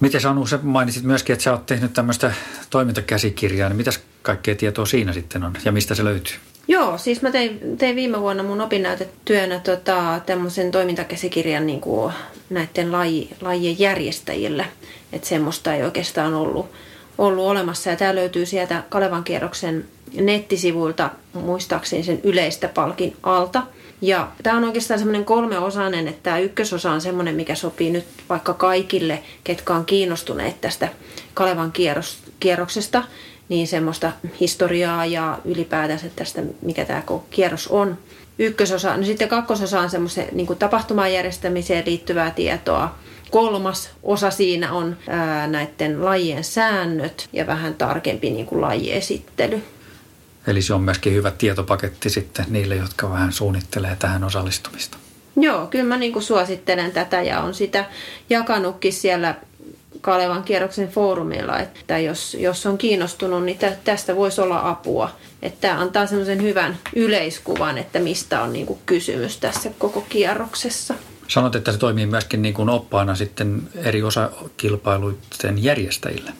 Miten 0.00 0.26
Anu, 0.26 0.46
sä 0.46 0.58
mainitsit 0.62 1.04
myöskin, 1.04 1.32
että 1.32 1.42
sä 1.42 1.52
oot 1.52 1.66
tehnyt 1.66 1.92
tämmöistä 1.92 2.34
toimintakäsikirjaa, 2.70 3.68
niin 3.68 3.76
mitäs 3.76 4.00
kaikkea 4.26 4.54
tietoa 4.54 4.86
siinä 4.86 5.12
sitten 5.12 5.44
on 5.44 5.52
ja 5.64 5.72
mistä 5.72 5.94
se 5.94 6.04
löytyy? 6.04 6.36
Joo, 6.68 6.98
siis 6.98 7.22
mä 7.22 7.30
tein, 7.30 7.60
tein 7.78 7.96
viime 7.96 8.20
vuonna 8.20 8.42
mun 8.42 8.60
opinnäytetyönä 8.60 9.58
tota, 9.58 10.20
tämmöisen 10.26 10.70
toimintakäsikirjan 10.70 11.66
niin 11.66 11.80
kuin 11.80 12.12
näiden 12.50 12.92
laji, 12.92 13.30
lajien 13.40 13.78
järjestäjille. 13.78 14.66
Että 15.12 15.28
semmoista 15.28 15.74
ei 15.74 15.82
oikeastaan 15.82 16.34
ollut, 16.34 16.66
ollut 17.18 17.46
olemassa. 17.46 17.90
Ja 17.90 17.96
tämä 17.96 18.14
löytyy 18.14 18.46
sieltä 18.46 18.82
Kalevan 18.88 19.24
kierroksen 19.24 19.84
nettisivuilta, 20.20 21.10
muistaakseni 21.32 22.02
sen 22.02 22.20
yleistä 22.24 22.68
palkin 22.68 23.16
alta– 23.22 23.62
ja 24.00 24.28
tämä 24.42 24.56
on 24.56 24.64
oikeastaan 24.64 24.98
semmoinen 24.98 25.24
kolmeosainen, 25.24 26.08
että 26.08 26.22
tämä 26.22 26.38
ykkösosa 26.38 26.92
on 26.92 27.00
semmoinen, 27.00 27.34
mikä 27.34 27.54
sopii 27.54 27.90
nyt 27.90 28.04
vaikka 28.28 28.54
kaikille, 28.54 29.22
ketkä 29.44 29.74
on 29.74 29.84
kiinnostuneet 29.84 30.60
tästä 30.60 30.88
Kalevan 31.34 31.72
kierros, 31.72 32.18
kierroksesta, 32.40 33.02
niin 33.48 33.66
semmoista 33.66 34.12
historiaa 34.40 35.06
ja 35.06 35.38
ylipäätänsä 35.44 36.06
tästä, 36.16 36.42
mikä 36.62 36.84
tämä 36.84 37.02
kierros 37.30 37.68
on. 37.68 37.98
Ykkösosa, 38.38 38.96
no 38.96 39.04
sitten 39.04 39.28
kakkososa 39.28 39.80
on 39.80 39.90
semmoisen 39.90 40.28
niin 40.32 40.46
tapahtuman 40.58 41.12
järjestämiseen 41.12 41.86
liittyvää 41.86 42.30
tietoa. 42.30 42.94
Kolmas 43.30 43.90
osa 44.02 44.30
siinä 44.30 44.72
on 44.72 44.96
ää, 45.08 45.46
näiden 45.46 46.04
lajien 46.04 46.44
säännöt 46.44 47.28
ja 47.32 47.46
vähän 47.46 47.74
tarkempi 47.74 48.30
niin 48.30 48.46
kuin 48.46 48.60
lajiesittely. 48.60 49.62
Eli 50.46 50.62
se 50.62 50.74
on 50.74 50.82
myöskin 50.82 51.12
hyvä 51.12 51.30
tietopaketti 51.30 52.10
sitten 52.10 52.44
niille, 52.48 52.76
jotka 52.76 53.10
vähän 53.10 53.32
suunnittelee 53.32 53.96
tähän 53.98 54.24
osallistumista. 54.24 54.98
Joo, 55.36 55.66
kyllä 55.66 55.84
mä 55.84 55.96
niin 55.96 56.12
kuin 56.12 56.22
suosittelen 56.22 56.92
tätä 56.92 57.22
ja 57.22 57.40
on 57.40 57.54
sitä 57.54 57.84
jakanutkin 58.30 58.92
siellä 58.92 59.34
Kalevan 60.00 60.42
kierroksen 60.42 60.88
foorumilla, 60.88 61.58
että 61.58 61.98
jos, 61.98 62.36
jos 62.40 62.66
on 62.66 62.78
kiinnostunut, 62.78 63.44
niin 63.44 63.58
tästä 63.84 64.16
voisi 64.16 64.40
olla 64.40 64.70
apua. 64.70 65.10
Että 65.42 65.60
tämä 65.60 65.80
antaa 65.80 66.06
semmoisen 66.06 66.42
hyvän 66.42 66.78
yleiskuvan, 66.96 67.78
että 67.78 67.98
mistä 67.98 68.42
on 68.42 68.52
niin 68.52 68.66
kuin 68.66 68.78
kysymys 68.86 69.36
tässä 69.36 69.70
koko 69.78 70.06
kierroksessa. 70.08 70.94
Sanot, 71.28 71.54
että 71.54 71.72
se 71.72 71.78
toimii 71.78 72.06
myöskin 72.06 72.42
niin 72.42 72.54
kuin 72.54 72.68
oppaana 72.68 73.14
sitten 73.14 73.62
eri 73.74 74.02
osakilpailuiden 74.02 75.64
järjestäjille. 75.64 76.32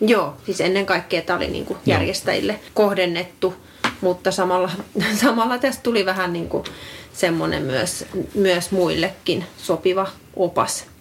Joo, 0.00 0.34
siis 0.46 0.60
ennen 0.60 0.86
kaikkea 0.86 1.22
tämä 1.22 1.36
oli 1.36 1.48
niin 1.48 1.66
kuin 1.66 1.78
järjestäjille 1.86 2.60
kohdennettu, 2.74 3.54
mutta 4.00 4.30
samalla, 4.30 4.70
samalla 5.22 5.58
tästä 5.58 5.82
tuli 5.82 6.06
vähän 6.06 6.32
niin 6.32 6.48
kuin 6.48 6.64
semmoinen 7.12 7.62
myös, 7.62 8.04
myös 8.34 8.70
muillekin 8.70 9.44
sopiva 9.56 10.06
opas. 10.36 10.91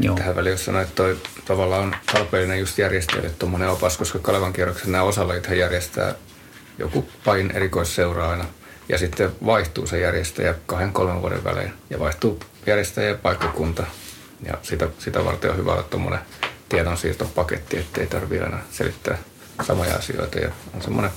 Joo. 0.00 0.16
Tähän 0.16 0.36
väliin 0.36 0.50
jos 0.50 0.64
sanoin, 0.64 0.82
että 0.82 0.96
toi 0.96 1.18
tavallaan 1.44 1.82
on 1.82 1.96
tarpeellinen 2.12 2.60
just 2.60 2.78
järjestäjille 2.78 3.30
tuommoinen 3.30 3.68
opas, 3.68 3.96
koska 3.96 4.18
Kalevan 4.18 4.52
kierroksen 4.52 4.92
nämä 4.92 5.04
osalajithan 5.04 5.58
järjestää 5.58 6.14
joku 6.78 7.08
pain 7.24 7.50
erikoisseura 7.50 8.30
aina. 8.30 8.44
Ja 8.88 8.98
sitten 8.98 9.32
vaihtuu 9.46 9.86
se 9.86 10.00
järjestäjä 10.00 10.54
kahden 10.66 10.92
kolmen 10.92 11.20
vuoden 11.20 11.44
välein. 11.44 11.72
Ja 11.90 11.98
vaihtuu 11.98 12.40
järjestäjä 12.66 13.08
ja 13.08 13.14
paikkakunta. 13.14 13.86
Ja 14.46 14.58
sitä, 14.62 14.88
sitä 14.98 15.24
varten 15.24 15.50
on 15.50 15.56
hyvä 15.56 15.72
olla 15.72 15.82
tuommoinen 15.82 16.20
tiedonsiirtopaketti, 16.68 17.78
ettei 17.78 18.06
tarvitse 18.06 18.44
aina 18.44 18.58
selittää 18.70 19.18
samoja 19.66 19.94
asioita 19.94 20.38
ja 20.38 20.50
on 20.74 20.82
semmoinen 20.82 21.10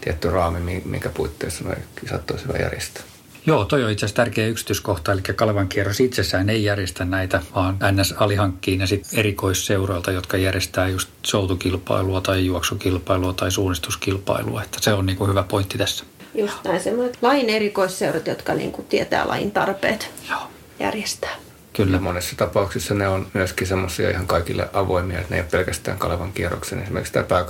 tietty 0.00 0.30
raami, 0.30 0.82
minkä 0.84 1.08
puitteissa 1.08 1.64
nuo 1.64 1.74
kisat 2.00 2.30
järjestää. 2.60 3.11
Joo, 3.46 3.64
toi 3.64 3.84
on 3.84 3.90
itse 3.90 4.06
asiassa 4.06 4.16
tärkeä 4.22 4.46
yksityiskohta, 4.46 5.12
eli 5.12 5.20
Kalevan 5.20 5.68
kierros 5.68 6.00
itsessään 6.00 6.50
ei 6.50 6.64
järjestä 6.64 7.04
näitä, 7.04 7.40
vaan 7.54 7.78
NS 7.92 8.14
alihankkiin 8.16 8.80
ja 8.80 8.86
sitten 8.86 9.18
erikoisseuroilta, 9.18 10.12
jotka 10.12 10.36
järjestää 10.36 10.88
just 10.88 11.08
soutukilpailua 11.22 12.20
tai 12.20 12.46
juoksukilpailua 12.46 13.32
tai 13.32 13.50
suunnistuskilpailua, 13.50 14.62
että 14.62 14.78
se 14.80 14.92
on 14.92 15.06
niin 15.06 15.18
kuin 15.18 15.30
hyvä 15.30 15.42
pointti 15.42 15.78
tässä. 15.78 16.04
Just 16.34 16.54
näin, 16.64 16.80
semmoinen 16.80 17.14
lain 17.22 17.50
erikoisseurat, 17.50 18.26
jotka 18.26 18.54
niin 18.54 18.72
kuin 18.72 18.86
tietää 18.86 19.28
lain 19.28 19.50
tarpeet. 19.50 20.10
Joo. 20.30 20.40
järjestää. 20.80 21.36
Kyllä. 21.72 22.00
monessa 22.00 22.36
tapauksessa 22.36 22.94
ne 22.94 23.08
on 23.08 23.26
myöskin 23.34 23.66
semmoisia 23.66 24.10
ihan 24.10 24.26
kaikille 24.26 24.68
avoimia, 24.72 25.18
että 25.18 25.30
ne 25.30 25.36
ei 25.36 25.42
ole 25.42 25.48
pelkästään 25.50 25.98
Kalevan 25.98 26.32
kierroksen. 26.32 26.82
Esimerkiksi 26.82 27.12
tämä 27.12 27.44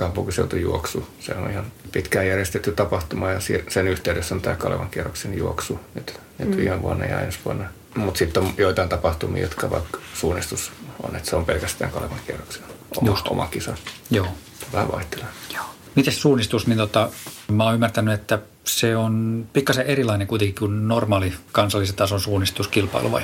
juoksu, 0.61 1.07
se 1.19 1.33
on 1.33 1.51
ihan 1.51 1.65
pitkään 1.91 2.27
järjestetty 2.27 2.71
tapahtuma 2.71 3.31
ja 3.31 3.39
sen 3.67 3.87
yhteydessä 3.87 4.35
on 4.35 4.41
tämä 4.41 4.55
Kalevan 4.55 4.89
kierroksen 4.89 5.37
juoksu 5.37 5.79
nyt, 5.93 6.19
nyt 6.37 6.49
mm. 6.49 6.57
viime 6.57 6.81
vuonna 6.81 7.05
ja 7.05 7.21
ensi 7.21 7.39
vuonna. 7.45 7.65
Mutta 7.95 8.17
sitten 8.17 8.43
on 8.43 8.53
joitain 8.57 8.89
tapahtumia, 8.89 9.41
jotka 9.43 9.69
vaikka 9.69 9.99
suunnistus 10.13 10.71
on, 11.03 11.15
että 11.15 11.29
se 11.29 11.35
on 11.35 11.45
pelkästään 11.45 11.91
Kalevan 11.91 12.19
kierroksen 12.25 12.63
oma, 12.97 13.11
Just. 13.11 13.27
oma 13.27 13.47
kisa. 13.47 13.73
Joo. 14.11 14.27
Vähän 14.73 14.91
vaihtelee. 14.91 15.27
Joo. 15.53 15.65
Miten 15.95 16.13
suunnistus, 16.13 16.67
niin 16.67 16.77
tota, 16.77 17.09
mä 17.51 17.63
oon 17.63 17.73
ymmärtänyt, 17.73 18.13
että 18.13 18.39
se 18.63 18.95
on 18.95 19.45
pikkasen 19.53 19.85
erilainen 19.85 20.27
kuitenkin 20.27 20.55
kuin 20.55 20.87
normaali 20.87 21.33
kansallisen 21.51 21.95
tason 21.95 22.19
suunnistuskilpailu 22.19 23.11
vai? 23.11 23.21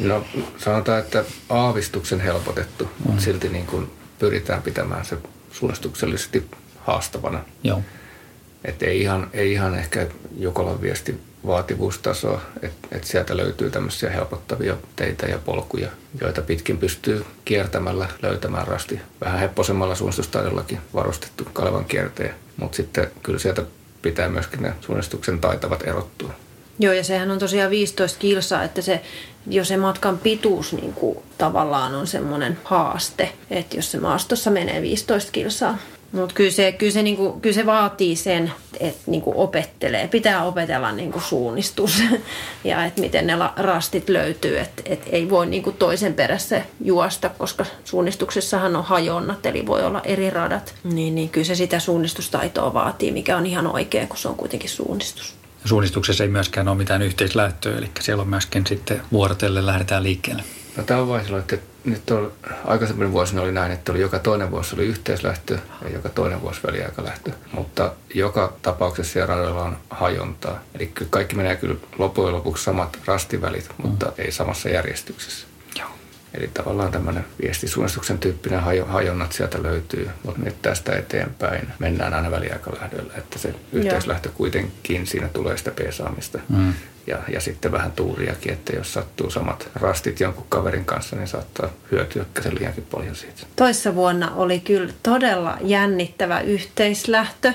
No 0.00 0.24
sanotaan, 0.58 0.98
että 0.98 1.24
aavistuksen 1.48 2.20
helpotettu, 2.20 2.84
mm. 2.84 2.90
mutta 3.06 3.22
silti 3.22 3.48
niin 3.48 3.66
kuin 3.66 3.90
pyritään 4.18 4.62
pitämään 4.62 5.04
se 5.04 5.18
suunnistuksellisesti 5.50 6.46
haastavana. 6.78 7.44
Joo. 7.64 7.82
Et 8.64 8.82
ei, 8.82 9.00
ihan, 9.00 9.30
ei 9.32 9.52
ihan 9.52 9.74
ehkä 9.74 10.06
Jukolan 10.38 10.82
viesti 10.82 11.20
vaativuustasoa, 11.46 12.40
että 12.62 12.88
et 12.92 13.04
sieltä 13.04 13.36
löytyy 13.36 13.70
tämmöisiä 13.70 14.10
helpottavia 14.10 14.76
teitä 14.96 15.26
ja 15.26 15.38
polkuja, 15.38 15.88
joita 16.20 16.42
pitkin 16.42 16.78
pystyy 16.78 17.24
kiertämällä 17.44 18.08
löytämään 18.22 18.66
rasti. 18.66 19.00
Vähän 19.20 19.40
hepposemmalla 19.40 19.94
suunnistustaidollakin 19.94 20.78
varustettu 20.94 21.44
Kalevan 21.52 21.84
kierteen, 21.84 22.34
mutta 22.56 22.76
sitten 22.76 23.10
kyllä 23.22 23.38
sieltä 23.38 23.62
pitää 24.02 24.28
myöskin 24.28 24.62
ne 24.62 24.72
suunnistuksen 24.80 25.40
taitavat 25.40 25.86
erottua. 25.86 26.32
Joo, 26.78 26.92
ja 26.92 27.04
sehän 27.04 27.30
on 27.30 27.38
tosiaan 27.38 27.70
15 27.70 28.18
kilsaa, 28.18 28.62
että 28.62 28.82
se, 28.82 29.02
jo 29.46 29.64
se 29.64 29.76
matkan 29.76 30.18
pituus 30.18 30.72
niin 30.72 30.92
kuin, 30.92 31.18
tavallaan 31.38 31.94
on 31.94 32.06
semmoinen 32.06 32.58
haaste, 32.64 33.32
että 33.50 33.76
jos 33.76 33.90
se 33.92 34.00
maastossa 34.00 34.50
menee 34.50 34.82
15 34.82 35.32
kilsaa, 35.32 35.78
mutta 36.12 36.34
kyllä 36.34 36.50
se, 36.50 36.72
kyllä, 36.72 36.92
se, 36.92 37.02
niinku, 37.02 37.32
kyllä 37.42 37.54
se 37.54 37.66
vaatii 37.66 38.16
sen, 38.16 38.52
että 38.80 39.00
niinku 39.06 39.32
opettelee. 39.36 40.08
Pitää 40.08 40.44
opetella 40.44 40.92
niinku 40.92 41.20
suunnistus 41.20 42.02
ja 42.64 42.84
että 42.84 43.00
miten 43.00 43.26
ne 43.26 43.32
rastit 43.56 44.08
löytyy. 44.08 44.58
Että 44.58 44.82
et 44.86 45.02
ei 45.06 45.30
voi 45.30 45.46
niinku 45.46 45.72
toisen 45.72 46.14
perässä 46.14 46.62
juosta, 46.84 47.28
koska 47.28 47.66
suunnistuksessahan 47.84 48.76
on 48.76 48.84
hajonnat, 48.84 49.46
eli 49.46 49.66
voi 49.66 49.84
olla 49.84 50.00
eri 50.04 50.30
radat. 50.30 50.74
Niin, 50.84 51.14
niin 51.14 51.28
kyllä 51.28 51.44
se 51.44 51.54
sitä 51.54 51.78
suunnistustaitoa 51.78 52.74
vaatii, 52.74 53.10
mikä 53.10 53.36
on 53.36 53.46
ihan 53.46 53.66
oikein, 53.66 54.08
kun 54.08 54.18
se 54.18 54.28
on 54.28 54.34
kuitenkin 54.34 54.70
suunnistus. 54.70 55.34
Suunnistuksessa 55.64 56.24
ei 56.24 56.30
myöskään 56.30 56.68
ole 56.68 56.76
mitään 56.76 57.02
yhteislähtöä, 57.02 57.78
eli 57.78 57.90
siellä 58.00 58.22
on 58.22 58.28
myöskin 58.28 58.66
sitten 58.66 59.02
vuorotelle 59.12 59.66
lähdetään 59.66 60.02
liikkeelle. 60.02 60.42
No 60.76 60.82
tämä 60.82 61.00
on 61.00 61.08
vain 61.08 61.24
silloin, 61.24 61.40
että 61.40 61.71
nyt 61.84 62.10
on, 62.10 62.32
aikaisemmin 62.64 63.12
vuosina 63.12 63.42
oli 63.42 63.52
näin, 63.52 63.72
että 63.72 63.92
oli 63.92 64.00
joka 64.00 64.18
toinen 64.18 64.50
vuosi 64.50 64.74
oli 64.74 64.86
yhteislähtö 64.86 65.58
ja 65.82 65.90
joka 65.90 66.08
toinen 66.08 66.42
vuosi 66.42 66.60
väliaikalähtö. 66.66 67.30
Mutta 67.52 67.92
joka 68.14 68.52
tapauksessa 68.62 69.12
siellä 69.12 69.34
radoilla 69.34 69.62
on 69.62 69.76
hajontaa. 69.90 70.60
Eli 70.74 70.92
kaikki 71.10 71.36
menee 71.36 71.56
kyllä 71.56 71.76
loppujen 71.98 72.34
lopuksi 72.34 72.64
samat 72.64 72.98
rastivälit, 73.06 73.70
mutta 73.78 74.06
mm. 74.06 74.12
ei 74.18 74.32
samassa 74.32 74.68
järjestyksessä. 74.68 75.46
Eli 76.34 76.50
tavallaan 76.54 76.92
tämmöinen 76.92 77.24
viestisuunnistuksen 77.42 78.18
tyyppinen 78.18 78.60
hajo, 78.60 78.84
hajonnat 78.84 79.32
sieltä 79.32 79.62
löytyy, 79.62 80.10
mutta 80.24 80.40
nyt 80.40 80.62
tästä 80.62 80.92
eteenpäin 80.92 81.68
mennään 81.78 82.14
aina 82.14 82.30
väliaikalähdöllä, 82.30 83.12
että 83.16 83.38
se 83.38 83.54
yhteislähtö 83.72 84.28
kuitenkin 84.28 85.06
siinä 85.06 85.28
tulee 85.28 85.56
sitä 85.56 85.70
peesaamista. 85.70 86.38
Mm 86.48 86.72
ja, 87.06 87.18
ja 87.28 87.40
sitten 87.40 87.72
vähän 87.72 87.92
tuuriakin, 87.92 88.52
että 88.52 88.76
jos 88.76 88.92
sattuu 88.92 89.30
samat 89.30 89.68
rastit 89.74 90.20
jonkun 90.20 90.46
kaverin 90.48 90.84
kanssa, 90.84 91.16
niin 91.16 91.28
saattaa 91.28 91.68
hyötyä 91.90 92.24
se 92.40 92.54
liiankin 92.54 92.86
paljon 92.90 93.16
siitä. 93.16 93.42
Toissa 93.56 93.94
vuonna 93.94 94.34
oli 94.34 94.60
kyllä 94.60 94.92
todella 95.02 95.58
jännittävä 95.60 96.40
yhteislähtö. 96.40 97.52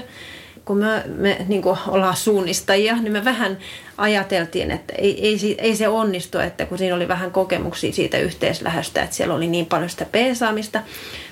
Kun 0.66 0.78
me, 0.78 1.04
me 1.18 1.46
niin 1.48 1.62
kuin 1.62 1.80
ollaan 1.88 2.16
suunnistajia, 2.16 2.96
niin 2.96 3.14
me 3.14 3.26
vähän 3.26 3.58
ajateltiin, 3.98 4.72
että 4.72 4.94
ei, 4.98 5.28
ei, 5.28 5.56
ei 5.58 5.76
se 5.76 5.88
onnistu, 5.88 6.40
että 6.40 6.66
kun 6.66 6.78
siinä 6.78 6.96
oli 6.96 7.08
vähän 7.08 7.32
kokemuksia 7.32 7.92
siitä 7.92 8.18
yhteislähöstä, 8.18 9.04
että 9.04 9.16
siellä 9.16 9.36
oli 9.36 9.48
niin 9.48 9.66
paljon 9.66 9.90
sitä 9.90 10.06
peesaamista. 10.06 10.82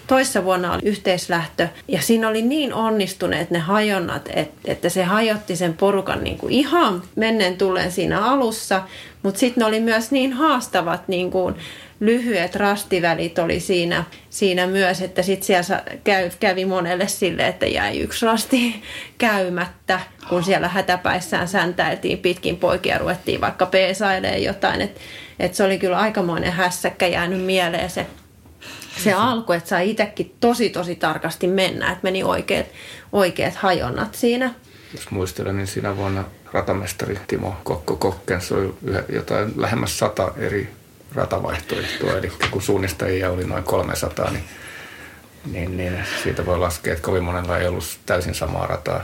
Toissa 0.08 0.44
vuonna 0.44 0.74
oli 0.74 0.82
yhteislähtö 0.84 1.68
ja 1.88 2.02
siinä 2.02 2.28
oli 2.28 2.42
niin 2.42 2.74
onnistuneet 2.74 3.52
ne 3.52 3.60
hajonnat, 3.60 4.30
että 4.66 4.90
se 4.90 5.04
hajotti 5.04 5.56
sen 5.56 5.74
porukan 5.74 6.24
niin 6.24 6.38
kuin 6.38 6.54
ihan 6.54 7.04
menneen 7.16 7.58
tulleen 7.58 7.92
siinä 7.92 8.26
alussa, 8.26 8.82
mutta 9.24 9.40
sitten 9.40 9.62
ne 9.62 9.66
oli 9.66 9.80
myös 9.80 10.12
niin 10.12 10.34
haastavat 10.34 11.08
niin 11.08 11.32
kuin 11.32 11.56
lyhyet 12.00 12.56
rastivälit 12.56 13.40
oli 13.40 13.60
siinä, 13.60 14.04
siinä 14.30 14.68
myös, 14.68 15.02
että 15.02 15.22
sitten 15.22 15.46
siellä 15.46 15.84
kävi 16.40 16.66
monelle 16.66 17.08
sille, 17.08 17.48
että 17.48 17.66
jäi 17.66 18.00
yksi 18.00 18.26
rasti 18.26 18.84
käymättä, 19.18 20.00
kun 20.30 20.44
siellä 20.44 20.68
hätäpäissään 20.68 21.48
säntäiltiin 21.48 22.18
pitkin 22.18 22.58
poikia 22.58 22.98
ruvettiin 22.98 23.42
vaikka 23.42 23.66
peesailemaan 23.66 24.44
jotain. 24.44 24.82
Että 24.82 25.02
et 25.40 25.56
se 25.56 25.64
oli 25.64 25.80
kyllä 25.80 25.98
aikamoinen 25.98 26.52
hässäkkä 26.52 27.08
jäänyt 27.08 27.46
mieleen 27.46 27.90
se 27.90 28.06
se 29.04 29.14
alku, 29.14 29.52
että 29.54 29.70
sai 29.70 29.90
itsekin 29.90 30.36
tosi 30.40 30.70
tosi 30.70 30.96
tarkasti 30.96 31.48
mennä, 31.48 31.92
että 31.92 32.04
meni 32.04 32.24
oikeat, 32.24 32.66
oikeat 33.12 33.56
hajonnat 33.56 34.16
siinä. 34.16 34.54
Jos 34.94 35.12
muistelen, 35.12 35.58
niin 35.58 35.68
siinä 35.68 35.98
vuonna 35.98 36.24
ratamestari 36.54 37.20
Timo 37.28 37.56
Kokko 37.64 37.96
Kokkens 37.96 38.52
oli 38.52 38.74
jotain 39.10 39.54
lähemmäs 39.56 40.00
sata 40.00 40.32
eri 40.38 40.70
ratavaihtoehtoa, 41.16 42.18
eli 42.18 42.32
kun 42.52 42.62
suunnistajia 42.62 43.32
oli 43.32 43.44
noin 43.44 43.64
300, 43.64 44.32
niin, 44.32 44.44
niin, 45.52 45.78
niin 45.78 46.06
siitä 46.24 46.46
voi 46.46 46.60
laskea, 46.60 46.94
että 46.94 47.06
kovin 47.06 47.24
monella 47.24 47.58
ei 47.58 47.68
ollut 47.68 48.00
täysin 48.06 48.36
samaa 48.36 48.68
rataa. 48.68 49.04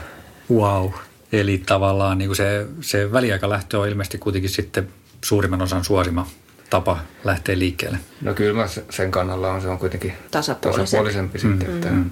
Wow. 0.51 0.91
Eli 1.32 1.64
tavallaan 1.66 2.18
niin 2.18 2.30
kuin 2.30 2.36
se, 2.36 2.68
se 2.82 3.12
väliaikalähtö 3.12 3.80
on 3.80 3.88
ilmeisesti 3.88 4.18
kuitenkin 4.18 4.49
sitten 4.49 4.89
suurimman 5.24 5.62
osan 5.62 5.84
suosima 5.84 6.28
tapa 6.70 6.99
lähteä 7.24 7.59
liikkeelle? 7.59 7.97
No 8.22 8.34
kyllä 8.34 8.62
mä 8.62 8.68
sen 8.89 9.12
kannalla 9.12 9.51
on, 9.51 9.62
se 9.62 9.68
on 9.68 9.80
kuitenkin 9.80 10.14
tasapuolisempi, 10.32 10.86
tasapuolisempi 10.86 11.38
mm. 11.38 11.41
sitten. 11.41 11.76
Että 11.76 11.89
mm. 11.89 12.12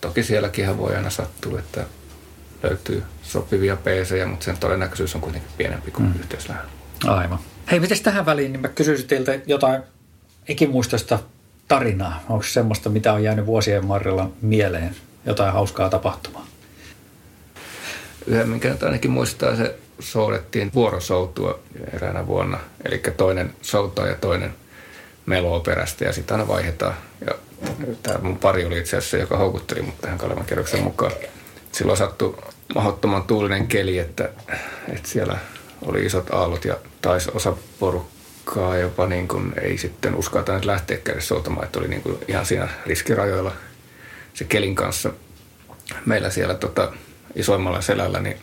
Toki 0.00 0.22
sielläkin 0.22 0.78
voi 0.78 0.96
aina 0.96 1.10
sattua, 1.10 1.58
että 1.58 1.84
löytyy 2.62 3.02
sopivia 3.22 3.76
peesejä, 3.76 4.26
mutta 4.26 4.44
sen 4.44 4.56
todennäköisyys 4.56 5.14
on 5.14 5.20
kuitenkin 5.20 5.50
pienempi 5.58 5.90
kuin 5.90 6.08
mm. 6.08 6.20
yhteislähdön. 6.20 6.66
Aivan. 7.06 7.38
Hei, 7.70 7.80
miten 7.80 8.02
tähän 8.02 8.26
väliin, 8.26 8.52
niin 8.52 8.60
mä 8.60 8.68
kysyisin 8.68 9.06
teiltä 9.06 9.38
jotain 9.46 9.82
ikimuistoista 10.48 11.18
tarinaa. 11.68 12.24
Onko 12.28 12.42
semmoista, 12.42 12.90
mitä 12.90 13.12
on 13.12 13.22
jäänyt 13.22 13.46
vuosien 13.46 13.88
varrella 13.88 14.30
mieleen? 14.42 14.96
Jotain 15.26 15.52
hauskaa 15.52 15.90
tapahtumaa? 15.90 16.46
Yhden, 18.26 18.48
minkä 18.48 18.76
ainakin 18.82 19.10
muistaa, 19.10 19.56
se 19.56 19.74
soudettiin 20.00 20.70
vuorosoutua 20.74 21.58
eräänä 21.92 22.26
vuonna. 22.26 22.58
Eli 22.84 23.02
toinen 23.16 23.54
soutaa 23.62 24.06
ja 24.06 24.14
toinen 24.14 24.54
meloo 25.26 25.60
perästä 25.60 26.04
ja 26.04 26.12
sitten 26.12 26.34
aina 26.34 26.48
vaihdetaan. 26.48 26.94
Ja 27.26 27.34
tämä 28.02 28.18
mun 28.18 28.38
pari 28.38 28.64
oli 28.64 28.78
itse 28.78 28.96
asiassa, 28.96 29.16
joka 29.16 29.36
houkutteli 29.36 29.82
mut 29.82 30.00
tähän 30.00 30.18
Kalevan 30.18 30.44
kerroksen 30.44 30.82
mukaan. 30.82 31.12
Silloin 31.72 31.98
sattui 31.98 32.36
mahdottoman 32.74 33.22
tuulinen 33.22 33.66
keli, 33.66 33.98
että, 33.98 34.28
että 34.88 35.08
siellä 35.08 35.38
oli 35.82 36.06
isot 36.06 36.30
aallot 36.30 36.64
ja 36.64 36.78
taisi 37.02 37.30
osa 37.34 37.54
porukkaa 37.78 38.76
jopa 38.76 39.06
niin 39.06 39.28
kuin 39.28 39.52
ei 39.62 39.78
sitten 39.78 40.14
uskaltaneet 40.14 40.64
lähteä 40.64 40.96
käydä 40.96 41.20
soutamaan, 41.20 41.64
että 41.64 41.78
oli 41.78 41.88
niin 41.88 42.02
kuin 42.02 42.18
ihan 42.28 42.46
siinä 42.46 42.68
riskirajoilla 42.86 43.52
se 44.34 44.44
kelin 44.44 44.74
kanssa. 44.74 45.10
Meillä 46.06 46.30
siellä 46.30 46.54
tota, 46.54 46.92
isoimmalla 47.34 47.80
selällä 47.80 48.20
niin 48.20 48.36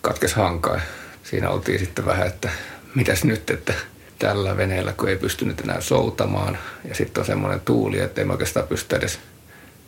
katkes 0.00 0.34
hankaa. 0.34 0.80
Siinä 1.22 1.50
oltiin 1.50 1.78
sitten 1.78 2.06
vähän, 2.06 2.26
että 2.26 2.50
mitäs 2.94 3.24
nyt, 3.24 3.50
että 3.50 3.74
tällä 4.18 4.56
veneellä, 4.56 4.92
kun 4.92 5.08
ei 5.08 5.16
pystynyt 5.16 5.60
enää 5.60 5.80
soutamaan. 5.80 6.58
Ja 6.88 6.94
sitten 6.94 7.20
on 7.20 7.26
semmoinen 7.26 7.60
tuuli, 7.60 8.00
että 8.00 8.20
ei 8.20 8.28
oikeastaan 8.28 8.68
pysty 8.68 8.96
edes 8.96 9.18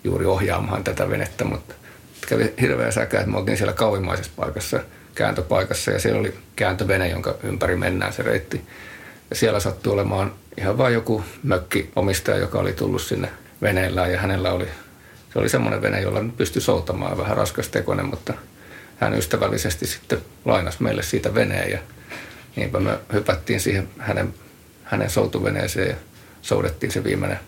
juuri 0.04 0.26
ohjaamaan 0.26 0.84
tätä 0.84 1.10
venettä, 1.10 1.44
mutta 1.44 1.74
kävi 2.28 2.54
hirveä 2.60 2.90
säkä, 2.90 3.18
että 3.18 3.30
me 3.30 3.38
oltiin 3.38 3.56
siellä 3.56 3.72
kauimmaisessa 3.72 4.32
paikassa, 4.36 4.80
kääntöpaikassa, 5.16 5.90
ja 5.90 5.98
siellä 5.98 6.20
oli 6.20 6.34
kääntövene, 6.56 7.08
jonka 7.08 7.34
ympäri 7.42 7.76
mennään 7.76 8.12
se 8.12 8.22
reitti. 8.22 8.60
Ja 9.30 9.36
siellä 9.36 9.60
sattui 9.60 9.92
olemaan 9.92 10.32
ihan 10.58 10.78
vain 10.78 10.94
joku 10.94 11.24
mökki 11.42 11.90
omistaja, 11.96 12.38
joka 12.38 12.58
oli 12.58 12.72
tullut 12.72 13.02
sinne 13.02 13.28
veneellä, 13.62 14.06
ja 14.06 14.18
hänellä 14.18 14.52
oli, 14.52 14.68
se 15.32 15.38
oli 15.38 15.48
semmoinen 15.48 15.82
vene, 15.82 16.00
jolla 16.00 16.24
pystyi 16.36 16.62
soutamaan, 16.62 17.18
vähän 17.18 17.36
raskas 17.36 17.68
tekoinen, 17.68 18.06
mutta 18.06 18.34
hän 18.96 19.14
ystävällisesti 19.14 19.86
sitten 19.86 20.18
lainasi 20.44 20.82
meille 20.82 21.02
siitä 21.02 21.34
veneen 21.34 21.70
ja 21.70 21.78
niinpä 22.56 22.80
me 22.80 22.98
hypättiin 23.12 23.60
siihen 23.60 23.88
hänen, 23.98 24.34
hänen 24.84 25.10
soutuveneeseen 25.10 25.88
ja 25.88 25.96
soudettiin 26.42 26.92
se 26.92 27.04
viimeinen, 27.04 27.40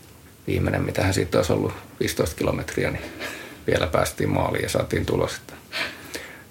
viimeinen, 0.46 0.82
mitä 0.82 1.02
hän 1.02 1.14
siitä 1.14 1.38
olisi 1.38 1.52
ollut 1.52 1.72
15 2.00 2.36
kilometriä, 2.36 2.90
niin 2.90 3.04
vielä 3.66 3.86
päästiin 3.86 4.30
maaliin 4.30 4.62
ja 4.62 4.68
saatiin 4.68 5.06
tulos. 5.06 5.40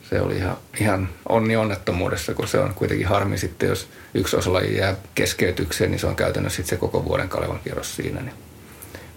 Se 0.09 0.21
oli 0.21 0.35
ihan, 0.37 0.57
ihan 0.79 1.09
onni 1.29 1.55
onnettomuudessa, 1.55 2.33
kun 2.33 2.47
se 2.47 2.59
on 2.59 2.73
kuitenkin 2.75 3.07
harmi 3.07 3.37
sitten, 3.37 3.69
jos 3.69 3.87
yksi 4.13 4.35
osalaji 4.35 4.77
jää 4.77 4.95
keskeytykseen, 5.15 5.91
niin 5.91 5.99
se 5.99 6.07
on 6.07 6.15
käytännössä 6.15 6.55
sitten 6.55 6.69
se 6.69 6.79
koko 6.79 7.05
vuoden 7.05 7.29
Kalevan 7.29 7.59
kierros 7.63 7.95
siinä. 7.95 8.21
Niin 8.21 8.35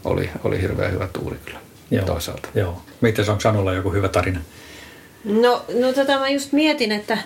oli, 0.05 0.30
oli 0.45 0.61
hirveän 0.61 0.93
hyvä 0.93 1.09
tuuri 1.12 1.36
kyllä 1.45 1.59
Joo. 1.91 2.07
toisaalta. 2.07 2.49
Joo. 2.55 2.82
Miten 3.01 3.30
onko 3.30 3.41
Sanulla 3.41 3.72
joku 3.72 3.93
hyvä 3.93 4.09
tarina? 4.09 4.41
No, 5.24 5.64
no 5.80 5.93
tota 5.93 6.18
mä 6.18 6.28
just 6.28 6.53
mietin, 6.53 6.93
että 6.93 7.18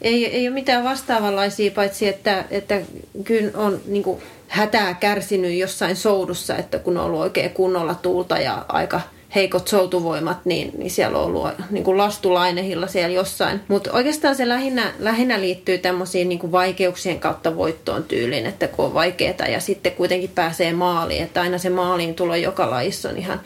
ei, 0.00 0.26
ei 0.26 0.48
ole 0.48 0.54
mitään 0.54 0.84
vastaavanlaisia, 0.84 1.70
paitsi 1.70 2.08
että, 2.08 2.44
että 2.50 2.80
kyllä 3.24 3.50
on 3.54 3.80
niin 3.86 4.02
kuin, 4.02 4.22
hätää 4.48 4.94
kärsinyt 4.94 5.58
jossain 5.58 5.96
soudussa, 5.96 6.56
että 6.56 6.78
kun 6.78 6.96
on 6.96 7.04
ollut 7.04 7.20
oikein 7.20 7.50
kunnolla 7.50 7.94
tuulta 7.94 8.38
ja 8.38 8.64
aika 8.68 9.00
heikot 9.36 9.68
soutuvoimat, 9.68 10.38
niin, 10.44 10.70
niin 10.78 10.90
siellä 10.90 11.18
on 11.18 11.24
ollut 11.24 11.48
niin 11.70 11.84
kuin 11.84 11.98
lastulainehilla 11.98 12.86
siellä 12.86 13.14
jossain. 13.14 13.60
Mutta 13.68 13.92
oikeastaan 13.92 14.36
se 14.36 14.48
lähinnä, 14.48 14.92
lähinnä 14.98 15.40
liittyy 15.40 15.78
tämmöisiin 15.78 16.28
niin 16.28 16.52
vaikeuksien 16.52 17.20
kautta 17.20 17.56
voittoon 17.56 18.04
tyyliin, 18.04 18.46
että 18.46 18.68
kun 18.68 18.84
on 18.84 18.94
vaikeaa 18.94 19.46
ja 19.48 19.60
sitten 19.60 19.92
kuitenkin 19.92 20.30
pääsee 20.34 20.72
maaliin, 20.72 21.22
että 21.22 21.40
aina 21.40 21.58
se 21.58 21.70
maaliin 21.70 22.14
tulo 22.14 22.36
joka 22.36 22.70
lajissa 22.70 23.08
on 23.08 23.16
ihan 23.16 23.40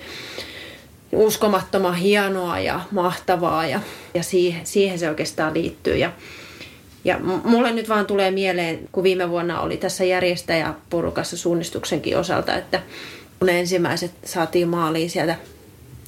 uskomattoman 1.12 1.94
hienoa 1.94 2.58
ja 2.58 2.80
mahtavaa 2.90 3.66
ja, 3.66 3.80
ja 4.14 4.22
siihen, 4.22 4.66
siihen 4.66 4.98
se 4.98 5.08
oikeastaan 5.08 5.54
liittyy. 5.54 5.96
Ja, 5.96 6.12
ja 7.04 7.18
mulle 7.44 7.72
nyt 7.72 7.88
vaan 7.88 8.06
tulee 8.06 8.30
mieleen, 8.30 8.88
kun 8.92 9.02
viime 9.02 9.30
vuonna 9.30 9.60
oli 9.60 9.76
tässä 9.76 10.04
järjestäjäporukassa 10.04 11.36
suunnistuksenkin 11.36 12.18
osalta, 12.18 12.56
että 12.56 12.80
kun 13.38 13.46
ne 13.46 13.60
ensimmäiset 13.60 14.10
saatiin 14.24 14.68
maaliin 14.68 15.10
sieltä, 15.10 15.36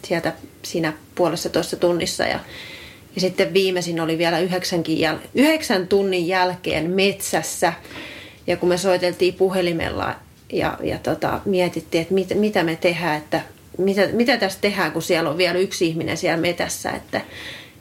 sieltä 0.05 0.33
siinä 0.63 0.93
puolessa 1.15 1.49
tuossa 1.49 1.77
tunnissa 1.77 2.25
ja, 2.25 2.41
ja 3.15 3.21
sitten 3.21 3.55
viimeisin 3.55 4.01
oli 4.01 4.19
vielä 4.19 4.41
jäl- 4.41 5.21
yhdeksän 5.35 5.89
tunnin 5.89 6.29
jälkeen 6.29 6.91
metsässä 6.91 7.73
ja 8.47 8.57
kun 8.57 8.69
me 8.69 8.77
soiteltiin 8.77 9.35
puhelimella 9.35 10.15
ja, 10.53 10.79
ja 10.83 10.99
tota, 10.99 11.41
mietittiin, 11.45 12.03
että 12.03 12.15
mit, 12.15 12.29
mitä 12.35 12.65
me 12.65 12.77
tehdään, 12.77 13.19
että 13.19 13.41
mitä, 13.79 14.09
mitä 14.13 14.37
tässä 14.37 14.59
tehdään, 14.61 14.93
kun 14.93 15.03
siellä 15.03 15.31
on 15.31 15.39
vielä 15.39 15.59
yksi 15.59 15.87
ihminen 15.87 16.17
siellä 16.17 16.41
metässä. 16.41 16.91
Että, 16.91 17.21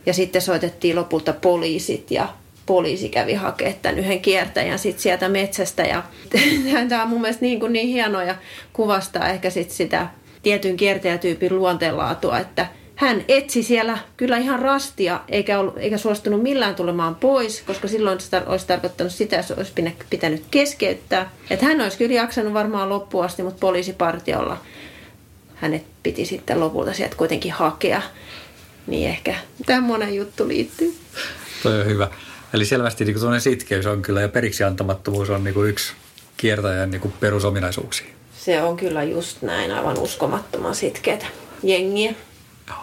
ja 0.05 0.13
sitten 0.13 0.41
soitettiin 0.41 0.95
lopulta 0.95 1.33
poliisit 1.33 2.11
ja 2.11 2.27
poliisi 2.65 3.09
kävi 3.09 3.33
hakemaan 3.33 3.75
tämän 3.81 3.99
yhden 3.99 4.21
kiertäjän 4.21 4.79
sit 4.79 4.99
sieltä 4.99 5.29
metsästä. 5.29 5.83
Ja 5.83 6.03
tämä 6.89 7.03
on 7.03 7.09
mun 7.09 7.21
mielestä 7.21 7.45
niin, 7.45 7.59
kuin 7.59 7.73
niin 7.73 7.87
hienoa 7.87 8.23
ja 8.23 8.35
kuvastaa 8.73 9.29
ehkä 9.29 9.49
sit 9.49 9.71
sitä 9.71 10.07
tietyn 10.43 10.77
kiertäjätyypin 10.77 11.55
luonteenlaatua, 11.55 12.39
että 12.39 12.67
hän 12.95 13.25
etsi 13.27 13.63
siellä 13.63 13.97
kyllä 14.17 14.37
ihan 14.37 14.59
rastia, 14.59 15.19
eikä, 15.29 15.59
ollut, 15.59 15.77
eikä 15.77 15.97
suostunut 15.97 16.43
millään 16.43 16.75
tulemaan 16.75 17.15
pois, 17.15 17.61
koska 17.61 17.87
silloin 17.87 18.19
sitä 18.19 18.43
olisi 18.45 18.67
tarkoittanut 18.67 19.13
sitä, 19.13 19.41
se 19.41 19.53
olisi 19.57 19.73
pitänyt 20.09 20.43
keskeyttää. 20.51 21.31
Että 21.49 21.65
hän 21.65 21.81
olisi 21.81 21.97
kyllä 21.97 22.13
jaksanut 22.13 22.53
varmaan 22.53 22.89
loppuun 22.89 23.25
asti, 23.25 23.43
mutta 23.43 23.59
poliisipartiolla 23.59 24.57
hänet 25.55 25.83
piti 26.03 26.25
sitten 26.25 26.59
lopulta 26.59 26.93
sieltä 26.93 27.15
kuitenkin 27.15 27.51
hakea. 27.51 28.01
Niin 28.87 29.09
ehkä 29.09 29.35
tämmöinen 29.65 30.15
juttu 30.15 30.47
liittyy. 30.47 30.95
Toi 31.63 31.79
on 31.79 31.85
hyvä. 31.85 32.07
Eli 32.53 32.65
selvästi 32.65 33.05
niin 33.05 33.41
sitkeys 33.41 33.85
on 33.85 34.01
kyllä 34.01 34.21
ja 34.21 34.29
periksi 34.29 34.63
antamattomuus 34.63 35.29
on 35.29 35.43
niin 35.43 35.53
kuin 35.53 35.69
yksi 35.69 35.93
kiertäjän 36.37 36.91
niin 36.91 37.01
kuin 37.01 37.13
perusominaisuuksia. 37.19 38.07
Se 38.45 38.61
on 38.61 38.77
kyllä 38.77 39.03
just 39.03 39.41
näin, 39.41 39.71
aivan 39.71 39.99
uskomattoman 39.99 40.75
sitkeitä 40.75 41.25
jengiä. 41.63 42.13
No, 42.69 42.75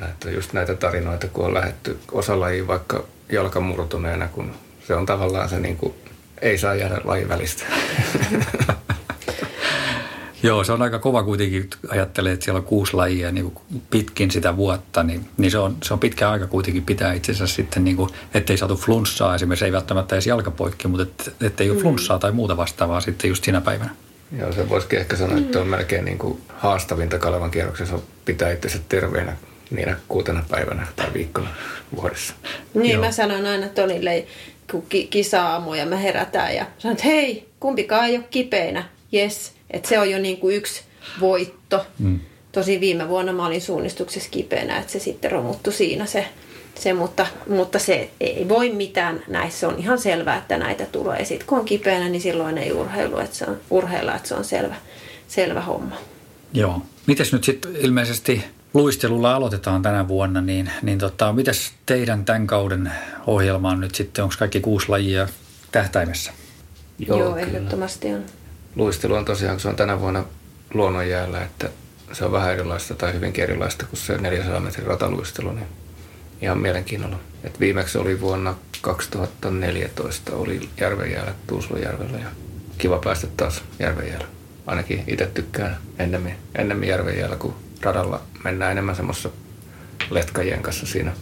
näitä, 0.00 0.30
just 0.30 0.52
näitä 0.52 0.74
tarinoita, 0.74 1.28
kun 1.28 1.44
on 1.44 1.54
lähetty 1.54 1.98
osalajiin 2.12 2.66
vaikka 2.66 3.04
jalkamurtuneena, 3.32 4.28
kun 4.28 4.54
se 4.86 4.94
on 4.94 5.06
tavallaan 5.06 5.48
se 5.48 5.60
niin 5.60 5.76
kuin, 5.76 5.94
ei 6.42 6.58
saa 6.58 6.74
jäädä 6.74 7.00
lajin 7.04 7.28
välistä. 7.28 7.64
Joo, 10.42 10.64
se 10.64 10.72
on 10.72 10.82
aika 10.82 10.98
kova 10.98 11.22
kuitenkin, 11.22 11.70
ajattelee, 11.88 12.32
että 12.32 12.44
siellä 12.44 12.58
on 12.58 12.64
kuusi 12.64 12.94
lajia 12.94 13.32
niin 13.32 13.52
pitkin 13.90 14.30
sitä 14.30 14.56
vuotta, 14.56 15.02
niin, 15.02 15.28
niin 15.36 15.50
se, 15.50 15.58
on, 15.58 15.76
se 15.82 15.94
on 15.94 16.00
pitkä 16.00 16.30
aika 16.30 16.46
kuitenkin 16.46 16.84
pitää 16.84 17.12
itsensä 17.12 17.46
sitten, 17.46 17.84
niin 17.84 17.96
kuin, 17.96 18.10
ettei 18.34 18.58
saatu 18.58 18.76
flunssaa 18.76 19.34
esimerkiksi, 19.34 19.64
ei 19.64 19.72
välttämättä 19.72 20.14
edes 20.14 20.26
jalkapoikki, 20.26 20.88
mutta 20.88 21.02
et, 21.02 21.34
ettei 21.42 21.70
ole 21.70 21.76
mm. 21.76 21.82
flunssaa 21.82 22.18
tai 22.18 22.32
muuta 22.32 22.56
vastaavaa 22.56 23.00
sitten 23.00 23.28
just 23.28 23.44
siinä 23.44 23.60
päivänä. 23.60 23.90
Joo, 24.38 24.52
se 24.52 24.68
voisikin 24.68 24.98
ehkä 24.98 25.16
sanoa, 25.16 25.38
että 25.38 25.60
on 25.60 25.66
melkein 25.66 26.04
niin 26.04 26.18
kuin 26.18 26.40
haastavinta 26.48 27.18
Kalevan 27.18 27.50
kierroksessa 27.50 27.98
pitää 28.24 28.52
itsensä 28.52 28.78
terveenä 28.88 29.36
niinä 29.70 29.96
kuutena 30.08 30.44
päivänä 30.50 30.86
tai 30.96 31.06
viikkona 31.14 31.50
vuodessa. 31.96 32.34
Niin, 32.74 32.92
Joo. 32.92 33.04
mä 33.04 33.12
sanon 33.12 33.46
aina 33.46 33.68
Tonille, 33.68 34.26
kun 34.70 34.86
kisa-aamu 35.10 35.74
ja 35.74 35.86
me 35.86 36.02
herätään 36.02 36.54
ja 36.54 36.66
sanon, 36.78 36.92
että 36.92 37.08
hei, 37.08 37.48
kumpikaan 37.60 38.06
ei 38.06 38.16
ole 38.16 38.24
kipeinä, 38.30 38.84
yes 39.14 39.52
et 39.70 39.84
se 39.84 39.98
on 39.98 40.10
jo 40.10 40.18
niin 40.18 40.36
kuin 40.36 40.56
yksi 40.56 40.82
voitto. 41.20 41.86
Mm. 41.98 42.20
Tosi 42.52 42.80
viime 42.80 43.08
vuonna 43.08 43.32
mä 43.32 43.46
olin 43.46 43.60
suunnistuksessa 43.60 44.30
kipeänä, 44.30 44.78
että 44.78 44.92
se 44.92 44.98
sitten 44.98 45.30
romuttu 45.30 45.72
siinä 45.72 46.06
se, 46.06 46.26
se 46.82 46.92
mutta, 46.92 47.26
mutta 47.48 47.78
se 47.78 48.10
ei 48.20 48.48
voi 48.48 48.70
mitään 48.70 49.22
näissä. 49.28 49.68
on 49.68 49.78
ihan 49.78 49.98
selvää, 49.98 50.36
että 50.36 50.58
näitä 50.58 50.86
tulee. 50.86 51.24
Sitten 51.24 51.48
kun 51.48 51.58
on 51.58 51.64
kipeänä, 51.64 52.08
niin 52.08 52.22
silloin 52.22 52.58
ei 52.58 52.72
urheilu, 52.72 53.18
että 53.18 53.36
se 53.36 53.44
on, 53.44 53.56
urheilla, 53.70 54.14
että 54.14 54.28
se 54.28 54.34
on 54.34 54.44
selvä, 54.44 54.74
selvä 55.28 55.60
homma. 55.60 55.96
Joo. 56.52 56.82
Mites 57.06 57.32
nyt 57.32 57.44
sitten 57.44 57.76
ilmeisesti 57.76 58.44
luistelulla 58.74 59.34
aloitetaan 59.34 59.82
tänä 59.82 60.08
vuonna, 60.08 60.40
niin, 60.40 60.70
niin 60.82 60.98
tota, 60.98 61.32
mitäs 61.32 61.72
teidän 61.86 62.24
tämän 62.24 62.46
kauden 62.46 62.92
ohjelma 63.26 63.70
on 63.70 63.80
nyt 63.80 63.94
sitten? 63.94 64.24
Onko 64.24 64.34
kaikki 64.38 64.60
kuusi 64.60 64.88
lajia 64.88 65.28
tähtäimessä? 65.72 66.32
Joo, 66.98 67.18
Joo 67.18 67.36
ehdottomasti 67.36 68.14
on 68.14 68.24
luistelu 68.76 69.14
on 69.14 69.24
tosiaan, 69.24 69.54
kun 69.54 69.60
se 69.60 69.68
on 69.68 69.76
tänä 69.76 70.00
vuonna 70.00 70.24
luonnonjäällä, 70.74 71.42
että 71.42 71.68
se 72.12 72.24
on 72.24 72.32
vähän 72.32 72.52
erilaista 72.52 72.94
tai 72.94 73.12
hyvinkin 73.12 73.44
erilaista 73.44 73.86
kuin 73.86 74.00
se 74.00 74.18
400 74.18 74.60
metrin 74.60 74.86
rataluistelu, 74.86 75.52
niin 75.52 75.66
ihan 76.42 76.58
mielenkiinnolla. 76.58 77.18
Et 77.44 77.60
viimeksi 77.60 77.98
oli 77.98 78.20
vuonna 78.20 78.54
2014 78.80 80.36
oli 80.36 80.68
Järvenjäällä, 80.80 81.34
Tuusulajärvellä 81.46 82.18
ja 82.18 82.28
kiva 82.78 82.98
päästä 82.98 83.26
taas 83.36 83.62
Järvenjäällä. 83.78 84.26
Ainakin 84.66 85.04
itse 85.06 85.26
tykkään 85.26 85.76
ennemmin, 85.98 86.34
ennemmin 86.58 86.88
Järvenjäällä, 86.88 87.36
kun 87.36 87.54
radalla 87.82 88.22
mennään 88.44 88.72
enemmän 88.72 88.96
semmoisessa 88.96 89.30
letkajien 90.10 90.62
kanssa 90.62 90.86
siinä 90.86 91.12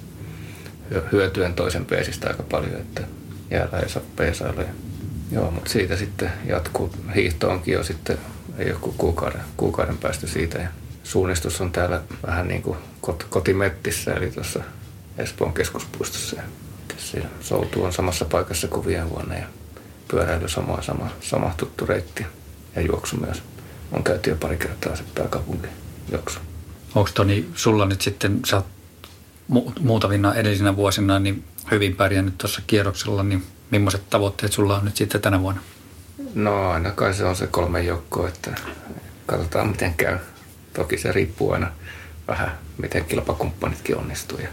hyötyen 1.13 1.55
toisen 1.55 1.87
peesistä 1.87 2.29
aika 2.29 2.43
paljon, 2.43 2.75
että 2.75 3.03
jäällä 3.51 3.79
ei 3.79 3.89
saa 3.89 4.03
peesailla. 4.17 4.63
Joo, 5.33 5.51
mutta 5.51 5.71
siitä 5.71 5.97
sitten 5.97 6.33
jatkuu. 6.47 6.93
Hiihto 7.15 7.51
onkin 7.51 7.75
jo 7.75 7.85
sitten, 7.85 8.19
ei 8.59 8.69
joku 8.69 8.95
kuukauden, 8.99 9.41
kuukauden 9.57 9.99
päästä 9.99 10.27
siitä. 10.27 10.59
Ja 10.59 10.69
suunnistus 11.05 11.61
on 11.61 11.73
täällä 11.73 12.03
vähän 12.27 12.49
niin 12.49 12.63
kuin 12.63 12.79
kot, 13.01 13.27
kotimettissä, 13.31 14.15
eli 14.15 14.31
tuossa 14.31 14.61
Espoon 15.19 15.53
keskuspuistossa. 15.53 16.37
Siinä 16.97 17.29
soutu 17.41 17.85
on 17.85 17.93
samassa 17.93 18.25
paikassa 18.25 18.69
kuin 18.69 18.87
viime 18.87 19.11
vuonna 19.11 19.35
ja 19.35 19.47
pyöräily 20.09 20.49
sama, 20.49 20.83
sama, 20.83 21.09
sama 21.21 21.55
tuttu 21.57 21.87
reitti 21.87 22.27
ja 22.77 22.83
juoksu 22.83 23.17
myös. 23.17 23.43
On 23.93 24.05
käyty 24.05 24.31
jo 24.31 24.37
pari 24.37 24.57
kertaa 24.57 24.97
se 24.97 25.05
pääkaupunki 25.15 25.69
juoksu. 26.13 26.39
Onko 26.95 27.11
Toni, 27.15 27.49
sulla 27.55 27.87
nyt 27.87 28.01
sitten, 28.01 28.41
sä 28.47 28.57
oot 28.57 28.67
muutamina 29.81 30.35
edellisinä 30.35 30.77
vuosina 30.77 31.19
niin 31.19 31.45
hyvin 31.71 31.97
pärjännyt 31.97 32.39
tuossa 32.39 32.63
kierroksella, 32.67 33.23
niin 33.23 33.45
millaiset 33.71 34.11
tavoitteet 34.11 34.53
sulla 34.53 34.77
on 34.79 34.85
nyt 34.85 34.97
sitten 34.97 35.21
tänä 35.21 35.41
vuonna? 35.41 35.61
No 36.35 36.71
ainakaan 36.71 37.15
se 37.15 37.25
on 37.25 37.37
se 37.37 37.47
kolme 37.47 37.83
joukkoa, 37.83 38.29
että 38.29 38.55
katsotaan 39.27 39.69
miten 39.69 39.95
käy. 39.95 40.19
Toki 40.73 40.99
se 40.99 41.13
riippuu 41.13 41.53
aina 41.53 41.71
vähän, 42.29 42.59
miten 42.79 43.05
kilpakumppanitkin 43.05 43.97
onnistuu 43.97 44.39
ja 44.39 44.49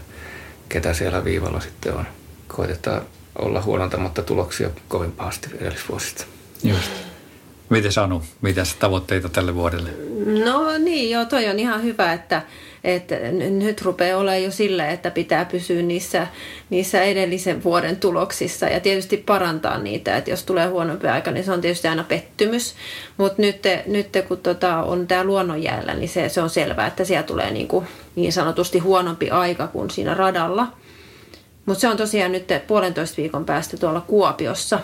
ketä 0.74 0.94
siellä 0.94 1.24
viivalla 1.24 1.60
sitten 1.60 1.94
on. 1.94 2.06
Koitetaan 2.48 3.02
olla 3.38 3.62
huonontamatta 3.62 4.22
tuloksia 4.22 4.70
kovin 4.88 5.12
pahasti 5.12 5.48
edellisvuosista. 5.60 6.24
Just. 6.62 6.90
Miten 7.68 7.92
Sanu, 7.92 8.22
mitä 8.42 8.62
tavoitteita 8.78 9.28
tälle 9.28 9.54
vuodelle? 9.54 9.90
No 10.44 10.78
niin, 10.78 11.10
joo, 11.10 11.24
toi 11.24 11.48
on 11.48 11.58
ihan 11.58 11.82
hyvä, 11.82 12.12
että, 12.12 12.42
että 12.84 13.14
nyt 13.50 13.82
rupeaa 13.82 14.20
olemaan 14.20 14.42
jo 14.42 14.50
sille, 14.50 14.90
että 14.90 15.10
pitää 15.10 15.44
pysyä 15.44 15.82
niissä, 15.82 16.26
niissä 16.70 17.02
edellisen 17.02 17.64
vuoden 17.64 17.96
tuloksissa 17.96 18.66
ja 18.66 18.80
tietysti 18.80 19.16
parantaa 19.16 19.78
niitä, 19.78 20.16
että 20.16 20.30
jos 20.30 20.44
tulee 20.44 20.66
huonompi 20.66 21.08
aika, 21.08 21.30
niin 21.30 21.44
se 21.44 21.52
on 21.52 21.60
tietysti 21.60 21.88
aina 21.88 22.04
pettymys, 22.04 22.74
mutta 23.16 23.42
nyt, 23.42 23.62
nyt 23.86 24.08
kun 24.28 24.38
tota 24.38 24.76
on 24.76 25.06
tämä 25.06 25.24
luonnonjäällä, 25.24 25.94
niin 25.94 26.08
se, 26.08 26.28
se 26.28 26.42
on 26.42 26.50
selvää, 26.50 26.86
että 26.86 27.04
siellä 27.04 27.22
tulee 27.22 27.50
niin, 27.50 27.68
kuin, 27.68 27.86
niin 28.16 28.32
sanotusti 28.32 28.78
huonompi 28.78 29.30
aika 29.30 29.66
kuin 29.66 29.90
siinä 29.90 30.14
radalla. 30.14 30.66
Mutta 31.66 31.80
se 31.80 31.88
on 31.88 31.96
tosiaan 31.96 32.32
nyt 32.32 32.48
puolentoista 32.66 33.16
viikon 33.16 33.44
päästä 33.44 33.76
tuolla 33.76 34.00
Kuopiossa 34.00 34.80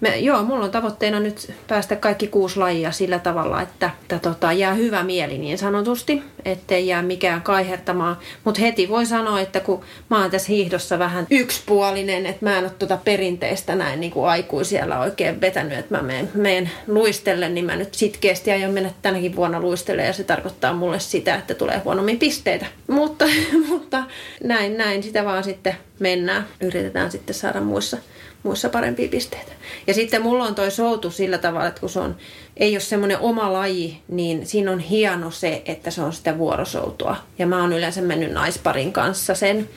Me, 0.00 0.18
joo, 0.18 0.42
mulla 0.42 0.64
on 0.64 0.70
tavoitteena 0.70 1.20
nyt 1.20 1.52
päästä 1.68 1.96
kaikki 1.96 2.26
kuusi 2.26 2.58
lajia 2.58 2.92
sillä 2.92 3.18
tavalla, 3.18 3.62
että, 3.62 3.90
että 4.02 4.18
tota, 4.18 4.52
jää 4.52 4.74
hyvä 4.74 5.02
mieli 5.02 5.38
niin 5.38 5.58
sanotusti, 5.58 6.22
ettei 6.44 6.86
jää 6.86 7.02
mikään 7.02 7.42
kaihertamaan. 7.42 8.18
Mutta 8.44 8.60
heti 8.60 8.88
voi 8.88 9.06
sanoa, 9.06 9.40
että 9.40 9.60
kun 9.60 9.80
mä 10.10 10.20
oon 10.20 10.30
tässä 10.30 10.48
hiihdossa 10.48 10.98
vähän 10.98 11.26
yksipuolinen, 11.30 12.26
että 12.26 12.44
mä 12.44 12.58
en 12.58 12.64
ole 12.64 12.72
tuota 12.78 12.96
perinteistä 12.96 13.74
näin 13.74 14.00
niin 14.00 14.12
kuin 14.12 14.28
aikuisiellä 14.28 15.00
oikein 15.00 15.40
vetänyt, 15.40 15.78
että 15.78 15.96
mä 15.96 16.02
menen, 16.02 16.30
menen 16.34 16.70
luistelle, 16.86 17.48
niin 17.48 17.64
mä 17.64 17.76
nyt 17.76 17.94
sitkeästi 17.94 18.50
aion 18.50 18.74
mennä 18.74 18.90
tänäkin 19.02 19.36
vuonna 19.36 19.60
luistelle 19.60 20.04
ja 20.04 20.12
se 20.12 20.24
tarkoittaa 20.24 20.72
mulle 20.72 21.00
sitä, 21.00 21.34
että 21.34 21.54
tulee 21.54 21.78
huonommin 21.78 22.18
pisteitä. 22.18 22.66
Mutta, 22.86 23.24
mutta 23.68 24.04
näin, 24.44 24.78
näin 24.78 25.02
sitä 25.02 25.24
vaan 25.24 25.44
sitten 25.44 25.76
mennään. 25.98 26.46
Yritetään 26.60 27.10
sitten 27.10 27.34
saada 27.34 27.60
muissa 27.60 27.96
muissa 28.42 28.68
parempia 28.68 29.08
pisteitä. 29.08 29.52
Ja 29.86 29.94
sitten 29.94 30.22
mulla 30.22 30.44
on 30.44 30.54
toi 30.54 30.70
soutu 30.70 31.10
sillä 31.10 31.38
tavalla, 31.38 31.66
että 31.66 31.80
kun 31.80 31.90
se 31.90 32.00
on, 32.00 32.16
ei 32.56 32.74
ole 32.74 32.80
semmoinen 32.80 33.18
oma 33.18 33.52
laji, 33.52 34.02
niin 34.08 34.46
siinä 34.46 34.70
on 34.70 34.78
hieno 34.78 35.30
se, 35.30 35.62
että 35.66 35.90
se 35.90 36.02
on 36.02 36.12
sitä 36.12 36.38
vuorosoutua. 36.38 37.16
Ja 37.38 37.46
mä 37.46 37.60
oon 37.60 37.72
yleensä 37.72 38.02
mennyt 38.02 38.32
naisparin 38.32 38.92
kanssa 38.92 39.34
sen. 39.34 39.68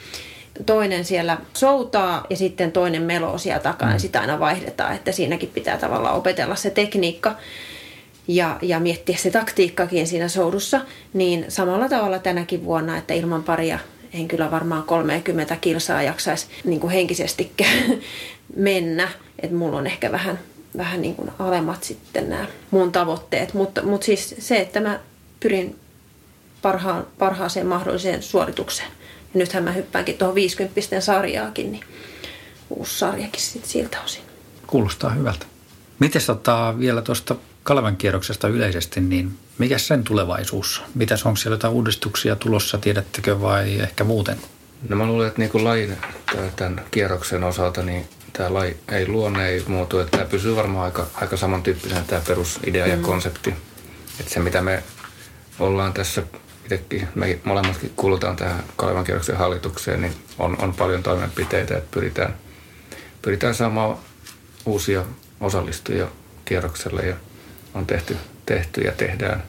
Toinen 0.66 1.06
siellä 1.06 1.38
soutaa 1.54 2.26
ja 2.30 2.38
sitten 2.38 2.72
toinen 2.72 3.02
meloo 3.02 3.38
siellä 3.38 3.60
takana 3.60 3.92
mm. 3.92 3.96
ja 3.96 4.00
sitä 4.00 4.22
aina 4.22 4.40
vaihdetaan, 4.40 4.96
että 4.96 5.12
siinäkin 5.12 5.50
pitää 5.54 5.78
tavallaan 5.78 6.16
opetella 6.16 6.56
se 6.56 6.70
tekniikka 6.70 7.36
ja, 8.28 8.58
ja 8.62 8.80
miettiä 8.80 9.18
se 9.18 9.32
taktiikkakin 9.32 10.08
siinä 10.08 10.28
soudussa, 10.28 10.82
niin 11.14 11.46
samalla 11.48 11.90
tavalla 11.90 12.20
tänäkin 12.20 12.66
vuonna, 12.66 12.98
että 12.98 13.14
ilman 13.14 13.44
paria 13.44 13.80
en 14.14 14.28
kyllä 14.28 14.52
varmaan 14.52 14.84
30 14.84 15.56
kilsaa 15.56 16.04
jaksaisi 16.04 16.48
niin 16.64 16.80
kuin 16.80 16.94
henkisestikään 16.94 17.98
mennä. 18.56 19.10
Että 19.40 19.56
mulla 19.56 19.78
on 19.78 19.88
ehkä 19.88 20.12
vähän, 20.12 20.40
vähän 20.78 21.02
niin 21.02 21.16
kuin 21.16 21.32
alemmat 21.40 21.84
sitten 21.84 22.30
nämä 22.30 22.48
mun 22.72 22.92
tavoitteet. 22.92 23.54
Mutta, 23.54 23.84
mutta 23.84 24.06
siis 24.06 24.36
se, 24.40 24.58
että 24.58 24.80
mä 24.80 25.00
pyrin 25.40 25.80
parhaan, 26.62 27.08
parhaaseen 27.20 27.68
mahdolliseen 27.68 28.24
suoritukseen. 28.24 28.90
Ja 29.34 29.40
nythän 29.40 29.64
mä 29.64 29.72
hyppäänkin 29.72 30.18
tuohon 30.18 30.36
50 30.36 31.02
sarjaakin, 31.02 31.72
niin 31.72 31.84
uusi 32.70 33.00
sarjakin 33.00 33.42
sitten 33.42 33.72
siltä 33.72 34.02
osin. 34.02 34.24
Kuulostaa 34.68 35.10
hyvältä. 35.10 35.46
Miten 36.00 36.22
ottaa 36.30 36.80
vielä 36.80 37.02
tuosta 37.02 37.36
Kalevan 37.64 37.98
kierroksesta 37.98 38.48
yleisesti, 38.48 39.02
niin 39.02 39.38
mikä 39.58 39.78
sen 39.78 40.04
tulevaisuus? 40.04 40.82
Mitäs 40.96 41.26
onko 41.26 41.38
siellä 41.38 41.54
jotain 41.54 41.74
uudistuksia 41.74 42.36
tulossa, 42.36 42.78
tiedättekö 42.78 43.42
vai 43.42 43.80
ehkä 43.80 44.04
muuten? 44.04 44.38
No 44.90 44.96
mä 44.96 45.06
luulen, 45.06 45.28
että 45.28 45.40
niin 45.40 45.52
kuin 45.52 45.64
lajin 45.64 45.98
tämän 46.56 46.86
kierroksen 46.92 47.44
osalta, 47.44 47.84
niin 47.84 48.08
tämä 48.34 48.54
laji 48.54 48.78
ei 48.92 49.08
luonne 49.08 49.48
ei 49.48 49.64
muutu, 49.68 50.00
että 50.00 50.18
tämä 50.18 50.30
pysyy 50.30 50.56
varmaan 50.56 50.86
aika, 50.86 51.08
aika 51.14 51.38
samantyyppisenä 51.38 52.04
tämä 52.08 52.22
perusidea 52.28 52.88
ja 52.88 52.96
mm. 52.96 53.02
konsepti. 53.02 53.54
Että 54.20 54.34
se 54.34 54.40
mitä 54.40 54.62
me 54.62 54.84
ollaan 55.60 55.94
tässä 55.94 56.24
itsekin, 56.64 57.08
me 57.16 57.40
molemmatkin 57.44 57.94
kuulutaan 57.96 58.36
tähän 58.36 58.64
Kalevan 58.76 59.04
kierroksen 59.04 59.38
hallitukseen, 59.38 60.02
niin 60.02 60.14
on, 60.40 60.62
on 60.62 60.74
paljon 60.74 61.04
toimenpiteitä, 61.04 61.78
että 61.78 61.90
pyritään, 61.92 62.36
pyritään 63.22 63.56
saamaan 63.56 63.98
uusia 64.66 65.04
osallistujia 65.40 66.08
kierrokselle 66.46 67.02
ja 67.02 67.16
on 67.74 67.86
tehty, 67.86 68.18
tehty 68.46 68.82
ja 68.82 68.92
tehdään 68.92 69.44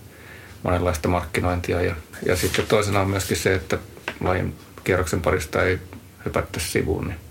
monenlaista 0.63 1.09
markkinointia. 1.09 1.81
Ja, 1.81 1.97
ja 2.27 2.37
sitten 2.37 2.67
toisena 2.67 3.01
on 3.01 3.11
myöskin 3.11 3.37
se, 3.37 3.55
että 3.55 3.79
lajin 4.21 4.55
kierroksen 4.85 5.21
parista 5.21 5.63
ei 5.63 5.79
hypättäisi 6.25 6.71
sivuun, 6.71 7.07
niin 7.09 7.24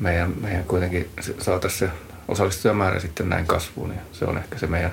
meidän, 0.00 0.34
meidän 0.40 0.64
kuitenkin 0.64 1.10
saataisiin 1.40 1.90
se 1.90 1.96
osallistujamäärä 2.28 3.00
sitten 3.00 3.28
näin 3.28 3.46
kasvuun. 3.46 3.88
Niin 3.88 4.00
se 4.12 4.24
on 4.24 4.38
ehkä 4.38 4.58
se 4.58 4.66
meidän 4.66 4.92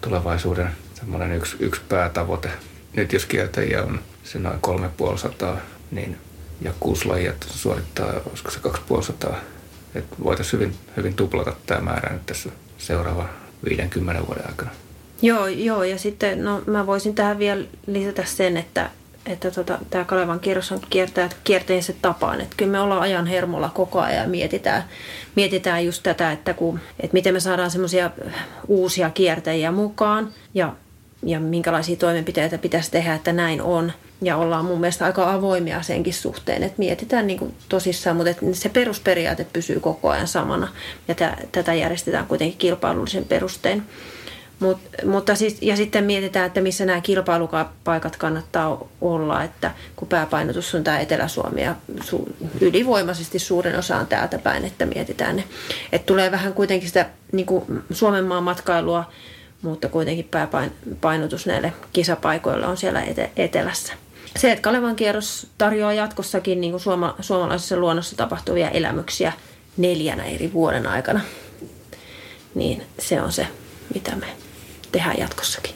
tulevaisuuden 0.00 0.68
semmoinen 0.94 1.32
yksi, 1.32 1.56
yksi 1.60 1.80
päätavoite. 1.88 2.50
Nyt 2.92 3.12
jos 3.12 3.26
kieltäjiä 3.26 3.82
on 3.82 4.00
se 4.24 4.38
noin 4.38 4.60
3500, 4.60 5.56
niin 5.90 6.18
ja 6.60 6.72
kuusi 6.80 7.04
lajia 7.04 7.32
suorittaa, 7.50 8.12
olisiko 8.30 8.50
se 8.50 8.60
2500, 8.60 9.36
että 9.94 10.16
voitaisiin 10.24 10.60
hyvin, 10.60 10.74
hyvin 10.96 11.14
tuplata 11.14 11.52
tämä 11.66 11.80
määrä 11.80 12.12
nyt 12.12 12.26
tässä 12.26 12.50
seuraava 12.78 13.28
50 13.64 14.26
vuoden 14.26 14.46
aikana. 14.48 14.70
Joo, 15.22 15.46
joo, 15.46 15.82
ja 15.82 15.98
sitten 15.98 16.44
no, 16.44 16.62
mä 16.66 16.86
voisin 16.86 17.14
tähän 17.14 17.38
vielä 17.38 17.64
lisätä 17.86 18.24
sen, 18.24 18.56
että, 18.56 18.90
että 19.28 19.50
tota, 19.50 19.78
tämä 19.90 20.04
Kalevan 20.04 20.40
kierros 20.40 20.72
on 20.72 20.80
kiertää 20.90 21.28
kierteensä 21.44 21.92
tapaan. 22.02 22.40
Että 22.40 22.54
kyllä 22.56 22.72
me 22.72 22.80
ollaan 22.80 23.02
ajan 23.02 23.26
hermolla 23.26 23.70
koko 23.74 24.00
ajan 24.00 24.22
ja 24.22 24.28
mietitään, 24.28 24.84
mietitään 25.34 25.86
just 25.86 26.02
tätä, 26.02 26.32
että, 26.32 26.54
kun, 26.54 26.80
että 27.00 27.14
miten 27.14 27.34
me 27.34 27.40
saadaan 27.40 27.70
semmoisia 27.70 28.10
uusia 28.68 29.10
kiertäjiä 29.10 29.70
mukaan 29.70 30.28
ja, 30.54 30.72
ja 31.22 31.40
minkälaisia 31.40 31.96
toimenpiteitä 31.96 32.58
pitäisi 32.58 32.90
tehdä, 32.90 33.14
että 33.14 33.32
näin 33.32 33.62
on. 33.62 33.92
Ja 34.22 34.36
ollaan 34.36 34.64
mun 34.64 34.80
mielestä 34.80 35.04
aika 35.04 35.32
avoimia 35.32 35.82
senkin 35.82 36.14
suhteen, 36.14 36.62
että 36.62 36.78
mietitään 36.78 37.26
niin 37.26 37.38
kuin 37.38 37.54
tosissaan, 37.68 38.16
mutta 38.16 38.30
että 38.30 38.46
se 38.52 38.68
perusperiaate 38.68 39.46
pysyy 39.52 39.80
koko 39.80 40.08
ajan 40.08 40.28
samana. 40.28 40.68
Ja 41.08 41.14
tätä 41.52 41.74
järjestetään 41.74 42.26
kuitenkin 42.26 42.58
kilpailullisen 42.58 43.24
perustein. 43.24 43.82
Mut, 44.60 44.78
mutta 45.04 45.34
siis, 45.34 45.56
ja 45.60 45.76
sitten 45.76 46.04
mietitään, 46.04 46.46
että 46.46 46.60
missä 46.60 46.84
nämä 46.84 47.00
kilpailupaikat 47.00 48.16
kannattaa 48.16 48.88
olla, 49.00 49.42
että 49.42 49.70
kun 49.96 50.08
pääpainotus 50.08 50.74
on 50.74 50.84
tämä 50.84 51.00
Etelä-Suomi 51.00 51.62
ja 51.62 51.74
su, 52.04 52.28
ylivoimaisesti 52.60 53.38
suurin 53.38 53.76
osa 53.76 53.96
on 53.96 54.06
täältä 54.06 54.38
päin, 54.38 54.64
että 54.64 54.86
mietitään 54.86 55.36
ne. 55.36 55.44
Että 55.92 56.06
tulee 56.06 56.30
vähän 56.30 56.54
kuitenkin 56.54 56.88
sitä 56.88 57.06
niin 57.32 57.46
kuin 57.46 57.82
Suomen 57.90 58.24
maan 58.24 58.42
matkailua, 58.42 59.04
mutta 59.62 59.88
kuitenkin 59.88 60.28
pääpainotus 60.30 61.46
näille 61.46 61.72
kisapaikoille 61.92 62.66
on 62.66 62.76
siellä 62.76 63.02
ete, 63.02 63.30
etelässä. 63.36 63.92
Se, 64.36 64.52
että 64.52 64.62
Kalevan 64.62 64.96
kierros 64.96 65.46
tarjoaa 65.58 65.92
jatkossakin 65.92 66.60
niin 66.60 66.70
kuin 66.70 66.80
suoma, 66.80 67.14
suomalaisessa 67.20 67.76
luonnossa 67.76 68.16
tapahtuvia 68.16 68.70
elämyksiä 68.70 69.32
neljänä 69.76 70.24
eri 70.24 70.52
vuoden 70.52 70.86
aikana, 70.86 71.20
niin 72.54 72.82
se 72.98 73.22
on 73.22 73.32
se, 73.32 73.46
mitä 73.94 74.16
me 74.16 74.26
tehdään 74.92 75.18
jatkossakin. 75.18 75.74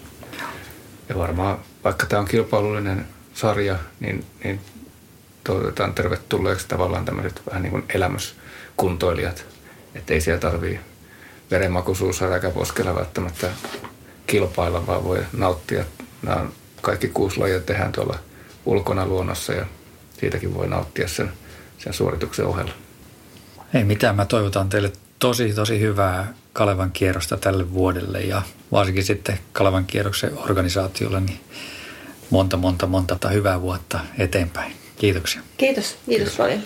Ja 1.09 1.19
varmaan, 1.19 1.59
vaikka 1.85 2.07
tämä 2.07 2.21
on 2.21 2.29
kilpailullinen 2.29 3.07
sarja, 3.35 3.79
niin, 4.01 4.25
niin 4.45 4.61
toivotetaan 5.45 5.95
tervetulleeksi 5.95 6.69
tavallaan 6.69 7.05
tämmöiset 7.05 7.43
vähän 7.47 7.63
niin 7.63 7.71
kuin 7.71 7.85
elämyskuntoilijat. 7.95 9.45
Että 9.95 10.15
ei 10.15 10.21
siellä 10.21 10.41
tarvii 10.41 10.81
verenmakuisuus 11.51 12.21
poskella 12.55 12.95
välttämättä 12.95 13.49
kilpailla, 14.27 14.87
vaan 14.87 15.05
voi 15.05 15.27
nauttia. 15.33 15.85
Nämä 16.23 16.37
on 16.37 16.53
kaikki 16.81 17.09
kuusi 17.09 17.39
lajia 17.39 17.61
tehdään 17.61 17.93
tuolla 17.93 18.19
ulkona 18.67 19.07
luonnossa 19.07 19.53
ja 19.53 19.67
siitäkin 20.21 20.55
voi 20.55 20.69
nauttia 20.69 21.09
sen, 21.09 21.33
sen 21.79 21.93
suorituksen 21.93 22.47
ohella. 22.47 22.73
Ei 23.75 23.85
mitään, 23.85 24.17
mä 24.17 24.25
toivotan 24.25 24.69
teille 24.69 24.93
tosi 25.19 25.53
tosi 25.53 25.81
hyvää 25.81 26.35
Kalevan 26.53 26.93
kierrosta 26.93 27.37
tälle 27.37 27.73
vuodelle 27.73 28.21
ja 28.21 28.43
varsinkin 28.73 29.05
sitten 29.05 29.39
Kalevan 29.53 29.87
kierroksen 29.87 30.39
organisaatiolle 30.39 31.21
niin 31.21 31.41
monta, 32.31 32.57
monta, 32.57 32.87
monta 32.87 33.29
hyvää 33.29 33.61
vuotta 33.61 34.01
eteenpäin. 34.19 34.73
Kiitoksia. 34.97 35.43
Kiitos. 35.57 35.85
Kiitos, 35.85 35.99
Kiitos. 36.07 36.37
paljon. 36.37 36.63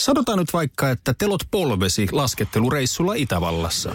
Sanotaan 0.00 0.38
nyt 0.38 0.52
vaikka, 0.52 0.90
että 0.90 1.14
telot 1.18 1.40
polvesi 1.50 2.08
laskettelureissulla 2.12 3.14
Itävallassa. 3.14 3.94